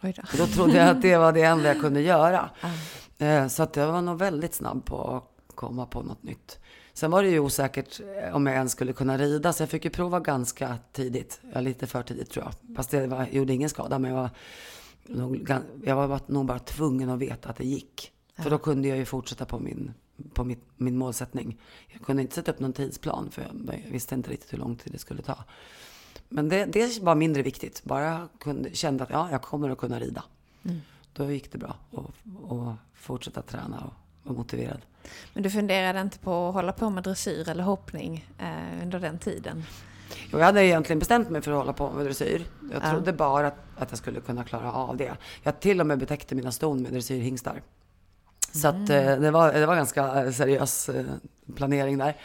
Då. 0.00 0.12
då 0.38 0.46
trodde 0.46 0.76
jag 0.76 0.88
att 0.88 1.02
det 1.02 1.16
var 1.16 1.32
det 1.32 1.42
enda 1.42 1.68
jag 1.68 1.80
kunde 1.80 2.00
göra. 2.00 2.50
Ah. 2.60 3.48
Så 3.48 3.62
att 3.62 3.76
jag 3.76 3.92
var 3.92 4.02
nog 4.02 4.18
väldigt 4.18 4.54
snabb 4.54 4.84
på 4.84 5.16
att 5.16 5.56
komma 5.56 5.86
på 5.86 6.02
något 6.02 6.22
nytt. 6.22 6.58
Sen 6.98 7.10
var 7.10 7.22
det 7.22 7.28
ju 7.28 7.38
osäkert 7.38 8.00
eh, 8.00 8.36
om 8.36 8.46
jag 8.46 8.56
ens 8.56 8.72
skulle 8.72 8.92
kunna 8.92 9.18
rida, 9.18 9.52
så 9.52 9.62
jag 9.62 9.70
fick 9.70 9.84
ju 9.84 9.90
prova 9.90 10.20
ganska 10.20 10.78
tidigt. 10.92 11.40
Ja, 11.54 11.60
lite 11.60 11.86
för 11.86 12.02
tidigt 12.02 12.30
tror 12.30 12.44
jag. 12.44 12.76
Fast 12.76 12.90
det 12.90 13.06
var, 13.06 13.26
gjorde 13.26 13.54
ingen 13.54 13.68
skada, 13.68 13.98
men 13.98 14.10
jag 14.10 14.18
var, 14.18 14.30
nog, 15.06 15.50
jag 15.84 16.08
var 16.08 16.20
nog 16.26 16.46
bara 16.46 16.58
tvungen 16.58 17.10
att 17.10 17.18
veta 17.18 17.48
att 17.48 17.56
det 17.56 17.64
gick. 17.64 18.12
Ja. 18.36 18.42
För 18.42 18.50
då 18.50 18.58
kunde 18.58 18.88
jag 18.88 18.98
ju 18.98 19.04
fortsätta 19.04 19.44
på 19.44 19.58
min, 19.58 19.94
på 20.32 20.44
mitt, 20.44 20.64
min 20.76 20.98
målsättning. 20.98 21.60
Jag 21.88 22.02
kunde 22.02 22.22
inte 22.22 22.34
sätta 22.34 22.52
upp 22.52 22.60
någon 22.60 22.72
tidsplan, 22.72 23.30
för 23.30 23.42
jag 23.42 23.82
visste 23.90 24.14
inte 24.14 24.30
riktigt 24.30 24.52
hur 24.52 24.58
lång 24.58 24.76
tid 24.76 24.92
det 24.92 24.98
skulle 24.98 25.22
ta. 25.22 25.44
Men 26.28 26.48
det, 26.48 26.64
det 26.64 27.02
var 27.02 27.14
mindre 27.14 27.42
viktigt. 27.42 27.84
Bara 27.84 28.04
jag 28.04 28.28
kunde, 28.40 28.74
kände 28.74 29.04
att 29.04 29.10
ja, 29.10 29.28
jag 29.30 29.42
kommer 29.42 29.70
att 29.70 29.78
kunna 29.78 30.00
rida. 30.00 30.24
Då 31.12 31.30
gick 31.30 31.52
det 31.52 31.58
bra 31.58 31.76
att 31.92 32.42
och 32.42 32.72
fortsätta 32.94 33.42
träna 33.42 33.84
och 33.84 34.07
vara 34.22 34.36
motiverad. 34.38 34.80
Men 35.34 35.42
du 35.42 35.50
funderade 35.50 36.00
inte 36.00 36.18
på 36.18 36.48
att 36.48 36.54
hålla 36.54 36.72
på 36.72 36.90
med 36.90 37.02
dressyr 37.02 37.48
eller 37.48 37.62
hoppning 37.64 38.26
eh, 38.38 38.82
under 38.82 39.00
den 39.00 39.18
tiden? 39.18 39.64
Jag 40.32 40.38
hade 40.38 40.64
egentligen 40.64 40.98
bestämt 40.98 41.30
mig 41.30 41.42
för 41.42 41.50
att 41.52 41.58
hålla 41.58 41.72
på 41.72 41.90
med 41.90 42.06
dressyr. 42.06 42.44
Jag 42.72 42.82
Ja. 42.84 42.90
trodde 42.90 43.12
bara 43.12 43.46
att, 43.46 43.56
att 43.76 43.90
jag 43.90 43.98
skulle 43.98 44.20
kunna 44.20 44.44
klara 44.44 44.72
av 44.72 44.96
det. 44.96 45.16
Jag 45.42 45.60
till 45.60 45.80
och 45.80 45.86
med 45.86 45.98
betäckte 45.98 46.34
mina 46.34 46.52
ston 46.52 46.82
med 46.82 46.92
dressyrhingstar. 46.92 47.62
Så 48.52 48.68
att 48.68 48.74
eh, 48.90 49.16
det 49.20 49.30
var, 49.30 49.52
det 49.52 49.66
var 49.66 49.76
ganska 49.76 50.24
eh, 50.24 50.30
seriös 50.32 50.88
eh, 50.88 51.04
planering 51.56 51.98
där. 51.98 52.16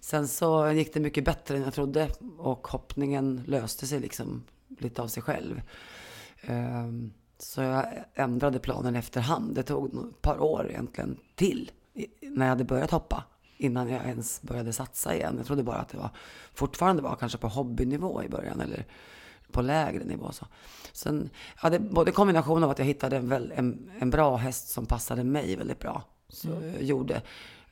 Sen 0.00 0.28
så 0.28 0.70
gick 0.70 0.94
det 0.94 1.00
mycket 1.00 1.24
bättre 1.24 1.56
än 1.56 1.62
jag 1.62 1.74
trodde 1.74 2.08
och 2.38 2.68
hoppningen 2.68 3.42
löste 3.46 3.86
sig 3.86 4.00
liksom 4.00 4.44
lite 4.78 5.02
av 5.02 5.08
sig 5.08 5.22
själv. 5.22 5.62
Ehm, 6.42 7.12
Så 7.38 7.62
jag 7.62 7.86
ändrade 8.14 8.58
planen 8.58 8.96
efterhand. 8.96 9.54
Det 9.54 9.62
tog 9.62 9.94
ett 9.94 10.22
par 10.22 10.42
år 10.42 10.66
egentligen 10.70 11.16
till 11.34 11.70
när 12.20 12.46
jag 12.46 12.50
hade 12.50 12.64
börjat 12.64 12.90
hoppa. 12.90 13.24
Innan 13.56 13.88
jag 13.88 14.04
ens 14.06 14.42
började 14.42 14.72
satsa 14.72 15.14
igen. 15.14 15.34
Jag 15.36 15.46
trodde 15.46 15.62
bara 15.62 15.76
att 15.76 15.88
det 15.88 15.98
var, 15.98 16.10
fortfarande 16.54 17.02
var 17.02 17.16
kanske 17.16 17.38
på 17.38 17.48
hobbynivå 17.48 18.22
i 18.22 18.28
början 18.28 18.60
eller 18.60 18.84
på 19.52 19.62
lägre 19.62 20.04
nivå. 20.04 20.32
Så. 20.32 20.46
Sen, 20.92 21.30
ja, 21.62 21.70
det, 21.70 21.78
både 21.78 22.12
kombination 22.12 22.64
av 22.64 22.70
att 22.70 22.78
jag 22.78 22.86
hittade 22.86 23.16
en, 23.16 23.28
väl, 23.28 23.52
en, 23.56 23.90
en 23.98 24.10
bra 24.10 24.36
häst 24.36 24.68
som 24.68 24.86
passade 24.86 25.24
mig 25.24 25.56
väldigt 25.56 25.78
bra. 25.78 26.02
Så 26.28 26.48
gjorde 26.80 27.22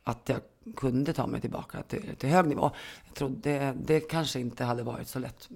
att 0.05 0.29
jag 0.29 0.41
kunde 0.77 1.12
ta 1.12 1.27
mig 1.27 1.41
tillbaka 1.41 1.83
till, 1.83 2.17
till 2.17 2.29
hög 2.29 2.47
nivå. 2.47 2.71
Jag 3.07 3.15
trodde 3.15 3.51
det, 3.51 3.75
det 3.85 4.01
kanske 4.01 4.41
inte 4.41 4.65
hade 4.65 4.83
varit 4.83 5.09
så 5.09 5.19
lätt 5.19 5.49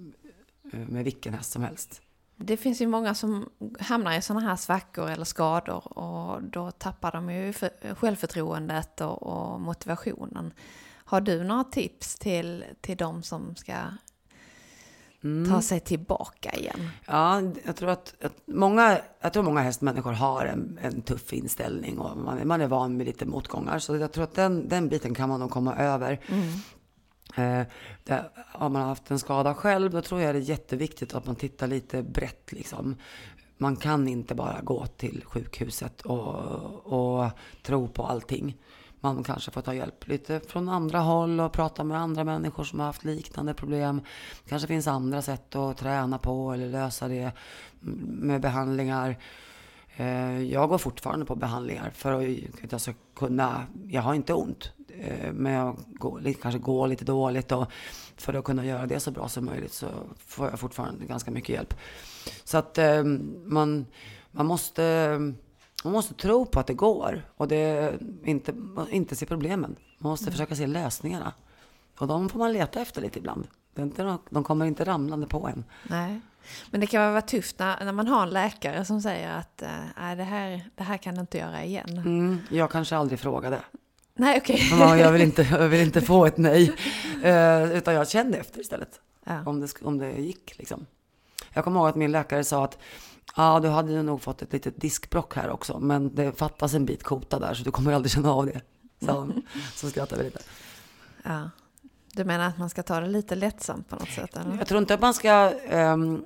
eh, 0.72 0.78
med 0.78 1.04
vilken 1.04 1.34
häst 1.34 1.52
som 1.52 1.62
helst. 1.62 2.02
Det 2.40 2.56
finns 2.56 2.80
ju 2.80 2.86
många 2.86 3.14
som 3.14 3.48
hamnar 3.80 4.18
i 4.18 4.22
sådana 4.22 4.46
här 4.48 4.56
svackor 4.56 5.10
eller 5.10 5.24
skador 5.24 5.98
och 5.98 6.42
då 6.42 6.70
tappar 6.70 7.12
de 7.12 7.30
ju 7.30 7.52
för- 7.52 7.94
självförtroendet 7.94 9.00
och, 9.00 9.22
och 9.22 9.60
motivationen. 9.60 10.52
Har 11.04 11.20
du 11.20 11.44
några 11.44 11.64
tips 11.64 12.14
till, 12.14 12.64
till 12.80 12.96
de 12.96 13.22
som 13.22 13.56
ska 13.56 13.74
ta 15.50 15.62
sig 15.62 15.80
tillbaka 15.80 16.50
igen? 16.52 16.90
Ja, 17.06 17.40
jag 17.64 17.76
tror 17.76 17.90
att, 17.90 18.14
att 18.24 18.32
många, 18.46 18.98
jag 19.20 19.32
tror 19.32 19.42
många 19.42 19.60
hästmänniskor 19.60 20.12
har 20.12 20.46
en, 20.46 20.78
en 20.82 21.02
tuff 21.02 21.32
inställning 21.32 21.98
och 21.98 22.16
man, 22.16 22.38
är- 22.38 22.44
man 22.44 22.60
är 22.60 22.66
van 22.66 22.96
med 22.96 23.06
lite 23.06 23.26
motgångar. 23.26 23.78
Så 23.78 23.96
jag 23.96 24.12
tror 24.12 24.24
att 24.24 24.34
den, 24.34 24.68
den 24.68 24.88
biten 24.88 25.14
kan 25.14 25.28
man 25.28 25.40
nog 25.40 25.50
komma 25.50 25.76
över. 25.76 26.20
Eh, 27.36 27.62
det, 28.04 28.30
har 28.34 28.68
man 28.68 28.82
haft 28.82 29.10
en 29.10 29.18
skada 29.18 29.54
själv, 29.54 29.90
då 29.90 30.02
tror 30.02 30.20
jag 30.20 30.34
det 30.34 30.38
är 30.38 30.42
jätteviktigt 30.42 31.14
att 31.14 31.26
man 31.26 31.36
tittar 31.36 31.66
lite 31.66 32.02
brett 32.02 32.52
liksom. 32.52 32.96
Man 33.56 33.76
kan 33.76 34.08
inte 34.08 34.34
bara 34.34 34.60
gå 34.62 34.86
till 34.86 35.24
sjukhuset 35.24 36.00
och, 36.00 37.22
och 37.22 37.30
tro 37.62 37.88
på 37.88 38.06
allting. 38.06 38.56
Man 39.00 39.24
kanske 39.24 39.50
får 39.50 39.60
ta 39.60 39.74
hjälp 39.74 40.08
lite 40.08 40.40
från 40.40 40.68
andra 40.68 40.98
håll 40.98 41.40
och 41.40 41.52
prata 41.52 41.84
med 41.84 41.98
andra 41.98 42.24
människor 42.24 42.64
som 42.64 42.78
har 42.78 42.86
haft 42.86 43.04
liknande 43.04 43.54
problem. 43.54 44.00
kanske 44.48 44.68
finns 44.68 44.86
andra 44.86 45.22
sätt 45.22 45.54
att 45.54 45.76
träna 45.76 46.18
på 46.18 46.52
eller 46.52 46.68
lösa 46.68 47.08
det 47.08 47.32
med 47.80 48.40
behandlingar. 48.40 49.16
Eh, 49.98 50.42
Jag 50.42 50.68
går 50.68 50.78
fortfarande 50.78 51.26
på 51.26 51.34
behandlingar 51.36 51.90
för 51.94 52.12
att 52.64 52.72
jag 52.72 52.80
ska 52.80 52.92
kunna, 53.16 53.66
jag 53.88 54.02
har 54.02 54.14
inte 54.14 54.34
ont, 54.34 54.72
eh, 54.88 55.32
men 55.32 55.52
jag 55.52 55.76
går, 55.88 56.32
kanske 56.42 56.58
går 56.58 56.88
lite 56.88 57.04
dåligt 57.04 57.52
och 57.52 57.66
för 58.16 58.34
att 58.34 58.44
kunna 58.44 58.64
göra 58.64 58.86
det 58.86 59.00
så 59.00 59.10
bra 59.10 59.28
som 59.28 59.44
möjligt 59.44 59.72
så 59.72 59.86
får 60.18 60.50
jag 60.50 60.60
fortfarande 60.60 61.04
ganska 61.06 61.30
mycket 61.30 61.48
hjälp. 61.48 61.74
Så 62.44 62.58
att 62.58 62.78
eh, 62.78 63.04
man, 63.44 63.86
man 64.30 64.46
måste 64.46 65.18
man 65.84 65.92
måste 65.92 66.14
tro 66.14 66.46
på 66.46 66.60
att 66.60 66.66
det 66.66 66.74
går 66.74 67.22
och 67.36 67.48
det, 67.48 67.94
inte, 68.24 68.54
inte 68.90 69.16
se 69.16 69.26
problemen. 69.26 69.76
Man 69.98 70.10
måste 70.10 70.30
försöka 70.30 70.56
se 70.56 70.66
lösningarna. 70.66 71.32
Och 71.98 72.06
de 72.06 72.28
får 72.28 72.38
man 72.38 72.52
leta 72.52 72.80
efter 72.80 73.02
lite 73.02 73.18
ibland. 73.18 73.46
De 74.30 74.44
kommer 74.44 74.66
inte 74.66 74.84
ramlande 74.84 75.26
på 75.26 75.48
en. 75.48 75.64
Nej. 75.88 76.20
Men 76.70 76.80
det 76.80 76.86
kan 76.86 77.12
vara 77.12 77.22
tufft 77.22 77.58
när, 77.58 77.84
när 77.84 77.92
man 77.92 78.08
har 78.08 78.22
en 78.22 78.30
läkare 78.30 78.84
som 78.84 79.02
säger 79.02 79.30
att 79.30 79.62
nej, 79.96 80.16
det, 80.16 80.24
här, 80.24 80.70
det 80.74 80.82
här 80.82 80.96
kan 80.96 81.14
du 81.14 81.20
inte 81.20 81.38
göra 81.38 81.64
igen. 81.64 81.98
Mm, 81.98 82.40
jag 82.50 82.70
kanske 82.70 82.96
aldrig 82.96 83.20
frågade. 83.20 83.60
Nej, 84.18 84.38
okej. 84.38 84.68
Ja, 84.70 84.96
jag, 84.96 85.12
vill 85.12 85.22
inte, 85.22 85.42
jag 85.50 85.68
vill 85.68 85.80
inte 85.80 86.00
få 86.00 86.26
ett 86.26 86.36
nej. 86.36 86.72
Eh, 87.22 87.72
utan 87.72 87.94
jag 87.94 88.08
kände 88.08 88.38
efter 88.38 88.60
istället. 88.60 89.00
Ja. 89.24 89.42
Om, 89.46 89.60
det, 89.60 89.82
om 89.82 89.98
det 89.98 90.10
gick 90.10 90.58
liksom. 90.58 90.86
Jag 91.52 91.64
kommer 91.64 91.80
ihåg 91.80 91.88
att 91.88 91.96
min 91.96 92.12
läkare 92.12 92.44
sa 92.44 92.64
att 92.64 92.78
ja, 93.36 93.60
du 93.60 93.68
hade 93.68 93.92
ju 93.92 94.02
nog 94.02 94.22
fått 94.22 94.42
ett 94.42 94.52
litet 94.52 94.80
diskbrock 94.80 95.36
här 95.36 95.50
också. 95.50 95.78
Men 95.78 96.14
det 96.14 96.38
fattas 96.38 96.74
en 96.74 96.86
bit 96.86 97.02
kota 97.02 97.38
där 97.38 97.54
så 97.54 97.64
du 97.64 97.70
kommer 97.70 97.92
aldrig 97.92 98.12
känna 98.12 98.32
av 98.32 98.46
det. 98.46 98.60
Så, 99.06 99.32
så 99.74 99.90
skrattade 99.90 100.22
vi 100.22 100.28
lite. 100.28 100.40
Ja. 101.22 101.50
Du 102.18 102.24
menar 102.24 102.46
att 102.46 102.58
man 102.58 102.70
ska 102.70 102.82
ta 102.82 103.00
det 103.00 103.06
lite 103.06 103.34
lättsamt 103.34 103.88
på 103.88 103.96
något 103.96 104.08
sätt? 104.08 104.36
Eller? 104.36 104.58
Jag 104.58 104.66
tror 104.66 104.80
inte 104.80 104.94
att 104.94 105.00
man 105.00 105.14
ska 105.14 105.52
um, 105.70 106.24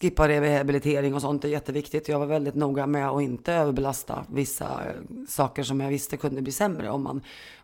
skippa 0.00 0.28
rehabilitering 0.28 1.14
och 1.14 1.20
sånt. 1.20 1.42
Det 1.42 1.48
är 1.48 1.52
jätteviktigt. 1.52 2.08
Jag 2.08 2.18
var 2.18 2.26
väldigt 2.26 2.54
noga 2.54 2.86
med 2.86 3.08
att 3.08 3.22
inte 3.22 3.52
överbelasta 3.52 4.24
vissa 4.32 4.64
eh, 4.64 5.24
saker 5.28 5.62
som 5.62 5.80
jag 5.80 5.88
visste 5.88 6.16
kunde 6.16 6.42
bli 6.42 6.52
sämre 6.52 6.90
om 6.90 7.02
man, 7.02 7.20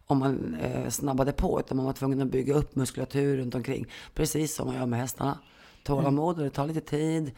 om 0.07 0.19
man 0.19 0.55
uh, 0.55 0.89
snabbade 0.89 1.33
på. 1.33 1.61
Utan 1.61 1.77
man 1.77 1.87
var 1.87 1.93
tvungen 1.93 2.23
att 2.23 2.29
bygga 2.29 2.55
upp 2.55 2.77
muskulatur 2.77 3.37
runt 3.37 3.55
omkring. 3.55 3.87
Precis 4.14 4.55
som 4.55 4.66
man 4.66 4.77
gör 4.77 4.87
med 4.87 5.01
hästarna. 5.01 5.39
Tålamod 5.85 6.39
och 6.39 6.45
det 6.45 6.51
tar 6.51 6.66
lite 6.66 6.81
tid. 6.81 7.31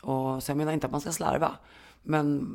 Och 0.00 0.42
så 0.42 0.50
jag 0.50 0.56
menar 0.56 0.72
inte 0.72 0.86
att 0.86 0.92
man 0.92 1.00
ska 1.00 1.12
slarva. 1.12 1.52
Men 2.02 2.50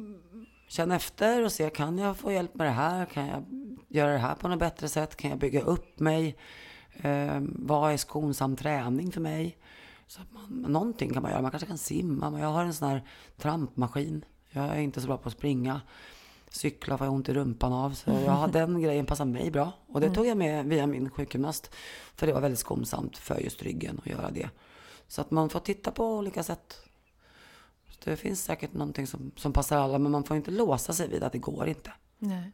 känn 0.68 0.92
efter 0.92 1.44
och 1.44 1.52
se, 1.52 1.70
kan 1.70 1.98
jag 1.98 2.18
få 2.18 2.32
hjälp 2.32 2.56
med 2.56 2.68
det 2.68 2.72
här? 2.72 3.06
Kan 3.06 3.28
jag 3.28 3.44
göra 3.88 4.12
det 4.12 4.18
här 4.18 4.36
på 4.36 4.48
något 4.48 4.60
bättre 4.60 4.90
sätt? 4.90 5.16
Kan 5.16 5.30
jag 5.30 5.40
bygga 5.40 5.62
upp 5.62 6.00
mig? 6.00 6.38
Eh, 7.02 7.40
vad 7.42 7.92
är 7.92 7.98
skonsam 7.98 8.56
träning 8.56 9.12
för 9.12 9.22
mig? 9.22 9.58
Så 10.08 10.22
att 10.22 10.32
man, 10.32 10.72
någonting 10.72 11.14
kan 11.14 11.22
man 11.22 11.32
göra. 11.32 11.42
Man 11.42 11.52
kanske 11.52 11.68
kan 11.68 11.78
simma. 11.78 12.30
Men 12.30 12.42
jag 12.42 12.50
har 12.50 12.66
en 12.66 12.74
sån 12.74 12.90
här 12.90 13.04
trampmaskin. 13.38 14.26
Jag 14.50 14.66
är 14.66 14.80
inte 14.80 15.02
så 15.02 15.08
bra 15.08 15.18
på 15.18 15.30
att 15.30 15.36
springa. 15.36 15.82
Cykla 16.50 16.98
får 16.98 17.08
jag 17.08 17.14
ont 17.14 17.30
i 17.30 17.34
rumpan 17.34 17.74
av. 17.74 17.94
Så 17.94 18.10
jag 18.10 18.32
har 18.32 18.48
den 18.52 18.82
grejen 18.82 19.06
passar 19.06 19.26
mig 19.26 19.52
bra. 19.52 19.72
Och 19.88 20.02
det 20.02 20.10
tog 20.10 20.26
jag 20.26 20.38
med 20.38 20.66
via 20.66 20.88
min 20.88 21.10
sjukgymnast. 21.10 21.72
För 22.16 22.28
det 22.28 22.34
var 22.34 22.42
väldigt 22.42 22.60
skonsamt 22.60 23.18
för 23.18 23.40
just 23.40 23.64
ryggen 23.64 24.00
att 24.00 24.12
göra 24.12 24.32
det. 24.32 24.50
Så 25.08 25.22
att 25.22 25.32
man 25.32 25.50
får 25.50 25.60
titta 25.60 25.92
på 25.92 26.18
olika 26.18 26.44
sätt. 26.44 26.87
Det 28.04 28.16
finns 28.16 28.44
säkert 28.44 28.74
någonting 28.74 29.08
som, 29.08 29.32
som 29.36 29.54
passar 29.54 29.78
alla. 29.78 29.98
Men 29.98 30.12
man 30.12 30.24
får 30.24 30.38
inte 30.38 30.52
låsa 30.52 30.94
sig 30.94 31.08
vid 31.08 31.24
att 31.24 31.32
det 31.32 31.38
går 31.38 31.68
inte. 31.68 31.92
Nej. 32.20 32.52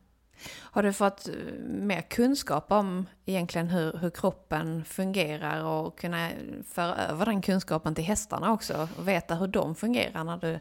Har 0.50 0.84
du 0.84 0.94
fått 0.94 1.28
eh, 1.28 1.34
mer 1.68 2.02
kunskap 2.02 2.72
om 2.72 3.06
egentligen 3.26 3.68
hur, 3.68 3.98
hur 3.98 4.10
kroppen 4.10 4.86
fungerar 4.86 5.64
och 5.64 6.00
kunna 6.00 6.30
föra 6.74 6.96
över 6.96 7.26
den 7.26 7.42
kunskapen 7.42 7.96
till 7.96 8.04
hästarna 8.04 8.54
också 8.54 8.88
och 8.98 9.08
veta 9.08 9.36
hur 9.36 9.48
de 9.48 9.76
fungerar 9.76 10.24
när 10.24 10.38
du 10.38 10.60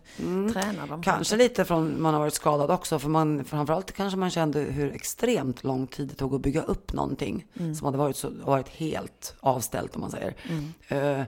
tränar 0.53 0.87
dem? 0.87 1.03
Kanske 1.03 1.37
lite 1.37 1.65
från 1.65 2.03
man 2.03 2.15
har 2.15 2.21
varit 2.21 2.35
skadad 2.35 2.71
också. 2.71 2.99
För 2.99 3.09
man, 3.09 3.45
framförallt 3.45 3.93
kanske 3.93 4.19
man 4.19 4.31
kände 4.31 4.61
hur 4.61 4.93
extremt 4.93 5.65
lång 5.65 5.87
tid 5.87 6.09
det 6.09 6.15
tog 6.15 6.35
att 6.35 6.43
bygga 6.43 6.63
upp 6.63 6.93
någonting. 6.93 7.47
Som 7.55 7.85
hade 7.85 7.99
varit, 7.99 8.17
så, 8.17 8.31
varit 8.31 8.69
helt 8.69 9.35
avställt 9.41 9.95
om 9.95 10.01
man 10.01 10.11
säger. 10.11 10.35
Eh, 10.89 11.25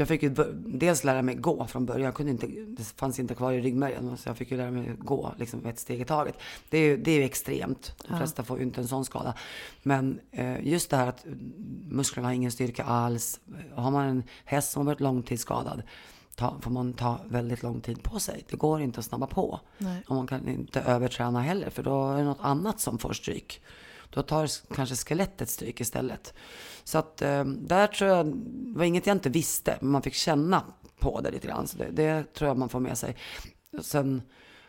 jag 0.00 0.08
fick 0.08 0.22
ju 0.22 0.34
dels 0.54 1.04
lära 1.04 1.22
mig 1.22 1.34
gå 1.34 1.66
från 1.66 1.86
början. 1.86 2.04
Jag 2.04 2.14
kunde 2.14 2.32
inte, 2.32 2.46
det 2.46 2.84
fanns 2.84 3.18
inte 3.18 3.34
kvar 3.34 3.52
i 3.52 3.60
ryggmärgen. 3.60 4.16
Så 4.16 4.28
jag 4.28 4.36
fick 4.36 4.50
ju 4.50 4.56
lära 4.56 4.70
mig 4.70 4.94
gå 4.98 5.34
liksom 5.38 5.66
ett 5.66 5.78
steg 5.78 6.00
i 6.00 6.04
taget. 6.04 6.34
Det 6.70 6.78
är 6.78 6.82
ju, 6.82 6.96
det 6.96 7.10
är 7.10 7.16
ju 7.16 7.24
extremt. 7.24 7.94
De 8.08 8.18
flesta 8.18 8.44
får 8.44 8.58
ju 8.58 8.64
inte 8.64 8.80
en 8.80 8.88
sån 8.88 9.04
skada. 9.04 9.34
Men 9.82 10.20
eh, 10.30 10.66
just 10.66 10.90
det 10.90 10.96
här 10.96 11.06
att 11.06 11.26
musklerna 11.88 12.28
har 12.28 12.32
ingen 12.32 12.52
styrka 12.52 12.84
alls. 12.84 13.40
Har 13.74 13.90
man 13.90 14.08
en 14.08 14.22
häst 14.44 14.72
som 14.72 14.80
har 14.80 14.92
varit 14.92 15.00
långtidsskadad 15.00 15.82
ta, 16.40 16.56
får 16.60 16.70
man 16.70 16.92
ta 16.92 17.20
väldigt 17.24 17.62
lång 17.62 17.80
tid 17.80 18.02
på 18.02 18.20
sig. 18.20 18.44
Det 18.50 18.56
går 18.56 18.80
inte 18.80 19.00
att 19.00 19.06
snabba 19.06 19.26
på. 19.26 19.60
Nej. 19.78 20.02
Och 20.06 20.16
man 20.16 20.26
kan 20.26 20.48
inte 20.48 20.80
överträna 20.80 21.40
heller 21.40 21.70
för 21.70 21.82
då 21.82 22.12
är 22.12 22.16
det 22.16 22.24
något 22.24 22.40
annat 22.40 22.80
som 22.80 22.98
får 22.98 23.12
stryk. 23.12 23.62
Då 24.10 24.22
tar 24.22 24.74
kanske 24.74 24.96
skelettet 24.96 25.50
stryk 25.50 25.80
istället. 25.80 26.34
Så 26.84 26.98
att 26.98 27.22
eh, 27.22 27.44
där 27.44 27.86
tror 27.86 28.10
jag, 28.10 28.26
det 28.26 28.78
var 28.78 28.84
inget 28.84 29.06
jag 29.06 29.16
inte 29.16 29.30
visste, 29.30 29.78
men 29.80 29.90
man 29.90 30.02
fick 30.02 30.14
känna 30.14 30.64
på 30.98 31.20
det 31.20 31.30
lite 31.30 31.46
grann. 31.46 31.66
Så 31.66 31.78
det, 31.78 31.90
det 31.90 32.34
tror 32.34 32.48
jag 32.48 32.58
man 32.58 32.68
får 32.68 32.80
med 32.80 32.98
sig. 32.98 33.16
Sen 33.82 34.22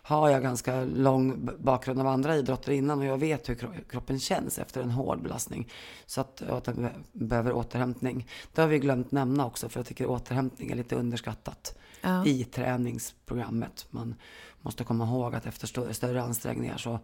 har 0.03 0.29
jag 0.29 0.41
ganska 0.41 0.83
lång 0.83 1.49
bakgrund 1.59 1.99
av 1.99 2.07
andra 2.07 2.35
idrotter 2.37 2.71
innan 2.71 2.99
och 2.99 3.05
jag 3.05 3.17
vet 3.17 3.49
hur 3.49 3.55
kro- 3.55 3.83
kroppen 3.89 4.19
känns 4.19 4.59
efter 4.59 4.81
en 4.81 4.91
hård 4.91 5.21
belastning. 5.23 5.69
Så 6.05 6.21
att, 6.21 6.41
att 6.41 6.63
den 6.63 6.75
be- 6.75 6.93
behöver 7.11 7.53
återhämtning. 7.53 8.27
Det 8.53 8.61
har 8.61 8.67
vi 8.67 8.79
glömt 8.79 9.11
nämna 9.11 9.45
också 9.45 9.69
för 9.69 9.79
jag 9.79 9.87
tycker 9.87 10.05
återhämtning 10.05 10.71
är 10.71 10.75
lite 10.75 10.95
underskattat 10.95 11.77
Ja. 12.01 12.25
i 12.25 12.43
träningsprogrammet. 12.43 13.85
Man 13.89 14.15
måste 14.61 14.83
komma 14.83 15.05
ihåg 15.05 15.35
att 15.35 15.45
efter 15.45 15.67
stö- 15.67 15.93
större 15.93 16.21
ansträngningar 16.23 16.77
så, 16.77 16.99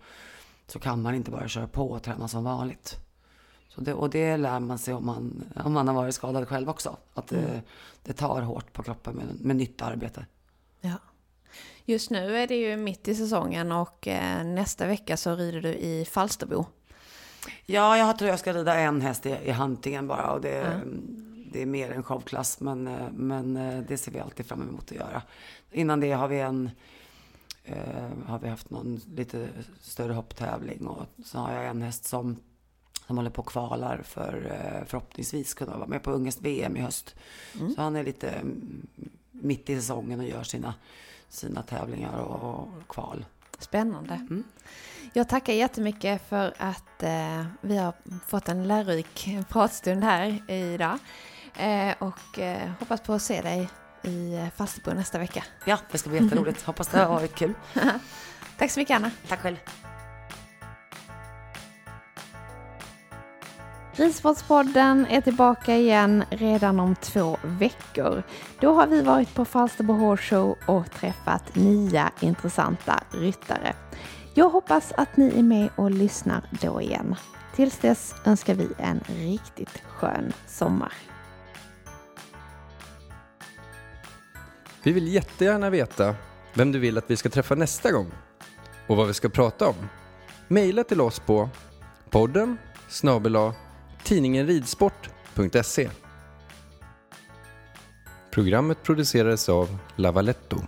så 0.68 0.80
kan 0.80 1.02
man 1.02 1.16
inte 1.16 1.32
bara 1.32 1.48
köra 1.48 1.68
på 1.68 1.90
och 1.92 2.04
träna 2.04 2.28
som 2.28 2.44
vanligt. 2.44 2.98
Så 3.78 3.84
det, 3.84 3.94
och 3.94 4.10
det 4.10 4.38
lär 4.38 4.60
man 4.60 4.78
sig 4.78 4.94
om 4.94 5.06
man, 5.06 5.44
om 5.66 5.74
man 5.74 5.88
har 5.88 5.96
varit 5.96 6.16
skadad 6.16 6.48
själv 6.48 6.70
också. 6.70 6.98
Att 7.14 7.28
det, 7.28 7.38
Mm. 7.38 7.62
det 8.04 8.14
tar 8.14 8.42
hårt 8.42 8.74
på 8.74 8.84
kroppen 8.84 9.16
med, 9.16 9.26
med 9.42 9.56
nytt 9.56 9.82
arbete. 9.82 10.26
Ja. 10.82 10.94
Just 11.86 12.10
nu 12.10 12.38
är 12.38 12.48
det 12.48 12.56
ju 12.56 12.78
mitt 12.78 13.08
i 13.08 13.16
säsongen 13.16 13.72
och 13.72 14.08
eh, 14.08 14.44
nästa 14.46 14.88
vecka 14.88 15.18
så 15.18 15.36
rider 15.36 15.62
du 15.62 15.74
i 15.74 16.06
Falsterbo. 16.06 16.66
Ja, 17.66 17.98
jag 17.98 18.18
tror 18.18 18.30
jag 18.30 18.40
ska 18.40 18.54
rida 18.54 18.76
en 18.76 19.02
häst 19.02 19.26
i, 19.26 19.30
i 19.44 19.52
hantingen 19.52 20.08
bara. 20.08 20.32
Och 20.32 20.42
det, 20.42 20.82
det 21.52 21.62
är 21.62 21.66
mer 21.66 21.92
en 21.92 22.04
showklass, 22.04 22.60
men, 22.60 22.88
eh, 22.88 23.12
men 23.12 23.58
eh, 23.58 23.84
det 23.88 23.98
ser 23.98 24.12
vi 24.12 24.20
alltid 24.20 24.46
fram 24.46 24.62
emot 24.70 24.92
att 24.92 24.98
göra. 24.98 25.22
Innan 25.72 26.00
det 26.00 26.12
har 26.12 26.28
vi 26.28 26.40
en 26.40 26.70
eh, 27.64 28.10
har 28.28 28.40
vi 28.40 28.50
haft 28.50 28.70
någon 28.70 29.02
lite 29.16 29.50
större 29.82 30.14
hopptävling 30.14 30.88
och 30.88 31.06
så 31.26 31.38
har 31.38 31.54
jag 31.54 31.66
en 31.68 31.82
häst 31.82 32.06
som, 32.06 32.36
som 33.08 33.18
håller 33.18 33.30
på 33.30 33.42
och 33.42 33.48
kvalar 33.48 34.02
för 34.04 34.52
eh, 34.52 34.88
förhoppningsvis 34.88 35.54
kunna 35.54 35.78
vara 35.78 35.88
med 35.88 36.04
på 36.04 36.12
Ungest 36.12 36.42
VM 36.42 36.78
i 36.78 36.80
höst. 36.80 37.16
Så 37.76 37.82
han 37.82 37.96
är 37.96 38.04
lite 38.04 38.30
mm, 38.30 38.88
mitt 39.32 39.70
i 39.70 39.76
säsongen 39.76 40.20
och 40.20 40.26
gör 40.26 40.44
sina, 40.44 40.74
sina 41.30 41.62
tävlingar 41.62 42.20
och, 42.20 42.54
och 42.54 42.88
kval. 42.88 43.26
Spännande. 43.60 44.28
Jag 45.14 45.30
tackar 45.30 45.54
jättemycket 45.54 46.30
för 46.30 46.54
att 46.58 47.04
eh, 47.04 47.46
vi 47.62 47.78
har 47.78 47.94
fått 48.28 48.50
en 48.50 48.68
lärorik 48.68 49.30
pratstund 49.50 50.04
här 50.04 50.52
idag. 50.52 51.00
Eh, 51.58 51.96
och 52.00 52.40
eh, 52.40 52.72
hoppas 52.80 53.02
på 53.02 53.14
att 53.14 53.22
se 53.22 53.42
dig 53.42 53.70
i 54.04 54.34
eh, 54.34 54.50
Falsterbo 54.56 54.92
nästa 54.92 55.20
vecka. 55.20 55.44
Ja, 55.66 55.80
det 55.92 55.98
ska 55.98 56.10
bli 56.10 56.24
jätteroligt. 56.24 56.62
Hoppas 56.66 56.88
det 56.88 57.00
har 57.00 57.08
varit 57.08 57.36
kul. 57.36 57.54
Tack 58.58 58.72
så 58.72 58.80
mycket 58.80 58.96
Anna. 58.96 59.12
Tack 59.28 59.40
själv. 59.40 59.58
Ridsportspodden 63.98 65.06
är 65.06 65.22
tillbaka 65.22 65.76
igen 65.76 66.24
redan 66.30 66.80
om 66.80 66.96
två 66.96 67.38
veckor. 67.44 68.24
Då 68.60 68.74
har 68.74 68.88
vi 68.88 69.02
varit 69.02 69.36
på 69.36 69.46
Falsterbo 69.46 69.94
Horse 69.94 70.24
Show 70.24 70.58
och 70.66 70.92
träffat 70.92 71.56
nya 71.56 72.12
intressanta 72.20 73.04
ryttare. 73.12 73.74
Jag 74.34 74.50
hoppas 74.50 74.92
att 74.98 75.18
ni 75.18 75.40
är 75.40 75.44
med 75.44 75.70
och 75.76 75.92
lyssnar 75.92 76.50
då 76.62 76.82
igen. 76.82 77.16
Tills 77.56 77.78
dess 77.78 78.16
önskar 78.26 78.54
vi 78.54 78.68
en 78.78 79.04
riktigt 79.08 79.84
skön 79.88 80.34
sommar. 80.48 80.94
Vi 84.84 84.92
vill 84.92 85.08
jättegärna 85.08 85.70
veta 85.70 86.16
vem 86.54 86.72
du 86.72 86.80
vill 86.80 86.98
att 86.98 87.12
vi 87.12 87.16
ska 87.16 87.30
träffa 87.30 87.56
nästa 87.56 87.92
gång 87.92 88.12
och 88.88 88.98
vad 88.98 89.08
vi 89.08 89.14
ska 89.14 89.30
prata 89.30 89.68
om. 89.68 89.76
Maila 90.48 90.84
till 90.84 91.02
oss 91.02 91.20
på 91.20 91.50
podden 92.10 92.58
snabel 92.90 93.36
tidningen 94.08 94.48
ridsport.se. 94.48 95.90
Programmet 98.32 98.84
producerades 98.84 99.50
av 99.50 99.78
Lavaletto. 99.96 100.62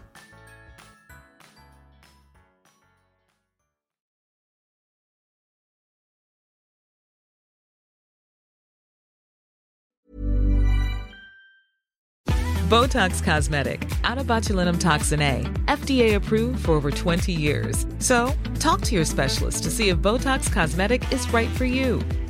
Botox 12.69 13.23
Cosmetic, 13.23 13.89
out 14.03 14.19
of 14.19 14.27
botulinum 14.27 14.79
toxin 14.79 15.21
A, 15.21 15.41
FDA 15.65 16.15
approved 16.15 16.65
for 16.65 16.73
over 16.73 16.91
20 16.91 17.31
years. 17.31 17.87
So, 17.97 18.31
talk 18.59 18.81
to 18.81 18.93
your 18.95 19.05
specialist 19.05 19.63
to 19.63 19.71
see 19.71 19.89
if 19.89 19.97
Botox 19.97 20.51
Cosmetic 20.53 21.11
is 21.11 21.27
right 21.33 21.49
for 21.49 21.65
you. 21.65 21.99